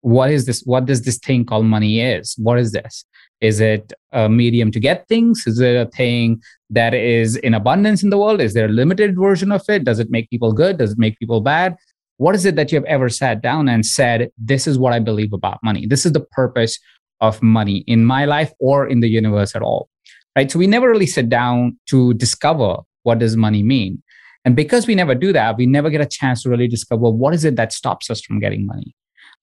What 0.00 0.30
is 0.30 0.46
this? 0.46 0.62
What 0.64 0.86
does 0.86 1.02
this 1.02 1.18
thing 1.18 1.44
called 1.44 1.66
money 1.66 2.00
is? 2.00 2.34
What 2.38 2.58
is 2.58 2.72
this? 2.72 3.04
Is 3.42 3.60
it 3.60 3.92
a 4.12 4.28
medium 4.28 4.70
to 4.72 4.80
get 4.80 5.06
things? 5.08 5.46
Is 5.46 5.60
it 5.60 5.76
a 5.76 5.90
thing 5.90 6.40
that 6.70 6.94
is 6.94 7.36
in 7.36 7.52
abundance 7.52 8.02
in 8.02 8.08
the 8.08 8.18
world? 8.18 8.40
Is 8.40 8.54
there 8.54 8.66
a 8.66 8.70
limited 8.72 9.14
version 9.18 9.52
of 9.52 9.62
it? 9.68 9.84
Does 9.84 9.98
it 9.98 10.10
make 10.10 10.30
people 10.30 10.52
good? 10.52 10.78
Does 10.78 10.92
it 10.92 10.98
make 10.98 11.18
people 11.18 11.42
bad? 11.42 11.76
what 12.20 12.34
is 12.34 12.44
it 12.44 12.54
that 12.54 12.70
you 12.70 12.76
have 12.76 12.84
ever 12.84 13.08
sat 13.08 13.40
down 13.40 13.66
and 13.66 13.86
said, 13.86 14.30
This 14.36 14.66
is 14.66 14.78
what 14.78 14.92
I 14.92 14.98
believe 14.98 15.32
about 15.32 15.58
money? 15.62 15.86
This 15.86 16.04
is 16.04 16.12
the 16.12 16.20
purpose 16.20 16.78
of 17.20 17.42
money 17.42 17.84
in 17.86 18.04
my 18.04 18.24
life 18.24 18.52
or 18.60 18.86
in 18.86 19.00
the 19.00 19.08
universe 19.08 19.54
at 19.54 19.62
all. 19.62 19.88
Right. 20.36 20.50
So 20.50 20.58
we 20.58 20.66
never 20.66 20.88
really 20.88 21.06
sit 21.06 21.28
down 21.28 21.78
to 21.86 22.14
discover 22.14 22.76
what 23.02 23.18
does 23.18 23.36
money 23.36 23.62
mean. 23.62 24.02
And 24.44 24.56
because 24.56 24.86
we 24.86 24.94
never 24.94 25.14
do 25.14 25.32
that, 25.32 25.56
we 25.56 25.66
never 25.66 25.90
get 25.90 26.00
a 26.00 26.06
chance 26.06 26.42
to 26.42 26.48
really 26.48 26.68
discover 26.68 27.10
what 27.10 27.34
is 27.34 27.44
it 27.44 27.56
that 27.56 27.72
stops 27.72 28.10
us 28.10 28.20
from 28.20 28.38
getting 28.38 28.64
money. 28.64 28.94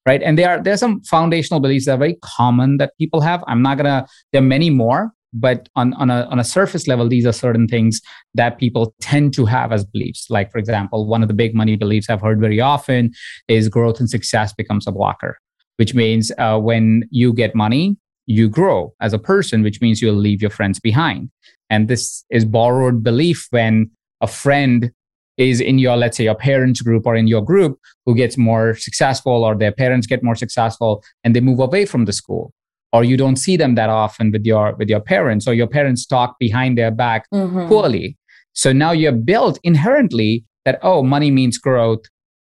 Right. 0.05 0.23
And 0.23 0.39
there 0.39 0.49
are 0.49 0.63
there 0.63 0.73
are 0.73 0.77
some 0.77 1.01
foundational 1.01 1.59
beliefs 1.59 1.85
that 1.85 1.95
are 1.95 1.97
very 1.97 2.17
common 2.21 2.77
that 2.77 2.93
people 2.97 3.19
have. 3.21 3.43
I'm 3.47 3.61
not 3.61 3.77
gonna, 3.77 4.07
there 4.31 4.41
are 4.41 4.45
many 4.45 4.69
more, 4.69 5.11
but 5.33 5.67
on, 5.75 5.93
on, 5.95 6.09
a, 6.09 6.23
on 6.31 6.39
a 6.39 6.43
surface 6.43 6.87
level 6.87 7.07
these 7.07 7.25
are 7.25 7.33
certain 7.33 7.67
things 7.67 8.01
that 8.33 8.57
people 8.57 8.93
tend 9.01 9.33
to 9.33 9.45
have 9.45 9.71
as 9.71 9.85
beliefs 9.85 10.27
like 10.29 10.51
for 10.51 10.57
example 10.57 11.05
one 11.05 11.21
of 11.21 11.27
the 11.27 11.33
big 11.33 11.53
money 11.53 11.75
beliefs 11.75 12.09
i've 12.09 12.21
heard 12.21 12.39
very 12.39 12.59
often 12.59 13.11
is 13.47 13.67
growth 13.67 13.99
and 13.99 14.09
success 14.09 14.53
becomes 14.53 14.87
a 14.87 14.91
blocker 14.91 15.37
which 15.77 15.93
means 15.95 16.31
uh, 16.37 16.59
when 16.59 17.07
you 17.11 17.33
get 17.33 17.55
money 17.55 17.97
you 18.27 18.49
grow 18.49 18.93
as 19.01 19.13
a 19.13 19.19
person 19.19 19.63
which 19.63 19.81
means 19.81 20.01
you'll 20.01 20.13
leave 20.13 20.41
your 20.41 20.51
friends 20.51 20.79
behind. 20.79 21.31
And 21.69 21.87
this 21.87 22.23
is 22.29 22.45
borrowed 22.45 23.03
belief 23.03 23.47
when 23.49 23.89
a 24.21 24.27
friend 24.27 24.91
is 25.37 25.61
in 25.61 25.79
your 25.79 25.95
let's 25.95 26.17
say 26.17 26.25
your 26.25 26.35
parents 26.35 26.81
group 26.81 27.05
or 27.05 27.15
in 27.15 27.27
your 27.27 27.43
group 27.43 27.79
who 28.05 28.15
gets 28.15 28.37
more 28.37 28.75
successful 28.75 29.43
or 29.43 29.55
their 29.55 29.71
parents 29.71 30.07
get 30.07 30.23
more 30.23 30.35
successful 30.35 31.03
and 31.23 31.35
they 31.35 31.39
move 31.39 31.59
away 31.59 31.85
from 31.85 32.05
the 32.05 32.13
school 32.13 32.51
or 32.91 33.03
you 33.03 33.17
don't 33.17 33.35
see 33.35 33.55
them 33.57 33.75
that 33.75 33.89
often 33.89 34.31
with 34.31 34.45
your 34.45 34.75
with 34.75 34.89
your 34.89 34.99
parents 34.99 35.47
or 35.47 35.53
your 35.53 35.67
parents 35.67 36.05
talk 36.05 36.37
behind 36.39 36.77
their 36.77 36.91
back 36.91 37.25
mm-hmm. 37.33 37.67
poorly. 37.67 38.17
So 38.53 38.73
now 38.73 38.91
you're 38.91 39.11
built 39.11 39.59
inherently 39.63 40.43
that 40.65 40.79
oh 40.81 41.03
money 41.03 41.31
means 41.31 41.57
growth. 41.57 42.03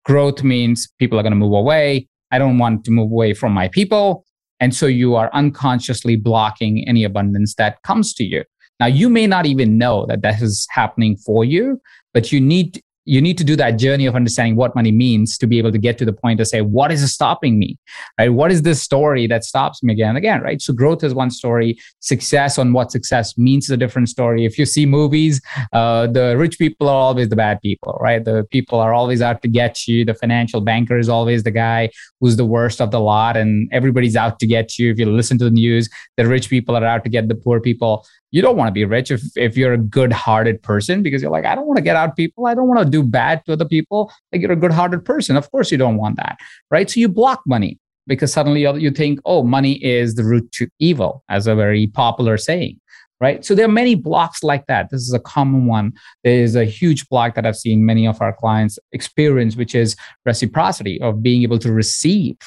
Growth 0.06 0.44
means 0.44 0.88
people 0.98 1.20
are 1.20 1.24
going 1.24 1.32
to 1.32 1.38
move 1.38 1.54
away 1.54 2.08
i 2.32 2.38
don't 2.38 2.58
want 2.58 2.86
to 2.86 2.92
move 2.92 3.12
away 3.12 3.34
from 3.34 3.54
my 3.54 3.68
people. 3.68 4.26
And 4.62 4.76
so 4.76 4.88
you 4.88 5.16
are 5.16 5.34
unconsciously 5.34 6.18
blocking 6.18 6.84
any 6.86 7.06
abundance 7.06 7.56
that 7.56 7.82
comes 7.84 8.14
to 8.16 8.26
you. 8.26 8.44
Now 8.82 8.88
you 8.88 9.08
may 9.08 9.26
not 9.26 9.46
even 9.46 9.78
know 9.78 10.06
that 10.08 10.22
that 10.22 10.42
is 10.42 10.68
happening 10.72 11.16
for 11.26 11.46
you 11.46 11.80
but 12.14 12.32
you 12.32 12.42
need 12.42 12.82
you 13.10 13.22
need 13.22 13.40
to 13.40 13.44
do 13.44 13.56
that 13.56 13.72
journey 13.72 14.06
of 14.06 14.16
understanding 14.16 14.56
what 14.56 14.76
money 14.76 14.92
means 14.92 15.36
to 15.40 15.48
be 15.48 15.58
able 15.58 15.72
to 15.72 15.80
get 15.80 15.98
to 15.98 16.06
the 16.06 16.14
point 16.14 16.38
to 16.38 16.46
say 16.46 16.62
what 16.62 16.92
is 16.92 17.02
stopping 17.12 17.58
me 17.58 17.78
right? 18.20 18.30
What 18.30 18.52
is 18.52 18.62
this 18.62 18.82
story 18.82 19.26
that 19.28 19.44
stops 19.44 19.82
me 19.82 19.94
again 19.94 20.10
and 20.10 20.18
again 20.18 20.42
right? 20.42 20.62
So 20.62 20.74
growth 20.74 21.04
is 21.04 21.14
one 21.16 21.32
story. 21.32 21.80
Success 22.02 22.60
on 22.60 22.72
what 22.72 22.92
success 22.92 23.36
means 23.38 23.66
is 23.66 23.72
a 23.72 23.78
different 23.78 24.10
story. 24.10 24.46
If 24.46 24.60
you 24.60 24.66
see 24.66 24.86
movies 24.86 25.42
uh, 25.74 26.06
the 26.06 26.38
rich 26.38 26.60
people 26.60 26.88
are 26.88 27.02
always 27.08 27.30
the 27.30 27.36
bad 27.36 27.62
people 27.62 27.98
right? 28.00 28.24
The 28.24 28.46
people 28.52 28.80
are 28.80 28.94
always 28.94 29.22
out 29.22 29.42
to 29.42 29.48
get 29.48 29.88
you. 29.88 30.06
The 30.06 30.14
financial 30.14 30.62
banker 30.62 31.00
is 31.00 31.10
always 31.10 31.42
the 31.44 31.52
guy 31.52 31.90
who's 32.20 32.36
the 32.36 32.46
worst 32.46 32.80
of 32.80 32.92
the 32.92 33.00
lot 33.00 33.36
and 33.36 33.68
everybody's 33.72 34.16
out 34.16 34.40
to 34.40 34.48
get 34.48 34.78
you. 34.78 34.92
If 34.92 35.00
you 35.00 35.08
listen 35.08 35.40
to 35.40 35.46
the 35.46 35.52
news 35.52 35.90
the 36.18 36.28
rich 36.28 36.50
people 36.50 36.76
are 36.76 36.86
out 36.86 37.04
to 37.06 37.10
get 37.10 37.28
the 37.28 37.36
poor 37.36 37.60
people 37.60 38.06
you 38.32 38.42
don't 38.42 38.58
want 38.58 38.68
to 38.68 38.74
be 38.74 38.86
rich 38.86 39.12
if, 39.12 39.22
if 39.36 39.58
you're 39.58 39.74
a 39.74 39.78
good 39.78 40.14
hearted 40.14 40.62
person 40.62 41.02
because 41.02 41.22
you're 41.22 41.32
like, 41.32 41.46
I 41.46 41.56
don't 41.56 41.66
want 41.66 41.78
to 41.78 41.84
get 41.84 41.96
out 41.96 42.16
people. 42.16 42.46
I 42.46 42.54
don't 42.54 42.68
want 42.68 42.80
to 42.80 42.90
do 42.90 43.04
bad 43.04 43.44
to 43.46 43.54
other 43.54 43.66
people. 43.66 44.12
Like 44.32 44.42
you're 44.42 44.52
a 44.52 44.56
good 44.56 44.72
hearted 44.72 45.04
person. 45.04 45.36
Of 45.36 45.50
course, 45.52 45.72
you 45.72 45.78
don't 45.78 45.98
want 45.98 46.18
that. 46.18 46.38
Right. 46.70 46.90
So 46.90 47.00
you 47.00 47.10
block 47.10 47.42
money 47.48 47.80
because 48.08 48.32
suddenly 48.32 48.62
you 48.62 48.92
think, 48.92 49.20
oh, 49.26 49.44
money 49.44 49.84
is 49.84 50.16
the 50.16 50.24
root 50.24 50.52
to 50.54 50.68
evil, 50.80 51.24
as 51.30 51.48
a 51.48 51.56
very 51.56 51.88
popular 51.88 52.38
saying. 52.38 52.80
Right. 53.22 53.44
So 53.44 53.54
there 53.54 53.66
are 53.66 53.72
many 53.72 53.96
blocks 53.96 54.44
like 54.44 54.66
that. 54.68 54.90
This 54.92 55.02
is 55.02 55.14
a 55.14 55.20
common 55.20 55.66
one. 55.66 55.92
There 56.24 56.42
is 56.42 56.56
a 56.56 56.64
huge 56.64 57.10
block 57.10 57.36
that 57.36 57.46
I've 57.46 57.58
seen 57.58 57.86
many 57.86 58.08
of 58.08 58.22
our 58.22 58.32
clients 58.32 58.80
experience, 58.94 59.58
which 59.58 59.76
is 59.76 59.98
reciprocity 60.26 61.02
of 61.02 61.22
being 61.22 61.44
able 61.44 61.60
to 61.60 61.74
receive 61.74 62.38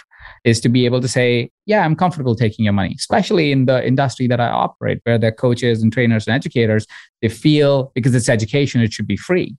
is 0.45 0.61
to 0.61 0.69
be 0.69 0.85
able 0.85 1.01
to 1.01 1.09
say, 1.09 1.51
yeah, 1.67 1.85
I'm 1.85 1.97
comfortable 1.97 2.35
taking 2.35 2.65
your 2.65 2.73
money, 2.73 2.95
especially 2.99 3.53
in 3.53 3.67
the 3.67 3.87
industry 3.87 4.27
that 4.29 4.41
I 4.41 4.49
operate, 4.49 5.01
where 5.05 5.19
the 5.19 5.33
coaches 5.33 5.83
and 5.83 5.93
trainers 5.93 6.27
and 6.27 6.35
educators, 6.35 6.87
they 7.21 7.29
feel 7.29 7.93
because 7.95 8.15
it's 8.15 8.29
education, 8.29 8.81
it 8.81 8.93
should 8.93 9.07
be 9.07 9.17
free. 9.17 9.57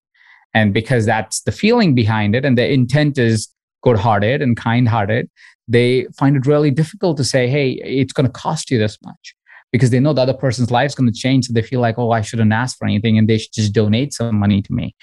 And 0.53 0.73
because 0.73 1.05
that's 1.05 1.41
the 1.41 1.51
feeling 1.51 1.95
behind 1.95 2.35
it 2.35 2.45
and 2.45 2.57
the 2.57 2.71
intent 2.71 3.17
is 3.17 3.49
good 3.81 3.97
hearted 3.97 4.41
and 4.41 4.55
kind 4.55 4.87
hearted, 4.87 5.29
they 5.67 6.07
find 6.17 6.35
it 6.35 6.45
really 6.45 6.71
difficult 6.71 7.17
to 7.17 7.23
say, 7.23 7.47
hey, 7.47 7.71
it's 7.83 8.13
going 8.13 8.27
to 8.27 8.31
cost 8.31 8.69
you 8.69 8.77
this 8.77 8.97
much 9.03 9.35
because 9.73 9.89
they 9.89 9.99
know 9.99 10.13
the 10.13 10.21
other 10.21 10.35
person's 10.35 10.69
life 10.69 10.89
is 10.89 10.95
going 10.95 11.11
to 11.11 11.19
change. 11.19 11.47
So 11.47 11.53
they 11.53 11.63
feel 11.63 11.81
like, 11.81 11.97
oh, 11.97 12.11
I 12.11 12.21
shouldn't 12.21 12.53
ask 12.53 12.77
for 12.77 12.85
anything 12.85 13.17
and 13.17 13.27
they 13.27 13.39
should 13.39 13.53
just 13.53 13.73
donate 13.73 14.13
some 14.13 14.39
money 14.39 14.61
to 14.61 14.71
me. 14.71 14.95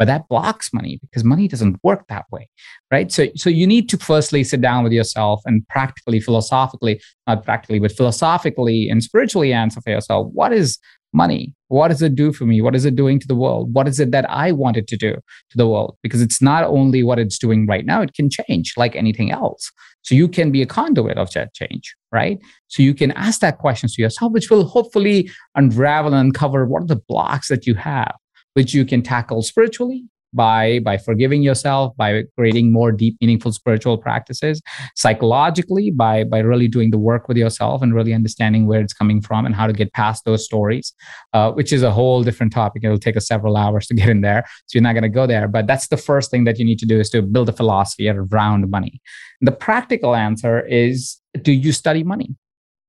But 0.00 0.06
that 0.06 0.28
blocks 0.28 0.74
money 0.74 0.98
because 1.00 1.22
money 1.22 1.46
doesn't 1.46 1.78
work 1.84 2.06
that 2.08 2.26
way, 2.32 2.50
right? 2.90 3.10
So, 3.10 3.28
so 3.36 3.48
you 3.48 3.68
need 3.68 3.88
to 3.90 3.96
firstly 3.96 4.42
sit 4.42 4.60
down 4.60 4.82
with 4.82 4.92
yourself 4.92 5.40
and 5.46 5.66
practically, 5.68 6.20
philosophically, 6.20 7.00
not 7.28 7.44
practically, 7.44 7.78
but 7.78 7.92
philosophically 7.92 8.88
and 8.90 9.02
spiritually 9.02 9.52
answer 9.52 9.80
for 9.80 9.90
yourself 9.90 10.26
what 10.32 10.52
is 10.52 10.78
money? 11.12 11.54
What 11.68 11.88
does 11.88 12.02
it 12.02 12.14
do 12.14 12.32
for 12.32 12.44
me? 12.44 12.60
What 12.60 12.74
is 12.74 12.84
it 12.84 12.96
doing 12.96 13.20
to 13.20 13.26
the 13.26 13.34
world? 13.34 13.72
What 13.72 13.88
is 13.88 14.00
it 14.00 14.10
that 14.10 14.28
I 14.28 14.52
want 14.52 14.76
it 14.76 14.86
to 14.88 14.96
do 14.96 15.12
to 15.14 15.56
the 15.56 15.68
world? 15.68 15.96
Because 16.02 16.20
it's 16.20 16.42
not 16.42 16.64
only 16.64 17.02
what 17.02 17.18
it's 17.18 17.38
doing 17.38 17.66
right 17.66 17.86
now, 17.86 18.02
it 18.02 18.12
can 18.12 18.28
change 18.28 18.74
like 18.76 18.96
anything 18.96 19.30
else. 19.30 19.70
So 20.06 20.14
you 20.14 20.28
can 20.28 20.52
be 20.52 20.62
a 20.62 20.66
conduit 20.66 21.18
of 21.18 21.32
that 21.32 21.52
change, 21.52 21.96
right? 22.12 22.38
So 22.68 22.80
you 22.80 22.94
can 22.94 23.10
ask 23.12 23.40
that 23.40 23.58
question 23.58 23.88
to 23.88 24.00
yourself, 24.00 24.32
which 24.32 24.50
will 24.50 24.64
hopefully 24.64 25.28
unravel 25.56 26.14
and 26.14 26.28
uncover 26.28 26.64
what 26.64 26.84
are 26.84 26.86
the 26.86 27.02
blocks 27.08 27.48
that 27.48 27.66
you 27.66 27.74
have, 27.74 28.14
which 28.54 28.72
you 28.72 28.84
can 28.84 29.02
tackle 29.02 29.42
spiritually, 29.42 30.04
by 30.32 30.80
by 30.80 30.96
forgiving 30.96 31.42
yourself 31.42 31.96
by 31.96 32.22
creating 32.36 32.72
more 32.72 32.92
deep 32.92 33.16
meaningful 33.20 33.52
spiritual 33.52 33.96
practices 33.96 34.60
psychologically 34.94 35.90
by 35.90 36.24
by 36.24 36.38
really 36.38 36.68
doing 36.68 36.90
the 36.90 36.98
work 36.98 37.28
with 37.28 37.36
yourself 37.36 37.82
and 37.82 37.94
really 37.94 38.12
understanding 38.12 38.66
where 38.66 38.80
it's 38.80 38.92
coming 38.92 39.20
from 39.20 39.46
and 39.46 39.54
how 39.54 39.66
to 39.66 39.72
get 39.72 39.92
past 39.92 40.24
those 40.24 40.44
stories 40.44 40.92
uh, 41.32 41.52
which 41.52 41.72
is 41.72 41.82
a 41.82 41.90
whole 41.90 42.22
different 42.22 42.52
topic. 42.52 42.82
It'll 42.84 42.98
take 42.98 43.16
us 43.16 43.26
several 43.26 43.56
hours 43.56 43.86
to 43.88 43.94
get 43.94 44.08
in 44.08 44.20
there 44.20 44.44
so 44.66 44.76
you're 44.76 44.82
not 44.82 44.92
going 44.92 45.02
to 45.02 45.08
go 45.08 45.26
there. 45.26 45.48
But 45.48 45.66
that's 45.66 45.88
the 45.88 45.96
first 45.96 46.30
thing 46.30 46.44
that 46.44 46.58
you 46.58 46.64
need 46.64 46.78
to 46.80 46.86
do 46.86 47.00
is 47.00 47.10
to 47.10 47.22
build 47.22 47.48
a 47.48 47.52
philosophy 47.52 48.08
around 48.08 48.70
money. 48.70 49.00
The 49.40 49.52
practical 49.52 50.14
answer 50.14 50.66
is 50.66 51.20
do 51.42 51.52
you 51.52 51.72
study 51.72 52.02
money? 52.02 52.34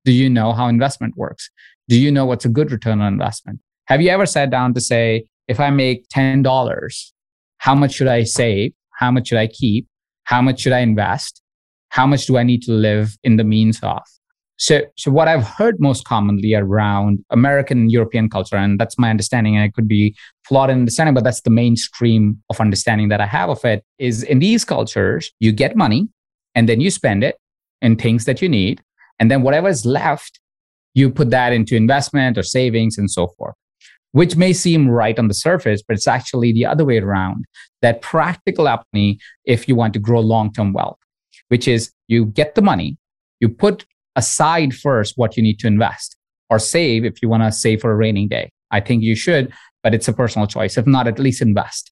Do 0.06 0.12
you 0.12 0.30
know 0.30 0.54
how 0.54 0.68
investment 0.68 1.18
works? 1.18 1.50
Do 1.90 2.00
you 2.00 2.12
know 2.12 2.26
what's 2.26 2.46
a 2.46 2.50
good 2.50 2.72
return 2.72 3.02
on 3.02 3.12
investment? 3.12 3.60
Have 3.86 4.02
you 4.02 4.10
ever 4.10 4.26
sat 4.26 4.50
down 4.50 4.74
to 4.74 4.82
say 4.82 5.26
if 5.48 5.60
I 5.60 5.70
make 5.70 6.08
$10, 6.10 7.12
how 7.58 7.76
much 7.76 7.94
should 7.94 8.08
I 8.08 8.24
save? 8.24 8.74
How 9.00 9.12
much 9.12 9.28
should 9.28 9.38
I 9.38 9.48
keep? 9.48 9.88
How 10.24 10.42
much 10.42 10.62
should 10.62 10.74
I 10.74 10.80
invest? 10.80 11.42
How 11.90 12.06
much 12.06 12.26
do 12.26 12.38
I 12.38 12.44
need 12.44 12.62
to 12.64 12.72
live 12.72 13.18
in 13.24 13.38
the 13.38 13.44
means 13.44 13.80
of? 13.82 14.02
So, 14.60 14.82
so 14.96 15.12
what 15.12 15.28
I've 15.28 15.44
heard 15.44 15.76
most 15.80 16.04
commonly 16.06 16.56
around 16.56 17.24
American 17.30 17.78
and 17.78 17.92
European 17.92 18.28
culture, 18.28 18.56
and 18.56 18.80
that's 18.80 18.98
my 18.98 19.12
understanding, 19.12 19.56
and 19.56 19.64
it 19.64 19.74
could 19.74 19.88
be 19.88 20.16
flawed 20.48 20.72
in 20.72 20.80
understanding, 20.80 21.14
but 21.14 21.24
that's 21.24 21.42
the 21.42 21.52
mainstream 21.52 22.42
of 22.50 22.60
understanding 22.60 23.10
that 23.10 23.22
I 23.22 23.28
have 23.28 23.50
of 23.50 23.64
it, 23.64 23.84
is 24.00 24.24
in 24.24 24.40
these 24.40 24.66
cultures, 24.66 25.32
you 25.40 25.52
get 25.52 25.76
money 25.76 26.10
and 26.56 26.68
then 26.68 26.82
you 26.82 26.90
spend 26.90 27.24
it 27.24 27.36
in 27.84 27.98
things 27.98 28.26
that 28.26 28.42
you 28.42 28.50
need. 28.50 28.82
And 29.20 29.30
then 29.30 29.44
whatever 29.44 29.68
is 29.68 29.86
left, 29.86 30.40
you 30.96 31.12
put 31.12 31.30
that 31.30 31.54
into 31.54 31.76
investment 31.76 32.38
or 32.38 32.44
savings 32.44 32.98
and 32.98 33.12
so 33.12 33.28
forth, 33.38 33.54
which 34.12 34.36
may 34.36 34.54
seem 34.54 34.90
right 34.90 35.18
on 35.20 35.28
the 35.28 35.34
surface, 35.34 35.82
but 35.86 35.96
it's 35.96 36.08
actually 36.08 36.54
the 36.54 36.66
other 36.66 36.86
way 36.86 36.98
around. 36.98 37.46
That 37.82 38.02
practical 38.02 38.66
money 38.66 39.20
if 39.46 39.68
you 39.68 39.76
want 39.76 39.94
to 39.94 40.00
grow 40.00 40.20
long 40.20 40.52
term 40.52 40.74
wealth, 40.74 40.98
which 41.50 41.68
is 41.68 41.92
you 42.08 42.26
get 42.26 42.56
the 42.56 42.62
money, 42.62 42.98
you 43.40 43.50
put 43.50 43.86
aside 44.16 44.74
first 44.74 45.14
what 45.18 45.38
you 45.38 45.44
need 45.44 45.60
to 45.60 45.68
invest 45.68 46.16
or 46.50 46.60
save 46.60 47.06
if 47.06 47.22
you 47.22 47.30
want 47.30 47.44
to 47.44 47.52
save 47.52 47.82
for 47.82 47.92
a 47.92 47.96
rainy 47.96 48.28
day. 48.28 48.50
I 48.72 48.80
think 48.80 49.04
you 49.04 49.16
should, 49.16 49.54
but 49.84 49.94
it's 49.94 50.08
a 50.08 50.14
personal 50.14 50.48
choice. 50.48 50.78
If 50.78 50.88
not, 50.88 51.08
at 51.08 51.20
least 51.20 51.42
invest. 51.42 51.92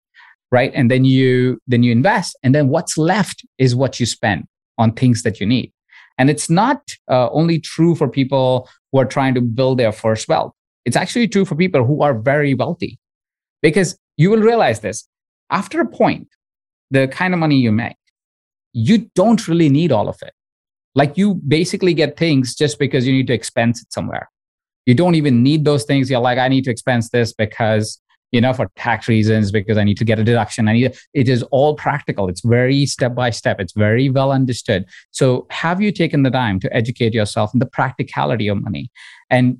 Right. 0.51 0.71
And 0.73 0.89
then 0.91 1.05
you 1.05 1.59
then 1.67 1.83
you 1.83 1.91
invest. 1.91 2.37
And 2.43 2.53
then 2.53 2.69
what's 2.69 2.97
left 2.97 3.45
is 3.57 3.75
what 3.75 3.99
you 3.99 4.05
spend 4.05 4.45
on 4.77 4.93
things 4.93 5.23
that 5.23 5.39
you 5.39 5.45
need. 5.45 5.71
And 6.17 6.29
it's 6.29 6.49
not 6.49 6.81
uh, 7.09 7.29
only 7.31 7.59
true 7.59 7.95
for 7.95 8.07
people 8.07 8.69
who 8.91 8.99
are 8.99 9.05
trying 9.05 9.33
to 9.35 9.41
build 9.41 9.79
their 9.79 9.91
first 9.91 10.27
wealth. 10.27 10.53
It's 10.85 10.95
actually 10.95 11.27
true 11.27 11.45
for 11.45 11.55
people 11.55 11.83
who 11.83 12.01
are 12.01 12.13
very 12.13 12.53
wealthy 12.53 12.99
because 13.61 13.97
you 14.17 14.29
will 14.29 14.41
realize 14.41 14.79
this 14.79 15.07
after 15.51 15.81
a 15.81 15.87
point, 15.87 16.27
the 16.91 17.07
kind 17.07 17.33
of 17.33 17.39
money 17.39 17.57
you 17.57 17.71
make, 17.71 17.97
you 18.73 19.09
don't 19.15 19.47
really 19.47 19.69
need 19.69 19.91
all 19.91 20.07
of 20.07 20.17
it. 20.21 20.33
Like 20.93 21.17
you 21.17 21.35
basically 21.35 21.93
get 21.93 22.17
things 22.17 22.55
just 22.55 22.79
because 22.79 23.05
you 23.05 23.13
need 23.13 23.27
to 23.27 23.33
expense 23.33 23.81
it 23.81 23.91
somewhere. 23.91 24.29
You 24.85 24.93
don't 24.93 25.15
even 25.15 25.43
need 25.43 25.65
those 25.65 25.83
things. 25.83 26.09
You're 26.09 26.19
like, 26.19 26.37
I 26.37 26.47
need 26.47 26.63
to 26.65 26.71
expense 26.71 27.09
this 27.09 27.33
because 27.33 27.99
you 28.31 28.41
know, 28.41 28.51
for 28.51 28.69
tax 28.75 29.07
reasons, 29.07 29.49
because 29.49 29.77
I 29.77 29.85
need 29.85 29.97
to 29.97 30.03
get 30.03 30.19
a 30.19 30.23
deduction. 30.23 30.67
I 30.67 30.73
need 30.73 30.97
it 31.13 31.29
is 31.29 31.41
all 31.51 31.75
practical. 31.75 32.27
It's 32.27 32.41
very 32.41 32.85
step 32.85 33.15
by 33.15 33.29
step. 33.29 33.61
It's 33.61 33.71
very 33.71 34.09
well 34.09 34.33
understood. 34.33 34.85
So 35.11 35.47
have 35.51 35.81
you 35.81 35.89
taken 35.89 36.23
the 36.23 36.29
time 36.29 36.59
to 36.59 36.75
educate 36.75 37.13
yourself 37.13 37.53
in 37.53 37.59
the 37.59 37.65
practicality 37.65 38.49
of 38.49 38.61
money? 38.61 38.91
And 39.29 39.57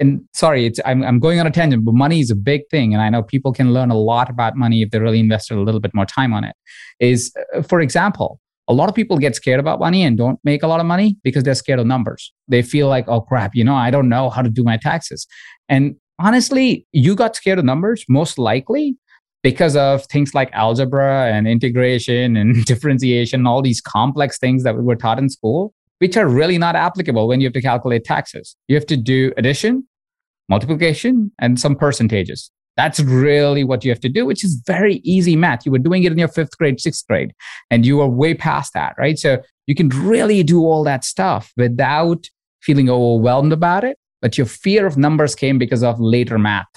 and 0.00 0.22
sorry, 0.34 0.66
it's 0.66 0.80
I'm 0.84 1.02
I'm 1.02 1.18
going 1.18 1.40
on 1.40 1.46
a 1.46 1.50
tangent, 1.50 1.84
but 1.84 1.94
money 1.94 2.20
is 2.20 2.30
a 2.30 2.36
big 2.36 2.62
thing, 2.70 2.94
and 2.94 3.02
I 3.02 3.08
know 3.10 3.22
people 3.22 3.52
can 3.52 3.72
learn 3.72 3.90
a 3.90 3.98
lot 3.98 4.30
about 4.30 4.56
money 4.56 4.82
if 4.82 4.90
they 4.90 4.98
really 4.98 5.20
invested 5.20 5.56
a 5.56 5.60
little 5.60 5.80
bit 5.80 5.94
more 5.94 6.06
time 6.06 6.32
on 6.32 6.44
it. 6.44 6.56
Is 7.00 7.32
uh, 7.54 7.62
for 7.62 7.80
example, 7.80 8.40
a 8.68 8.72
lot 8.72 8.88
of 8.88 8.94
people 8.94 9.18
get 9.18 9.36
scared 9.36 9.60
about 9.60 9.78
money 9.78 10.02
and 10.02 10.16
don't 10.16 10.38
make 10.44 10.62
a 10.62 10.66
lot 10.66 10.80
of 10.80 10.86
money 10.86 11.16
because 11.22 11.44
they're 11.44 11.54
scared 11.54 11.80
of 11.80 11.86
numbers. 11.86 12.32
They 12.48 12.62
feel 12.62 12.88
like, 12.88 13.06
oh 13.08 13.20
crap, 13.20 13.54
you 13.54 13.64
know, 13.64 13.74
I 13.74 13.90
don't 13.90 14.08
know 14.08 14.30
how 14.30 14.42
to 14.42 14.48
do 14.48 14.64
my 14.64 14.76
taxes. 14.76 15.26
And 15.68 15.96
honestly, 16.18 16.86
you 16.92 17.14
got 17.14 17.36
scared 17.36 17.58
of 17.58 17.64
numbers 17.64 18.04
most 18.08 18.38
likely 18.38 18.96
because 19.42 19.76
of 19.76 20.06
things 20.06 20.34
like 20.34 20.50
algebra 20.52 21.26
and 21.26 21.46
integration 21.46 22.36
and 22.36 22.64
differentiation, 22.66 23.46
all 23.46 23.60
these 23.60 23.80
complex 23.80 24.38
things 24.38 24.64
that 24.64 24.74
we 24.74 24.82
were 24.82 24.96
taught 24.96 25.18
in 25.18 25.28
school, 25.28 25.74
which 26.04 26.16
are 26.16 26.28
really 26.28 26.58
not 26.58 26.76
applicable 26.76 27.28
when 27.28 27.40
you 27.40 27.46
have 27.46 27.54
to 27.54 27.62
calculate 27.62 28.04
taxes. 28.04 28.56
You 28.68 28.76
have 28.76 28.86
to 28.86 28.96
do 28.96 29.32
addition, 29.36 29.86
multiplication, 30.48 31.32
and 31.38 31.58
some 31.58 31.74
percentages. 31.76 32.50
That's 32.76 33.00
really 33.00 33.62
what 33.62 33.84
you 33.84 33.90
have 33.90 34.00
to 34.00 34.08
do, 34.08 34.26
which 34.26 34.44
is 34.44 34.60
very 34.66 34.96
easy 35.04 35.36
math. 35.36 35.64
You 35.64 35.72
were 35.72 35.78
doing 35.78 36.02
it 36.02 36.12
in 36.12 36.18
your 36.18 36.28
fifth 36.28 36.58
grade, 36.58 36.80
sixth 36.80 37.06
grade, 37.06 37.32
and 37.70 37.86
you 37.86 38.00
are 38.00 38.08
way 38.08 38.34
past 38.34 38.74
that, 38.74 38.94
right? 38.98 39.18
So 39.18 39.38
you 39.66 39.74
can 39.74 39.88
really 39.88 40.42
do 40.42 40.62
all 40.62 40.82
that 40.84 41.04
stuff 41.04 41.52
without 41.56 42.28
feeling 42.62 42.88
overwhelmed 42.90 43.52
about 43.52 43.84
it 43.84 43.96
but 44.24 44.38
your 44.38 44.46
fear 44.46 44.86
of 44.86 44.96
numbers 44.96 45.34
came 45.34 45.58
because 45.58 45.82
of 45.82 46.00
later 46.00 46.38
math. 46.38 46.74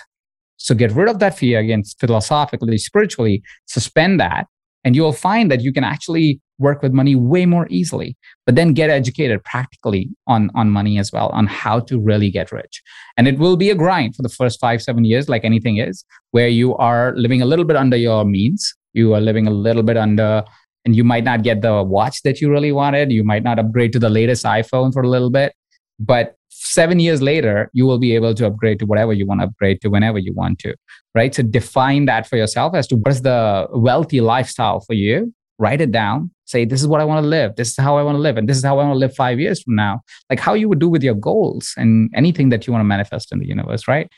So 0.57 0.75
get 0.75 0.91
rid 0.91 1.07
of 1.07 1.19
that 1.19 1.38
fear 1.38 1.59
again, 1.59 1.82
philosophically, 1.97 2.78
spiritually, 2.78 3.41
suspend 3.67 4.19
that, 4.19 4.47
and 4.84 4.97
you 4.97 5.01
will 5.01 5.13
find 5.13 5.49
that 5.49 5.61
you 5.61 5.71
can 5.71 5.86
actually 5.86 6.41
work 6.60 6.82
with 6.82 6.91
money 6.91 7.16
way 7.16 7.45
more 7.45 7.68
easily. 7.70 8.18
But 8.45 8.55
then 8.55 8.74
get 8.74 8.89
educated 8.89 9.43
practically 9.43 10.10
on, 10.26 10.49
on 10.55 10.70
money 10.70 10.97
as 10.97 11.12
well, 11.12 11.30
on 11.30 11.47
how 11.47 11.80
to 11.82 11.99
really 11.99 12.32
get 12.32 12.51
rich. 12.51 12.82
And 13.16 13.28
it 13.28 13.38
will 13.38 13.58
be 13.58 13.70
a 13.70 13.76
grind 13.76 14.16
for 14.16 14.22
the 14.22 14.30
first 14.30 14.60
five, 14.60 14.82
seven 14.82 15.05
years, 15.05 15.30
like 15.30 15.43
anything 15.43 15.78
is, 15.78 16.05
where 16.32 16.47
you 16.47 16.76
are 16.78 17.14
living 17.16 17.41
a 17.41 17.45
little 17.45 17.66
bit 17.66 17.76
under 17.76 17.97
your 17.97 18.26
means. 18.26 18.74
You 18.93 19.14
are 19.14 19.22
living 19.22 19.47
a 19.47 19.51
little 19.51 19.84
bit 19.84 19.97
under 19.97 20.43
and 20.86 20.95
you 20.95 21.03
might 21.03 21.26
not 21.26 21.43
get 21.43 21.62
the 21.62 21.84
watch 21.84 22.22
that 22.24 22.39
you 22.39 22.49
really 22.49 22.72
wanted. 22.72 23.12
You 23.12 23.24
might 23.24 23.43
not 23.43 23.60
upgrade 23.60 23.91
to 23.93 23.99
the 23.99 24.10
latest 24.10 24.45
iPhone 24.45 24.93
for 24.93 25.01
a 25.01 25.08
little 25.10 25.30
bit, 25.30 25.53
but 25.99 26.36
seven 26.49 26.99
years 26.99 27.22
later, 27.22 27.70
you 27.74 27.86
will 27.86 27.99
be 27.99 28.16
able 28.16 28.34
to 28.36 28.47
upgrade 28.47 28.80
to 28.80 28.86
whatever 28.86 29.12
you 29.12 29.26
want 29.26 29.41
to 29.41 29.47
upgrade 29.47 29.82
to 29.82 29.89
whenever 29.89 30.18
you 30.18 30.34
want 30.34 30.60
to, 30.60 30.74
right? 31.14 31.36
So 31.36 31.43
define 31.43 32.05
that 32.05 32.28
for 32.28 32.38
yourself 32.38 32.74
as 32.74 32.88
to 32.88 32.95
what's 32.95 33.22
the 33.22 33.68
wealthy 33.72 34.22
lifestyle 34.22 34.80
for 34.80 34.93
you. 34.93 35.34
Write 35.60 35.82
it 35.82 35.91
down. 35.91 36.32
Say, 36.48 36.64
this 36.64 36.82
is 36.82 36.88
what 36.88 37.02
I 37.02 37.04
want 37.04 37.24
to 37.24 37.28
live. 37.28 37.56
This 37.58 37.70
is 37.70 37.78
how 37.78 37.98
I 37.98 38.04
want 38.04 38.16
to 38.16 38.22
live. 38.22 38.38
And 38.38 38.48
this 38.48 38.58
is 38.58 38.64
how 38.64 38.80
I 38.80 38.84
want 38.84 38.95
to 38.95 39.00
live 39.00 39.14
five 39.14 39.39
years 39.39 39.62
from 39.62 39.76
now. 39.76 40.02
Like 40.30 40.39
how 40.39 40.54
you 40.54 40.70
would 40.70 40.80
do 40.80 40.88
with 40.88 41.04
your 41.04 41.14
goals 41.14 41.74
and 41.76 42.10
anything 42.16 42.50
that 42.50 42.66
you 42.66 42.72
want 42.74 42.82
to 42.82 42.88
manifest 42.88 43.32
in 43.34 43.39
the 43.39 43.48
universe, 43.48 43.88
right? 43.88 44.10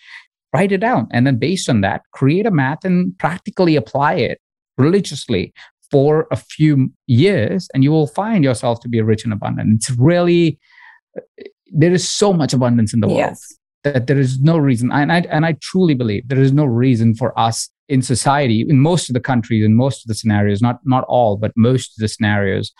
Write 0.54 0.72
it 0.72 0.78
down. 0.78 1.08
And 1.12 1.26
then 1.26 1.38
based 1.38 1.70
on 1.70 1.82
that, 1.82 2.04
create 2.14 2.46
a 2.46 2.52
math 2.52 2.86
and 2.86 3.18
practically 3.18 3.76
apply 3.76 4.14
it 4.14 4.40
religiously 4.78 5.54
for 5.92 6.28
a 6.32 6.36
few 6.36 6.92
years. 7.08 7.68
And 7.74 7.84
you 7.84 7.92
will 7.92 8.08
find 8.08 8.44
yourself 8.44 8.80
to 8.82 8.88
be 8.90 9.02
rich 9.02 9.24
and 9.24 9.34
abundant. 9.34 9.74
It's 9.76 9.90
really, 9.92 10.60
uh, 11.18 11.22
there 11.72 11.92
is 11.92 12.08
so 12.08 12.32
much 12.32 12.54
abundance 12.54 12.94
in 12.94 13.00
the 13.00 13.08
world 13.08 13.20
yes. 13.20 13.59
That 13.84 14.08
there 14.08 14.20
is 14.20 14.40
no 14.40 14.58
reason 14.58 14.92
and 14.92 15.12
I, 15.12 15.20
and 15.30 15.46
I 15.46 15.56
truly 15.62 15.94
believe 15.94 16.28
there 16.28 16.42
is 16.42 16.52
no 16.52 16.66
reason 16.66 17.16
for 17.16 17.38
us 17.40 17.70
in 17.88 18.02
society 18.02 18.66
in 18.68 18.80
most 18.80 19.10
of 19.10 19.14
the 19.14 19.20
countries 19.20 19.66
in 19.66 19.76
most 19.76 20.04
of 20.04 20.08
the 20.08 20.16
scenarios 20.16 20.62
not 20.62 20.80
not 20.84 21.06
all 21.08 21.38
but 21.38 21.52
most 21.56 21.98
of 21.98 22.02
the 22.02 22.08
scenarios 22.08 22.72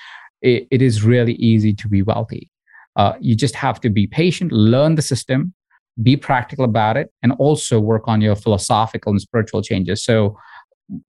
it, 0.42 0.68
it 0.72 0.82
is 0.82 1.04
really 1.04 1.34
easy 1.34 1.74
to 1.74 1.88
be 1.88 2.02
wealthy. 2.02 2.50
Uh, 2.96 3.14
you 3.20 3.36
just 3.36 3.56
have 3.56 3.80
to 3.82 3.90
be 3.90 4.08
patient 4.08 4.52
learn 4.52 4.96
the 4.96 5.02
system 5.02 5.54
be 6.02 6.16
practical 6.16 6.64
about 6.64 6.96
it 6.96 7.12
and 7.22 7.34
also 7.40 7.80
work 7.80 8.04
on 8.08 8.22
your 8.22 8.36
philosophical 8.36 9.12
and 9.12 9.22
spiritual 9.22 9.62
changes. 9.62 10.04
So 10.04 10.38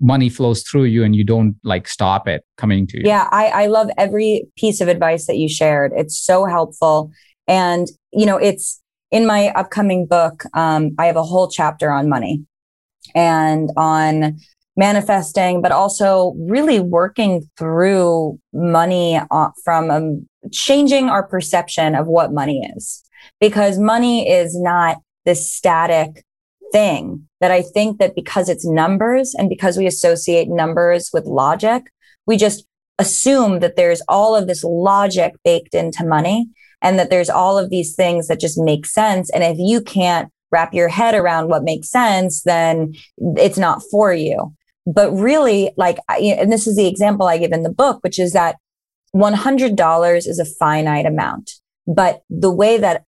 money 0.00 0.28
flows 0.28 0.62
through 0.62 0.84
you 0.84 1.04
and 1.04 1.14
you 1.14 1.24
don't 1.24 1.56
like 1.62 1.88
stop 1.88 2.26
it 2.28 2.42
coming 2.56 2.86
to 2.88 2.98
you. 2.98 3.04
Yeah 3.06 3.28
I, 3.30 3.46
I 3.46 3.66
love 3.66 3.88
every 3.96 4.46
piece 4.56 4.80
of 4.80 4.88
advice 4.88 5.26
that 5.26 5.36
you 5.36 5.48
shared. 5.48 5.92
It's 5.94 6.18
so 6.18 6.44
helpful. 6.44 7.12
And, 7.46 7.88
you 8.12 8.26
know, 8.26 8.36
it's 8.36 8.80
in 9.10 9.26
my 9.26 9.48
upcoming 9.48 10.06
book, 10.06 10.44
um, 10.54 10.94
I 10.98 11.06
have 11.06 11.16
a 11.16 11.22
whole 11.22 11.48
chapter 11.48 11.90
on 11.90 12.08
money 12.08 12.44
and 13.14 13.70
on 13.76 14.38
manifesting, 14.76 15.60
but 15.60 15.72
also 15.72 16.34
really 16.38 16.80
working 16.80 17.48
through 17.58 18.38
money 18.52 19.20
uh, 19.30 19.50
from 19.64 19.90
um, 19.90 20.28
changing 20.52 21.08
our 21.08 21.26
perception 21.26 21.94
of 21.94 22.06
what 22.06 22.32
money 22.32 22.64
is. 22.76 23.02
Because 23.40 23.78
money 23.78 24.30
is 24.30 24.58
not 24.58 24.98
this 25.24 25.52
static 25.52 26.24
thing 26.72 27.28
that 27.40 27.50
I 27.50 27.62
think 27.62 27.98
that 27.98 28.14
because 28.14 28.48
it's 28.48 28.66
numbers 28.66 29.34
and 29.36 29.48
because 29.48 29.76
we 29.76 29.86
associate 29.86 30.48
numbers 30.48 31.10
with 31.12 31.24
logic, 31.24 31.82
we 32.26 32.36
just 32.36 32.64
assume 32.98 33.60
that 33.60 33.76
there's 33.76 34.02
all 34.08 34.36
of 34.36 34.46
this 34.46 34.62
logic 34.62 35.34
baked 35.44 35.74
into 35.74 36.06
money 36.06 36.48
and 36.82 36.98
that 36.98 37.10
there's 37.10 37.30
all 37.30 37.58
of 37.58 37.70
these 37.70 37.94
things 37.94 38.28
that 38.28 38.40
just 38.40 38.58
make 38.58 38.86
sense. 38.86 39.30
And 39.30 39.44
if 39.44 39.56
you 39.58 39.80
can't 39.80 40.30
wrap 40.52 40.74
your 40.74 40.88
head 40.88 41.14
around 41.14 41.48
what 41.48 41.62
makes 41.62 41.90
sense, 41.90 42.42
then 42.42 42.94
it's 43.18 43.58
not 43.58 43.82
for 43.90 44.12
you. 44.12 44.54
But 44.86 45.12
really, 45.12 45.72
like, 45.76 45.98
and 46.08 46.52
this 46.52 46.66
is 46.66 46.76
the 46.76 46.86
example 46.86 47.26
I 47.26 47.38
give 47.38 47.52
in 47.52 47.62
the 47.62 47.72
book, 47.72 48.02
which 48.02 48.18
is 48.18 48.32
that 48.32 48.56
$100 49.14 50.16
is 50.16 50.38
a 50.38 50.44
finite 50.44 51.06
amount. 51.06 51.52
But 51.86 52.22
the 52.30 52.50
way 52.50 52.78
that 52.78 53.04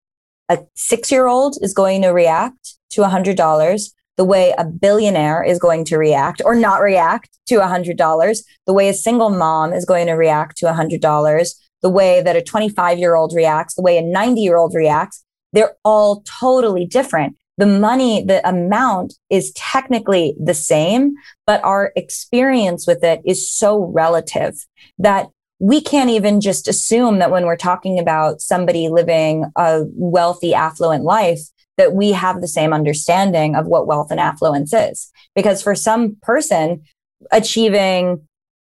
a 0.49 0.59
six 0.75 1.11
year 1.11 1.27
old 1.27 1.57
is 1.61 1.73
going 1.73 2.03
to 2.03 2.09
react 2.09 2.77
to 2.91 3.03
$100, 3.03 3.83
the 4.17 4.25
way 4.25 4.55
a 4.59 4.65
billionaire 4.65 5.43
is 5.43 5.59
going 5.59 5.85
to 5.87 5.97
react 5.97 6.43
or 6.45 6.55
not 6.55 6.83
react 6.83 7.31
to 7.47 7.57
$100, 7.57 8.39
the 8.67 8.73
way 8.73 8.89
a 8.89 8.95
single 8.95 9.31
mom 9.31 9.73
is 9.73 9.85
going 9.85 10.07
to 10.07 10.13
react 10.13 10.59
to 10.59 10.67
$100, 10.67 11.51
the 11.83 11.91
way 11.91 12.23
that 12.23 12.37
a 12.37 12.43
25 12.43 12.99
year 12.99 13.15
old 13.15 13.33
reacts, 13.35 13.75
the 13.75 13.83
way 13.83 13.99
a 13.99 14.03
90 14.03 14.41
year 14.41 14.57
old 14.57 14.75
reacts, 14.75 15.25
they're 15.53 15.77
all 15.85 16.23
totally 16.23 16.87
different. 16.87 17.37
The 17.59 17.67
money, 17.67 18.25
the 18.25 18.47
amount 18.49 19.15
is 19.29 19.53
technically 19.53 20.35
the 20.43 20.55
same, 20.55 21.15
but 21.47 21.63
our 21.63 21.93
experience 21.97 22.87
with 22.87 23.05
it 23.05 23.21
is 23.27 23.51
so 23.51 23.85
relative 23.85 24.55
that 24.99 25.29
we 25.59 25.81
can't 25.81 26.11
even 26.11 26.41
just 26.41 26.67
assume 26.67 27.19
that 27.19 27.31
when 27.31 27.45
we're 27.45 27.57
talking 27.57 27.99
about 27.99 28.41
somebody 28.41 28.89
living 28.89 29.45
a 29.55 29.83
wealthy, 29.93 30.55
affluent 30.55 31.05
life, 31.05 31.41
that 31.77 31.95
we 31.95 32.13
have 32.13 32.41
the 32.41 32.49
same 32.49 32.73
understanding 32.73 33.55
of 33.55 33.67
what 33.67 33.87
wealth 33.87 34.11
and 34.11 34.19
affluence 34.19 34.73
is. 34.73 35.11
Because 35.37 35.63
for 35.63 35.75
some 35.75 36.17
person, 36.23 36.83
achieving, 37.31 38.27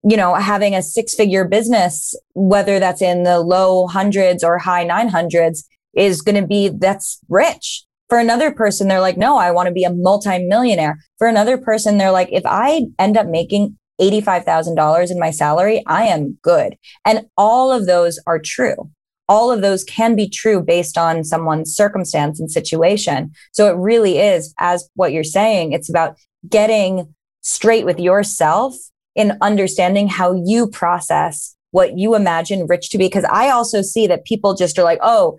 you 0.09 0.17
know, 0.17 0.35
having 0.35 0.75
a 0.75 0.83
six 0.83 1.15
figure 1.15 1.47
business, 1.47 2.15
whether 2.35 2.79
that's 2.79 3.01
in 3.01 3.23
the 3.23 3.41
low 3.41 3.87
hundreds 3.87 4.45
or 4.45 4.59
high 4.59 4.87
900s, 4.87 5.65
is 5.95 6.21
going 6.21 6.41
to 6.41 6.47
be 6.47 6.69
that's 6.69 7.19
rich. 7.29 7.85
For 8.11 8.19
another 8.19 8.53
person, 8.53 8.87
they're 8.87 9.01
like, 9.01 9.17
no, 9.17 9.39
I 9.39 9.51
want 9.51 9.69
to 9.69 9.73
be 9.73 9.85
a 9.85 9.93
multimillionaire. 9.93 10.99
For 11.19 11.27
another 11.27 11.57
person, 11.57 11.97
they're 11.97 12.11
like, 12.11 12.29
if 12.31 12.43
I 12.45 12.83
end 12.99 13.17
up 13.17 13.27
making 13.27 13.79
$85,000 14.01 15.11
in 15.11 15.19
my 15.19 15.31
salary, 15.31 15.83
I 15.87 16.05
am 16.05 16.39
good. 16.43 16.77
And 17.07 17.27
all 17.37 17.73
of 17.73 17.87
those 17.87 18.21
are 18.27 18.39
true. 18.39 18.91
All 19.27 19.51
of 19.51 19.63
those 19.63 19.85
can 19.85 20.17
be 20.17 20.29
true 20.29 20.63
based 20.63 20.99
on 20.99 21.25
someone's 21.25 21.75
circumstance 21.75 22.39
and 22.39 22.51
situation. 22.51 23.33
So 23.53 23.71
it 23.71 23.79
really 23.79 24.19
is, 24.19 24.53
as 24.59 24.89
what 24.97 25.13
you're 25.13 25.25
saying, 25.25 25.73
it's 25.73 25.89
about 25.89 26.19
getting 26.47 27.15
straight 27.41 27.87
with 27.87 27.99
yourself 27.99 28.75
in 29.15 29.37
understanding 29.41 30.09
how 30.09 30.35
you 30.45 30.69
process 30.69 31.57
what 31.71 31.99
you 31.99 32.15
imagine 32.15 32.67
rich 32.67 32.91
to 32.91 32.99
be. 32.99 33.09
Cause 33.11 33.25
I 33.25 33.51
also 33.51 33.83
see 33.83 34.07
that 34.07 34.25
people 34.25 34.55
just 34.55 34.79
are 34.79 34.85
like, 34.85 35.01
oh, 35.03 35.37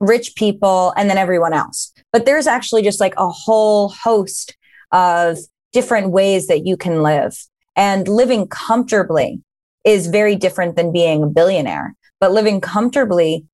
rich 0.00 0.34
people 0.34 0.92
and 0.96 1.08
then 1.08 1.16
everyone 1.16 1.52
else. 1.52 1.92
But 2.12 2.26
there's 2.26 2.46
actually 2.46 2.82
just 2.82 3.00
like 3.00 3.14
a 3.16 3.28
whole 3.28 3.88
host 3.88 4.56
of 4.90 5.38
different 5.72 6.10
ways 6.10 6.48
that 6.48 6.66
you 6.66 6.76
can 6.76 7.02
live. 7.02 7.36
And 7.76 8.06
living 8.06 8.48
comfortably 8.48 9.40
is 9.84 10.08
very 10.08 10.36
different 10.36 10.76
than 10.76 10.92
being 10.92 11.22
a 11.22 11.26
billionaire. 11.28 11.94
But 12.20 12.32
living 12.32 12.60
comfortably 12.60 13.46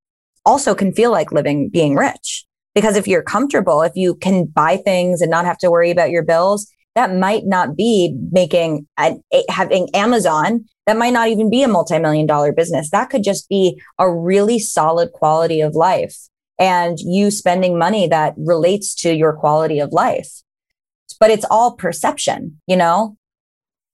also 0.45 0.75
can 0.75 0.93
feel 0.93 1.11
like 1.11 1.33
living 1.33 1.69
being 1.69 1.95
rich. 1.95 2.45
Because 2.75 2.97
if 2.97 3.07
you're 3.07 3.23
comfortable, 3.23 3.83
if 3.83 3.95
you 3.95 4.15
can 4.15 4.47
buy 4.47 4.77
things 4.77 5.21
and 5.21 5.31
not 5.31 5.45
have 5.45 5.59
to 5.59 5.71
worry 5.71 5.91
about 5.91 6.11
your 6.11 6.25
bills, 6.25 6.71
that 6.95 7.15
might 7.15 7.45
not 7.47 7.77
be 7.77 8.17
making 8.33 8.87
having 9.49 9.89
Amazon. 9.95 10.65
That 10.87 10.97
might 10.97 11.13
not 11.13 11.29
even 11.29 11.51
be 11.51 11.63
a 11.63 11.69
multi-million 11.69 12.27
dollar 12.27 12.53
business. 12.53 12.91
That 12.91 13.11
could 13.11 13.23
just 13.23 13.49
be 13.49 13.81
a 13.99 14.11
really 14.11 14.59
solid 14.59 15.13
quality 15.13 15.61
of 15.61 15.75
life 15.75 16.17
and 16.59 16.99
you 16.99 17.31
spending 17.31 17.79
money 17.79 18.09
that 18.09 18.35
relates 18.37 18.95
to 18.97 19.15
your 19.15 19.33
quality 19.33 19.79
of 19.79 19.93
life. 19.93 20.43
But 21.21 21.31
it's 21.31 21.45
all 21.51 21.77
perception, 21.77 22.61
you 22.67 22.77
know? 22.77 23.17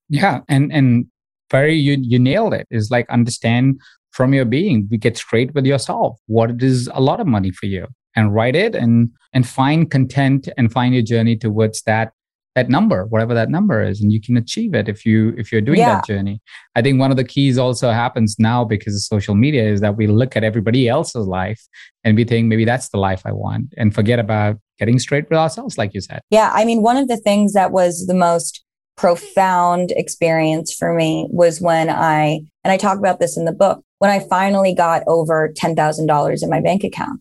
Yeah. 0.08 0.40
And, 0.48 0.72
and 0.72 1.06
very, 1.50 1.74
you, 1.74 1.98
you 2.00 2.18
nailed 2.18 2.54
it 2.54 2.66
is 2.70 2.90
like 2.90 3.08
understand 3.10 3.80
from 4.12 4.32
your 4.32 4.44
being, 4.44 4.88
we 4.90 4.96
get 4.96 5.16
straight 5.16 5.54
with 5.54 5.66
yourself. 5.66 6.18
What 6.26 6.62
is 6.62 6.88
a 6.94 7.00
lot 7.00 7.20
of 7.20 7.26
money 7.26 7.50
for 7.50 7.66
you 7.66 7.86
and 8.14 8.32
write 8.32 8.56
it 8.56 8.74
and, 8.74 9.10
and 9.32 9.46
find 9.46 9.90
content 9.90 10.48
and 10.56 10.72
find 10.72 10.94
your 10.94 11.02
journey 11.02 11.36
towards 11.36 11.82
that 11.82 12.12
that 12.54 12.68
number 12.68 13.04
whatever 13.06 13.34
that 13.34 13.50
number 13.50 13.82
is 13.82 14.00
and 14.00 14.12
you 14.12 14.20
can 14.20 14.36
achieve 14.36 14.74
it 14.74 14.88
if 14.88 15.04
you 15.04 15.34
if 15.36 15.50
you're 15.50 15.60
doing 15.60 15.78
yeah. 15.78 15.96
that 15.96 16.06
journey. 16.06 16.40
I 16.76 16.82
think 16.82 16.98
one 16.98 17.10
of 17.10 17.16
the 17.16 17.24
keys 17.24 17.58
also 17.58 17.90
happens 17.90 18.36
now 18.38 18.64
because 18.64 18.94
of 18.94 19.00
social 19.02 19.34
media 19.34 19.64
is 19.68 19.80
that 19.80 19.96
we 19.96 20.06
look 20.06 20.36
at 20.36 20.44
everybody 20.44 20.88
else's 20.88 21.26
life 21.26 21.60
and 22.04 22.16
we 22.16 22.24
think 22.24 22.46
maybe 22.46 22.64
that's 22.64 22.88
the 22.90 22.98
life 22.98 23.22
i 23.24 23.32
want 23.32 23.72
and 23.76 23.94
forget 23.94 24.18
about 24.18 24.56
getting 24.78 24.98
straight 24.98 25.28
with 25.30 25.38
ourselves 25.38 25.78
like 25.78 25.94
you 25.94 26.00
said. 26.00 26.20
Yeah 26.30 26.50
i 26.54 26.64
mean 26.64 26.82
one 26.82 26.96
of 26.96 27.08
the 27.08 27.16
things 27.16 27.52
that 27.54 27.72
was 27.72 28.06
the 28.06 28.14
most 28.14 28.64
profound 28.96 29.90
experience 29.96 30.72
for 30.72 30.94
me 30.94 31.26
was 31.30 31.60
when 31.60 31.90
i 31.90 32.40
and 32.62 32.72
i 32.72 32.76
talk 32.76 32.98
about 32.98 33.18
this 33.18 33.36
in 33.36 33.44
the 33.44 33.52
book 33.52 33.82
when 33.98 34.10
i 34.10 34.20
finally 34.28 34.74
got 34.74 35.02
over 35.08 35.52
$10000 35.56 36.42
in 36.42 36.50
my 36.50 36.60
bank 36.60 36.84
account. 36.84 37.20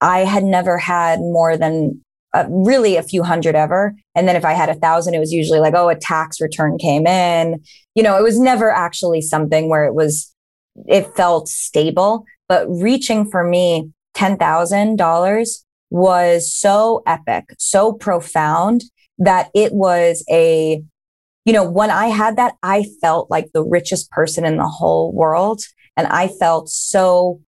I 0.00 0.20
had 0.20 0.44
never 0.44 0.78
had 0.78 1.18
more 1.20 1.58
than 1.58 2.02
uh, 2.32 2.44
really 2.48 2.96
a 2.96 3.02
few 3.02 3.22
hundred 3.22 3.54
ever. 3.54 3.94
And 4.14 4.28
then 4.28 4.36
if 4.36 4.44
I 4.44 4.52
had 4.52 4.68
a 4.68 4.74
thousand, 4.74 5.14
it 5.14 5.18
was 5.18 5.32
usually 5.32 5.58
like, 5.58 5.74
oh, 5.74 5.88
a 5.88 5.96
tax 5.96 6.40
return 6.40 6.78
came 6.78 7.06
in. 7.06 7.62
You 7.94 8.02
know, 8.02 8.16
it 8.16 8.22
was 8.22 8.38
never 8.38 8.70
actually 8.70 9.20
something 9.20 9.68
where 9.68 9.84
it 9.84 9.94
was, 9.94 10.32
it 10.86 11.14
felt 11.16 11.48
stable. 11.48 12.24
But 12.48 12.68
reaching 12.68 13.28
for 13.28 13.42
me 13.42 13.90
$10,000 14.16 15.64
was 15.90 16.54
so 16.54 17.02
epic, 17.06 17.44
so 17.58 17.92
profound 17.92 18.84
that 19.18 19.50
it 19.54 19.72
was 19.72 20.24
a, 20.30 20.82
you 21.44 21.52
know, 21.52 21.68
when 21.68 21.90
I 21.90 22.06
had 22.06 22.36
that, 22.36 22.54
I 22.62 22.86
felt 23.00 23.30
like 23.30 23.50
the 23.52 23.64
richest 23.64 24.10
person 24.10 24.44
in 24.44 24.56
the 24.56 24.68
whole 24.68 25.12
world. 25.12 25.62
And 25.96 26.06
I 26.06 26.28
felt 26.28 26.68
so, 26.68 27.40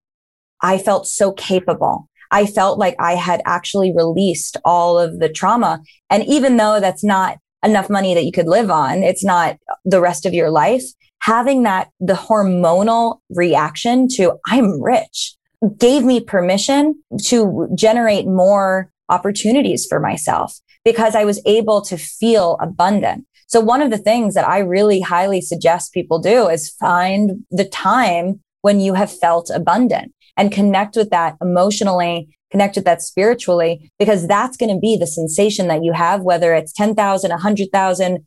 I 0.61 0.77
felt 0.77 1.07
so 1.07 1.31
capable 1.31 2.09
I 2.31 2.45
felt 2.45 2.79
like 2.79 2.95
I 2.97 3.15
had 3.15 3.41
actually 3.45 3.93
released 3.93 4.57
all 4.65 4.97
of 4.97 5.19
the 5.19 5.29
trauma. 5.29 5.81
And 6.09 6.25
even 6.25 6.57
though 6.57 6.79
that's 6.79 7.03
not 7.03 7.37
enough 7.63 7.89
money 7.89 8.13
that 8.13 8.23
you 8.23 8.31
could 8.31 8.47
live 8.47 8.71
on, 8.71 9.03
it's 9.03 9.23
not 9.23 9.57
the 9.85 10.01
rest 10.01 10.25
of 10.25 10.33
your 10.33 10.49
life, 10.49 10.83
having 11.19 11.63
that, 11.63 11.89
the 11.99 12.13
hormonal 12.13 13.19
reaction 13.29 14.07
to 14.15 14.39
I'm 14.47 14.81
rich 14.81 15.35
gave 15.77 16.03
me 16.03 16.19
permission 16.19 17.03
to 17.25 17.69
generate 17.75 18.25
more 18.25 18.91
opportunities 19.09 19.85
for 19.87 19.99
myself 19.99 20.57
because 20.83 21.13
I 21.13 21.25
was 21.25 21.41
able 21.45 21.81
to 21.81 21.97
feel 21.97 22.57
abundant. 22.59 23.27
So 23.47 23.59
one 23.59 23.81
of 23.81 23.91
the 23.91 23.97
things 23.97 24.33
that 24.33 24.47
I 24.47 24.59
really 24.59 25.01
highly 25.01 25.41
suggest 25.41 25.93
people 25.93 26.19
do 26.19 26.47
is 26.47 26.71
find 26.79 27.43
the 27.51 27.65
time 27.65 28.39
when 28.61 28.79
you 28.79 28.93
have 28.93 29.11
felt 29.11 29.51
abundant 29.53 30.13
and 30.37 30.51
connect 30.51 30.95
with 30.95 31.09
that 31.09 31.35
emotionally, 31.41 32.29
connect 32.51 32.75
with 32.75 32.85
that 32.85 33.01
spiritually, 33.01 33.91
because 33.99 34.27
that's 34.27 34.57
going 34.57 34.73
to 34.73 34.79
be 34.79 34.97
the 34.97 35.07
sensation 35.07 35.67
that 35.67 35.83
you 35.83 35.93
have, 35.93 36.21
whether 36.21 36.53
it's 36.53 36.73
10,000, 36.73 37.29
100,000, 37.29 38.25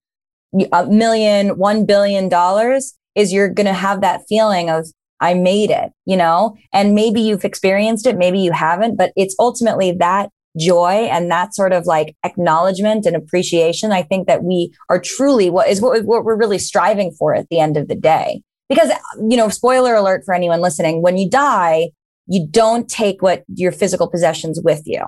a 0.72 0.86
million, 0.86 1.50
$1 1.50 1.86
billion 1.86 2.80
is 3.14 3.32
you're 3.32 3.48
going 3.48 3.66
to 3.66 3.72
have 3.72 4.00
that 4.00 4.22
feeling 4.28 4.70
of, 4.70 4.86
I 5.20 5.34
made 5.34 5.70
it, 5.70 5.92
you 6.04 6.16
know, 6.16 6.56
and 6.72 6.94
maybe 6.94 7.20
you've 7.20 7.44
experienced 7.44 8.06
it, 8.06 8.16
maybe 8.16 8.40
you 8.40 8.52
haven't, 8.52 8.96
but 8.96 9.12
it's 9.16 9.36
ultimately 9.38 9.92
that 9.92 10.30
joy 10.58 11.08
and 11.10 11.30
that 11.30 11.54
sort 11.54 11.72
of 11.72 11.86
like 11.86 12.16
acknowledgement 12.24 13.06
and 13.06 13.16
appreciation. 13.16 13.92
I 13.92 14.02
think 14.02 14.26
that 14.26 14.44
we 14.44 14.72
are 14.88 15.00
truly 15.00 15.50
what 15.50 15.68
is 15.68 15.80
what, 15.80 16.04
what 16.04 16.24
we're 16.24 16.36
really 16.36 16.58
striving 16.58 17.12
for 17.12 17.34
at 17.34 17.48
the 17.48 17.58
end 17.58 17.76
of 17.76 17.88
the 17.88 17.94
day. 17.94 18.42
Because, 18.74 18.90
you 19.28 19.36
know, 19.36 19.48
spoiler 19.48 19.94
alert 19.94 20.22
for 20.24 20.34
anyone 20.34 20.60
listening, 20.60 21.02
when 21.02 21.16
you 21.16 21.28
die, 21.28 21.90
you 22.26 22.46
don't 22.48 22.88
take 22.88 23.22
what 23.22 23.44
your 23.54 23.72
physical 23.72 24.08
possessions 24.08 24.60
with 24.62 24.82
you. 24.86 25.02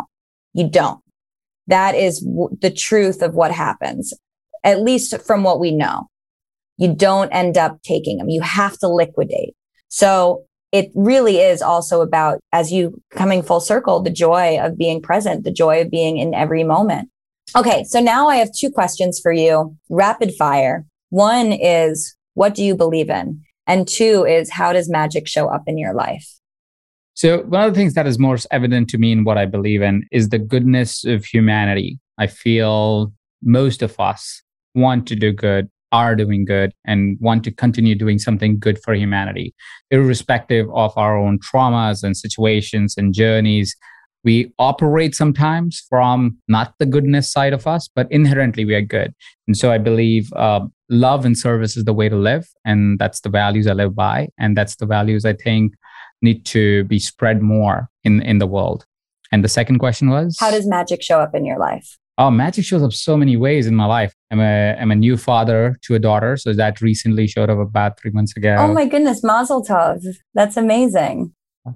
You 0.53 0.69
don't. 0.69 1.01
That 1.67 1.95
is 1.95 2.21
w- 2.21 2.57
the 2.61 2.71
truth 2.71 3.23
of 3.23 3.35
what 3.35 3.51
happens, 3.51 4.15
at 4.63 4.83
least 4.83 5.21
from 5.23 5.43
what 5.43 5.59
we 5.59 5.73
know. 5.73 6.09
You 6.79 6.95
don't 6.95 7.31
end 7.31 7.57
up 7.57 7.83
taking 7.83 8.19
them. 8.19 8.29
You 8.29 8.43
have 8.43 8.79
to 8.79 8.89
liquidate. 8.89 9.55
So 9.89 10.45
it 10.73 10.91
really 10.95 11.39
is 11.39 11.63
also 11.63 12.03
about, 12.03 12.39
as 12.53 12.71
you 12.71 13.01
coming 13.11 13.43
full 13.43 13.61
circle, 13.61 14.03
the 14.03 14.11
joy 14.11 14.59
of 14.61 14.77
being 14.77 15.01
present, 15.01 15.45
the 15.45 15.51
joy 15.51 15.81
of 15.81 15.91
being 15.91 16.19
in 16.19 16.35
every 16.35 16.65
moment. 16.65 17.09
Okay. 17.57 17.85
So 17.85 18.01
now 18.01 18.29
I 18.29 18.37
have 18.37 18.51
two 18.53 18.71
questions 18.71 19.19
for 19.21 19.33
you. 19.33 19.75
Rapid 19.89 20.35
fire. 20.35 20.85
One 21.11 21.53
is, 21.53 22.15
what 22.35 22.55
do 22.55 22.63
you 22.63 22.77
believe 22.77 23.09
in? 23.09 23.43
And 23.67 23.89
two 23.89 24.25
is, 24.25 24.51
how 24.51 24.73
does 24.73 24.89
magic 24.89 25.27
show 25.27 25.49
up 25.49 25.63
in 25.67 25.79
your 25.79 25.95
life? 25.95 26.27
So, 27.15 27.39
one 27.45 27.65
of 27.65 27.73
the 27.73 27.79
things 27.79 27.95
that 27.95 28.07
is 28.07 28.19
most 28.19 28.47
evident 28.51 28.91
to 28.91 28.99
me 28.99 29.11
in 29.11 29.25
what 29.25 29.39
I 29.39 29.47
believe 29.47 29.81
in 29.81 30.05
is 30.13 30.29
the 30.29 30.39
goodness 30.39 31.05
of 31.05 31.25
humanity. 31.25 31.99
I 32.19 32.27
feel 32.27 33.13
most 33.43 33.83
of 33.83 33.99
us 33.99 34.43
want 34.75 35.07
to 35.09 35.17
do 35.17 35.33
good, 35.33 35.71
are 35.93 36.15
doing 36.15 36.45
good, 36.45 36.73
and 36.85 37.17
want 37.21 37.43
to 37.45 37.51
continue 37.51 37.95
doing 37.95 38.19
something 38.19 38.59
good 38.59 38.79
for 38.85 38.95
humanity, 38.95 39.55
irrespective 39.91 40.67
of 40.75 40.93
our 40.97 41.17
own 41.17 41.39
traumas 41.39 42.03
and 42.03 42.17
situations 42.17 42.97
and 42.99 43.15
journeys. 43.15 43.75
We 44.23 44.53
operate 44.59 45.15
sometimes 45.15 45.87
from 45.89 46.37
not 46.49 46.75
the 46.79 46.87
goodness 46.87 47.33
side 47.33 47.53
of 47.53 47.67
us, 47.67 47.89
but 47.95 48.11
inherently 48.11 48.65
we 48.65 48.75
are 48.75 48.83
good. 48.83 49.15
And 49.47 49.57
so 49.57 49.73
I 49.73 49.79
believe 49.79 50.31
uh, 50.35 50.67
love 50.89 51.25
and 51.25 51.37
service 51.37 51.77
is 51.77 51.85
the 51.85 51.93
way 51.93 52.09
to 52.09 52.17
live. 52.17 52.49
And 52.65 52.99
that's 52.99 53.21
the 53.21 53.29
values 53.29 53.67
I 53.67 53.73
live 53.73 53.95
by. 53.95 54.29
And 54.39 54.57
that's 54.57 54.77
the 54.77 54.87
values 54.87 55.25
I 55.25 55.33
think 55.33 55.75
need 56.23 56.45
to 56.47 56.85
be 56.85 56.99
spread 56.99 57.43
more 57.43 57.89
in 58.05 58.23
in 58.23 58.39
the 58.39 58.47
world. 58.47 58.87
And 59.33 59.45
the 59.45 59.49
second 59.49 59.79
question 59.79 60.09
was 60.09 60.37
How 60.39 60.51
does 60.51 60.67
magic 60.67 61.03
show 61.03 61.21
up 61.21 61.35
in 61.35 61.45
your 61.45 61.59
life? 61.59 61.99
Oh, 62.19 62.31
magic 62.31 62.65
shows 62.65 62.83
up 62.83 62.95
so 62.95 63.17
many 63.17 63.37
ways 63.37 63.67
in 63.67 63.75
my 63.75 63.85
life. 63.85 64.15
I'm 64.31 64.41
a 64.41 64.75
I'm 64.81 64.91
a 64.91 64.95
new 64.95 65.17
father 65.17 65.77
to 65.83 65.95
a 65.95 65.99
daughter, 65.99 66.37
so 66.37 66.53
that 66.55 66.81
recently 66.81 67.27
showed 67.27 67.51
up 67.51 67.59
about 67.59 68.01
three 68.01 68.11
months 68.11 68.37
ago. 68.37 68.57
Oh 68.59 68.73
my 68.73 68.87
goodness, 68.87 69.23
Mazel 69.23 69.65
Tov! 69.65 70.03
That's 70.33 70.57
amazing. 70.57 71.35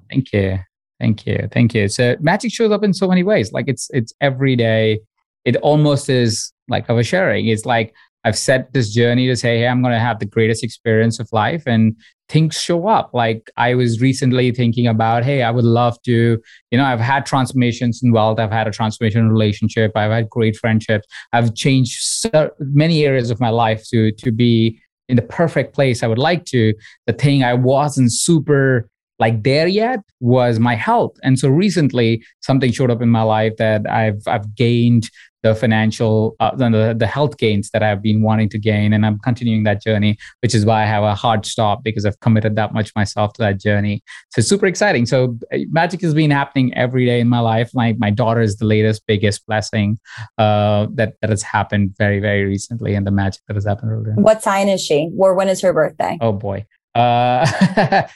Thank 0.08 0.32
you, 0.32 0.58
thank 0.98 1.26
you, 1.26 1.48
thank 1.52 1.74
you. 1.74 1.88
So 1.88 2.16
magic 2.20 2.52
shows 2.52 2.70
up 2.70 2.82
in 2.82 2.94
so 2.94 3.08
many 3.08 3.22
ways. 3.22 3.52
Like 3.52 3.66
it's 3.68 3.90
it's 3.92 4.14
every 4.20 4.56
day. 4.56 5.00
It 5.44 5.56
almost 5.56 6.08
is 6.08 6.52
like 6.68 6.88
I 6.88 6.92
was 6.92 7.06
sharing. 7.06 7.48
It's 7.48 7.66
like 7.66 7.94
I've 8.24 8.38
set 8.38 8.72
this 8.72 8.92
journey 8.92 9.26
to 9.28 9.36
say, 9.36 9.58
hey, 9.58 9.68
I'm 9.68 9.82
going 9.82 9.94
to 9.94 10.00
have 10.00 10.18
the 10.18 10.26
greatest 10.26 10.62
experience 10.62 11.18
of 11.18 11.28
life, 11.32 11.62
and 11.66 11.96
things 12.28 12.60
show 12.60 12.86
up. 12.86 13.10
Like 13.12 13.50
I 13.56 13.74
was 13.74 14.00
recently 14.00 14.52
thinking 14.52 14.86
about, 14.86 15.24
hey, 15.24 15.42
I 15.42 15.50
would 15.50 15.64
love 15.64 16.00
to, 16.02 16.40
you 16.70 16.78
know, 16.78 16.84
I've 16.84 17.00
had 17.00 17.26
transformations 17.26 18.00
in 18.02 18.12
wealth, 18.12 18.38
I've 18.38 18.52
had 18.52 18.68
a 18.68 18.70
transformation 18.70 19.20
in 19.20 19.30
relationship, 19.30 19.92
I've 19.96 20.12
had 20.12 20.30
great 20.30 20.56
friendships, 20.56 21.06
I've 21.32 21.54
changed 21.54 22.00
so 22.02 22.50
many 22.58 23.04
areas 23.04 23.30
of 23.30 23.40
my 23.40 23.50
life 23.50 23.84
to 23.88 24.12
to 24.12 24.30
be 24.30 24.80
in 25.08 25.16
the 25.16 25.22
perfect 25.22 25.74
place 25.74 26.02
I 26.02 26.06
would 26.06 26.18
like 26.18 26.44
to. 26.46 26.72
The 27.06 27.12
thing 27.12 27.42
I 27.42 27.54
wasn't 27.54 28.12
super 28.12 28.88
like 29.18 29.42
there 29.42 29.66
yet 29.66 30.00
was 30.20 30.58
my 30.58 30.76
health. 30.76 31.16
And 31.22 31.38
so 31.38 31.48
recently 31.48 32.24
something 32.40 32.72
showed 32.72 32.90
up 32.90 33.02
in 33.02 33.10
my 33.10 33.22
life 33.22 33.56
that 33.58 33.90
I've 33.90 34.22
I've 34.26 34.54
gained 34.54 35.10
the 35.42 35.54
financial 35.54 36.36
uh, 36.40 36.54
the, 36.54 36.94
the 36.96 37.06
health 37.06 37.38
gains 37.38 37.70
that 37.70 37.82
I've 37.82 38.02
been 38.02 38.22
wanting 38.22 38.48
to 38.50 38.58
gain 38.58 38.92
and 38.92 39.04
I'm 39.06 39.18
continuing 39.18 39.64
that 39.64 39.82
journey 39.82 40.18
which 40.40 40.54
is 40.54 40.64
why 40.64 40.82
I 40.82 40.86
have 40.86 41.02
a 41.02 41.14
hard 41.14 41.46
stop 41.46 41.82
because 41.82 42.04
I've 42.04 42.18
committed 42.20 42.56
that 42.56 42.72
much 42.72 42.92
myself 42.94 43.32
to 43.34 43.42
that 43.42 43.60
journey 43.60 44.02
so 44.30 44.42
super 44.42 44.66
exciting 44.66 45.06
so 45.06 45.38
uh, 45.52 45.58
magic 45.70 46.00
has 46.02 46.14
been 46.14 46.30
happening 46.30 46.74
every 46.74 47.06
day 47.06 47.20
in 47.20 47.28
my 47.28 47.40
life 47.40 47.70
my 47.74 47.94
my 47.98 48.10
daughter 48.10 48.40
is 48.40 48.56
the 48.56 48.66
latest 48.66 49.06
biggest 49.06 49.46
blessing 49.46 49.98
uh, 50.38 50.86
that 50.94 51.14
that 51.20 51.30
has 51.30 51.42
happened 51.42 51.94
very 51.96 52.20
very 52.20 52.44
recently 52.44 52.94
and 52.94 53.06
the 53.06 53.10
magic 53.10 53.42
that 53.48 53.54
has 53.54 53.64
happened 53.64 53.90
earlier 53.92 54.14
what 54.14 54.42
sign 54.42 54.68
is 54.68 54.80
she 54.80 55.10
or 55.18 55.34
when 55.34 55.48
is 55.48 55.60
her 55.60 55.72
birthday 55.72 56.18
oh 56.20 56.32
boy 56.32 56.64
uh, 56.94 57.46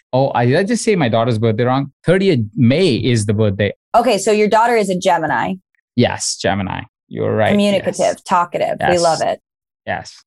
oh, 0.13 0.33
I 0.35 0.47
did 0.47 0.57
I 0.57 0.65
just 0.65 0.83
say 0.83 0.97
my 0.97 1.09
daughter's 1.09 1.39
birthday 1.39 1.63
wrong? 1.63 1.93
30th 2.07 2.51
May 2.57 2.97
is 2.97 3.27
the 3.27 3.33
birthday. 3.33 3.73
Okay, 3.95 4.19
so 4.19 4.33
your 4.33 4.49
daughter 4.49 4.75
is 4.75 4.91
a 4.91 4.99
Gemini. 4.99 5.55
Yes, 5.95 6.37
Gemini. 6.37 6.83
You're 7.09 7.35
right. 7.35 7.51
Communicative, 7.51 7.99
yes. 7.99 8.23
talkative. 8.23 8.77
Yes. 8.81 8.91
We 8.91 8.99
love 8.99 9.21
it. 9.23 9.41
Yes. 9.87 10.23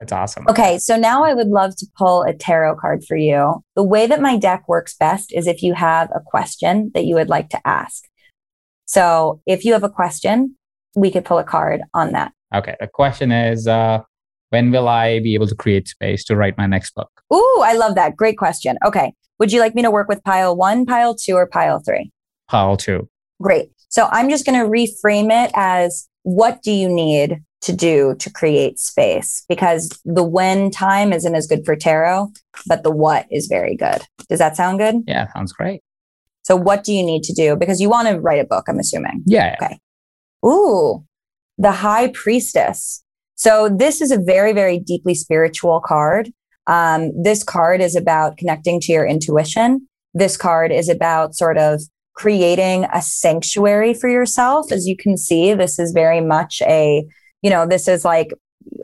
That's 0.00 0.12
awesome. 0.12 0.46
Okay, 0.48 0.78
so 0.78 0.96
now 0.96 1.24
I 1.24 1.34
would 1.34 1.48
love 1.48 1.76
to 1.76 1.86
pull 1.96 2.22
a 2.22 2.32
tarot 2.32 2.76
card 2.76 3.04
for 3.04 3.18
you. 3.18 3.62
The 3.76 3.82
way 3.82 4.06
that 4.06 4.22
my 4.22 4.38
deck 4.38 4.66
works 4.66 4.96
best 4.96 5.30
is 5.32 5.46
if 5.46 5.62
you 5.62 5.74
have 5.74 6.08
a 6.14 6.20
question 6.24 6.90
that 6.94 7.04
you 7.04 7.14
would 7.16 7.28
like 7.28 7.50
to 7.50 7.60
ask. 7.66 8.04
So 8.86 9.42
if 9.46 9.64
you 9.64 9.74
have 9.74 9.84
a 9.84 9.90
question, 9.90 10.56
we 10.96 11.10
could 11.10 11.26
pull 11.26 11.38
a 11.38 11.44
card 11.44 11.82
on 11.92 12.12
that. 12.12 12.32
Okay, 12.54 12.76
the 12.80 12.86
question 12.86 13.30
is 13.30 13.68
uh, 13.68 14.00
when 14.48 14.70
will 14.70 14.88
I 14.88 15.20
be 15.20 15.34
able 15.34 15.46
to 15.46 15.54
create 15.54 15.86
space 15.88 16.24
to 16.24 16.36
write 16.36 16.56
my 16.56 16.66
next 16.66 16.94
book? 16.94 17.10
Ooh, 17.32 17.62
I 17.62 17.74
love 17.74 17.94
that. 17.94 18.16
Great 18.16 18.38
question. 18.38 18.78
Okay. 18.84 19.12
Would 19.38 19.52
you 19.52 19.60
like 19.60 19.74
me 19.74 19.82
to 19.82 19.90
work 19.90 20.08
with 20.08 20.22
pile 20.24 20.56
one, 20.56 20.84
pile 20.84 21.14
two, 21.14 21.34
or 21.34 21.46
pile 21.46 21.78
three? 21.78 22.10
Pile 22.48 22.76
two. 22.76 23.08
Great. 23.40 23.70
So 23.88 24.08
I'm 24.10 24.28
just 24.28 24.44
going 24.44 24.58
to 24.58 24.68
reframe 24.68 25.30
it 25.30 25.50
as 25.54 26.08
what 26.22 26.62
do 26.62 26.72
you 26.72 26.88
need 26.88 27.42
to 27.62 27.72
do 27.72 28.14
to 28.18 28.30
create 28.30 28.78
space? 28.78 29.44
Because 29.48 30.00
the 30.04 30.24
when 30.24 30.70
time 30.70 31.12
isn't 31.12 31.34
as 31.34 31.46
good 31.46 31.64
for 31.64 31.76
tarot, 31.76 32.32
but 32.66 32.82
the 32.82 32.90
what 32.90 33.26
is 33.30 33.46
very 33.46 33.76
good. 33.76 34.02
Does 34.28 34.38
that 34.38 34.56
sound 34.56 34.78
good? 34.78 34.96
Yeah, 35.06 35.30
sounds 35.32 35.52
great. 35.52 35.82
So 36.42 36.56
what 36.56 36.84
do 36.84 36.92
you 36.92 37.04
need 37.04 37.22
to 37.24 37.34
do? 37.34 37.56
Because 37.56 37.80
you 37.80 37.90
want 37.90 38.08
to 38.08 38.18
write 38.18 38.40
a 38.40 38.46
book, 38.46 38.64
I'm 38.68 38.78
assuming. 38.78 39.22
Yeah. 39.26 39.56
Okay. 39.62 39.78
Ooh, 40.44 41.04
the 41.58 41.72
high 41.72 42.08
priestess. 42.08 43.04
So 43.34 43.68
this 43.68 44.00
is 44.00 44.10
a 44.10 44.18
very, 44.18 44.52
very 44.52 44.78
deeply 44.78 45.14
spiritual 45.14 45.80
card. 45.84 46.30
Um, 46.66 47.10
this 47.22 47.42
card 47.42 47.80
is 47.80 47.94
about 47.94 48.36
connecting 48.36 48.80
to 48.80 48.92
your 48.92 49.06
intuition. 49.06 49.86
This 50.14 50.36
card 50.36 50.72
is 50.72 50.88
about 50.88 51.34
sort 51.34 51.58
of 51.58 51.82
creating 52.14 52.86
a 52.92 53.02
sanctuary 53.02 53.94
for 53.94 54.08
yourself. 54.08 54.72
As 54.72 54.86
you 54.86 54.96
can 54.96 55.16
see, 55.16 55.54
this 55.54 55.78
is 55.78 55.92
very 55.92 56.20
much 56.20 56.62
a, 56.62 57.04
you 57.42 57.50
know, 57.50 57.66
this 57.66 57.88
is 57.88 58.04
like 58.04 58.32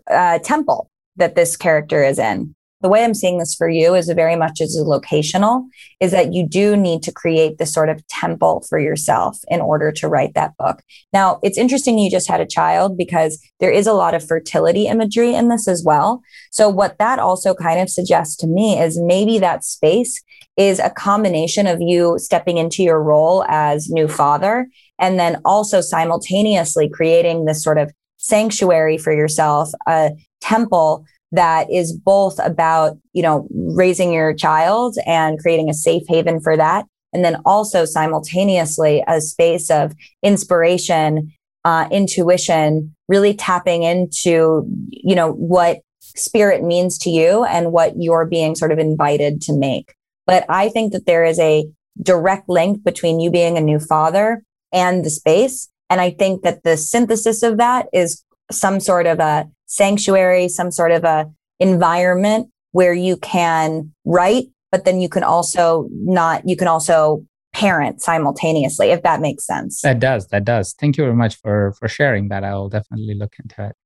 a 0.08 0.40
temple 0.42 0.90
that 1.16 1.34
this 1.34 1.56
character 1.56 2.02
is 2.02 2.18
in 2.18 2.54
the 2.82 2.90
way 2.90 3.02
I'm 3.02 3.14
seeing 3.14 3.38
this 3.38 3.54
for 3.54 3.68
you 3.68 3.94
is 3.94 4.08
very 4.10 4.36
much 4.36 4.60
as 4.60 4.76
a 4.76 4.84
locational, 4.84 5.66
is 5.98 6.12
that 6.12 6.34
you 6.34 6.46
do 6.46 6.76
need 6.76 7.02
to 7.04 7.12
create 7.12 7.58
this 7.58 7.72
sort 7.72 7.88
of 7.88 8.06
temple 8.06 8.64
for 8.68 8.78
yourself 8.78 9.38
in 9.48 9.60
order 9.60 9.90
to 9.92 10.08
write 10.08 10.34
that 10.34 10.56
book. 10.58 10.82
Now, 11.12 11.40
it's 11.42 11.56
interesting 11.56 11.98
you 11.98 12.10
just 12.10 12.28
had 12.28 12.40
a 12.40 12.46
child 12.46 12.98
because 12.98 13.42
there 13.60 13.70
is 13.70 13.86
a 13.86 13.94
lot 13.94 14.14
of 14.14 14.26
fertility 14.26 14.86
imagery 14.86 15.34
in 15.34 15.48
this 15.48 15.66
as 15.66 15.82
well. 15.84 16.22
So, 16.50 16.68
what 16.68 16.98
that 16.98 17.18
also 17.18 17.54
kind 17.54 17.80
of 17.80 17.88
suggests 17.88 18.36
to 18.36 18.46
me 18.46 18.78
is 18.78 19.00
maybe 19.00 19.38
that 19.38 19.64
space 19.64 20.22
is 20.56 20.78
a 20.78 20.90
combination 20.90 21.66
of 21.66 21.80
you 21.80 22.18
stepping 22.18 22.56
into 22.56 22.82
your 22.82 23.02
role 23.02 23.44
as 23.48 23.90
new 23.90 24.08
father 24.08 24.68
and 24.98 25.18
then 25.18 25.40
also 25.44 25.80
simultaneously 25.80 26.88
creating 26.88 27.44
this 27.44 27.62
sort 27.62 27.78
of 27.78 27.92
sanctuary 28.16 28.96
for 28.98 29.12
yourself, 29.12 29.70
a 29.86 30.10
temple 30.40 31.04
that 31.32 31.70
is 31.70 31.92
both 31.92 32.38
about, 32.38 32.96
you 33.12 33.22
know, 33.22 33.46
raising 33.52 34.12
your 34.12 34.32
child 34.32 34.96
and 35.06 35.38
creating 35.38 35.68
a 35.68 35.74
safe 35.74 36.04
haven 36.08 36.40
for 36.40 36.56
that. 36.56 36.86
And 37.12 37.24
then 37.24 37.40
also 37.44 37.84
simultaneously 37.84 39.02
a 39.06 39.20
space 39.20 39.70
of 39.70 39.92
inspiration, 40.22 41.32
uh, 41.64 41.88
intuition, 41.90 42.94
really 43.08 43.34
tapping 43.34 43.82
into, 43.82 44.66
you 44.90 45.14
know, 45.14 45.32
what 45.32 45.80
spirit 46.00 46.62
means 46.62 46.98
to 46.98 47.10
you 47.10 47.44
and 47.44 47.72
what 47.72 47.94
you're 47.98 48.24
being 48.24 48.54
sort 48.54 48.72
of 48.72 48.78
invited 48.78 49.40
to 49.42 49.52
make. 49.52 49.95
But 50.26 50.44
I 50.48 50.68
think 50.68 50.92
that 50.92 51.06
there 51.06 51.24
is 51.24 51.38
a 51.38 51.66
direct 52.02 52.48
link 52.48 52.84
between 52.84 53.20
you 53.20 53.30
being 53.30 53.56
a 53.56 53.60
new 53.60 53.78
father 53.78 54.42
and 54.72 55.04
the 55.04 55.10
space. 55.10 55.68
And 55.88 56.00
I 56.00 56.10
think 56.10 56.42
that 56.42 56.62
the 56.64 56.76
synthesis 56.76 57.42
of 57.42 57.58
that 57.58 57.86
is 57.92 58.24
some 58.50 58.80
sort 58.80 59.06
of 59.06 59.20
a 59.20 59.48
sanctuary, 59.66 60.48
some 60.48 60.70
sort 60.70 60.92
of 60.92 61.04
a 61.04 61.30
environment 61.60 62.50
where 62.72 62.92
you 62.92 63.16
can 63.16 63.92
write, 64.04 64.46
but 64.70 64.84
then 64.84 65.00
you 65.00 65.08
can 65.08 65.22
also 65.22 65.88
not, 65.92 66.46
you 66.46 66.56
can 66.56 66.68
also 66.68 67.24
parent 67.54 68.02
simultaneously, 68.02 68.90
if 68.90 69.02
that 69.02 69.20
makes 69.20 69.46
sense. 69.46 69.80
That 69.80 69.98
does. 69.98 70.28
That 70.28 70.44
does. 70.44 70.74
Thank 70.74 70.98
you 70.98 71.04
very 71.04 71.16
much 71.16 71.36
for 71.36 71.72
for 71.78 71.88
sharing 71.88 72.28
that. 72.28 72.44
I'll 72.44 72.68
definitely 72.68 73.14
look 73.14 73.34
into 73.42 73.68
it. 73.68 73.76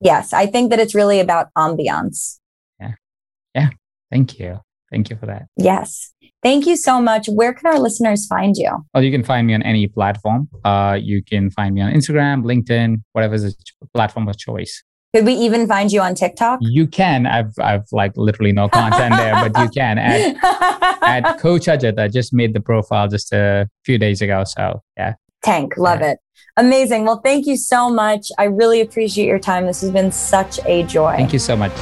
Yes, 0.00 0.32
I 0.32 0.46
think 0.46 0.70
that 0.70 0.78
it's 0.78 0.94
really 0.94 1.18
about 1.20 1.48
ambiance. 1.56 2.38
Yeah. 2.78 2.92
Yeah. 3.54 3.70
Thank 4.12 4.38
you. 4.38 4.60
Thank 4.90 5.10
you 5.10 5.16
for 5.16 5.26
that. 5.26 5.46
Yes. 5.56 6.12
Thank 6.42 6.66
you 6.66 6.76
so 6.76 7.00
much. 7.00 7.26
Where 7.28 7.52
can 7.52 7.66
our 7.66 7.78
listeners 7.78 8.26
find 8.26 8.54
you? 8.56 8.70
Well, 8.94 9.02
you 9.02 9.10
can 9.10 9.24
find 9.24 9.46
me 9.46 9.54
on 9.54 9.62
any 9.62 9.88
platform. 9.88 10.48
Uh, 10.64 10.98
you 11.00 11.22
can 11.22 11.50
find 11.50 11.74
me 11.74 11.80
on 11.80 11.92
Instagram, 11.92 12.44
LinkedIn, 12.44 13.02
whatever 13.12 13.34
is 13.34 13.44
a 13.82 13.86
platform 13.94 14.28
of 14.28 14.38
choice. 14.38 14.84
Could 15.14 15.24
we 15.24 15.32
even 15.32 15.66
find 15.66 15.90
you 15.90 16.02
on 16.02 16.14
TikTok? 16.14 16.58
You 16.62 16.86
can. 16.86 17.26
I've 17.26 17.52
I've 17.58 17.86
like 17.90 18.12
literally 18.16 18.52
no 18.52 18.68
content 18.68 19.14
there, 19.16 19.34
but 19.48 19.58
you 19.58 19.70
can 19.70 19.98
at 19.98 20.36
at 21.02 21.40
Coach 21.40 21.62
Ajit. 21.62 21.98
I 21.98 22.08
just 22.08 22.34
made 22.34 22.52
the 22.52 22.60
profile 22.60 23.08
just 23.08 23.32
a 23.32 23.68
few 23.84 23.96
days 23.96 24.20
ago. 24.20 24.44
So 24.44 24.82
yeah. 24.96 25.14
Tank, 25.42 25.78
love 25.78 26.00
yeah. 26.00 26.12
it. 26.12 26.18
Amazing. 26.58 27.06
Well, 27.06 27.20
thank 27.24 27.46
you 27.46 27.56
so 27.56 27.88
much. 27.88 28.28
I 28.38 28.44
really 28.44 28.80
appreciate 28.80 29.26
your 29.26 29.38
time. 29.38 29.66
This 29.66 29.80
has 29.80 29.90
been 29.90 30.12
such 30.12 30.60
a 30.66 30.82
joy. 30.82 31.16
Thank 31.16 31.32
you 31.32 31.38
so 31.38 31.56
much. 31.56 31.72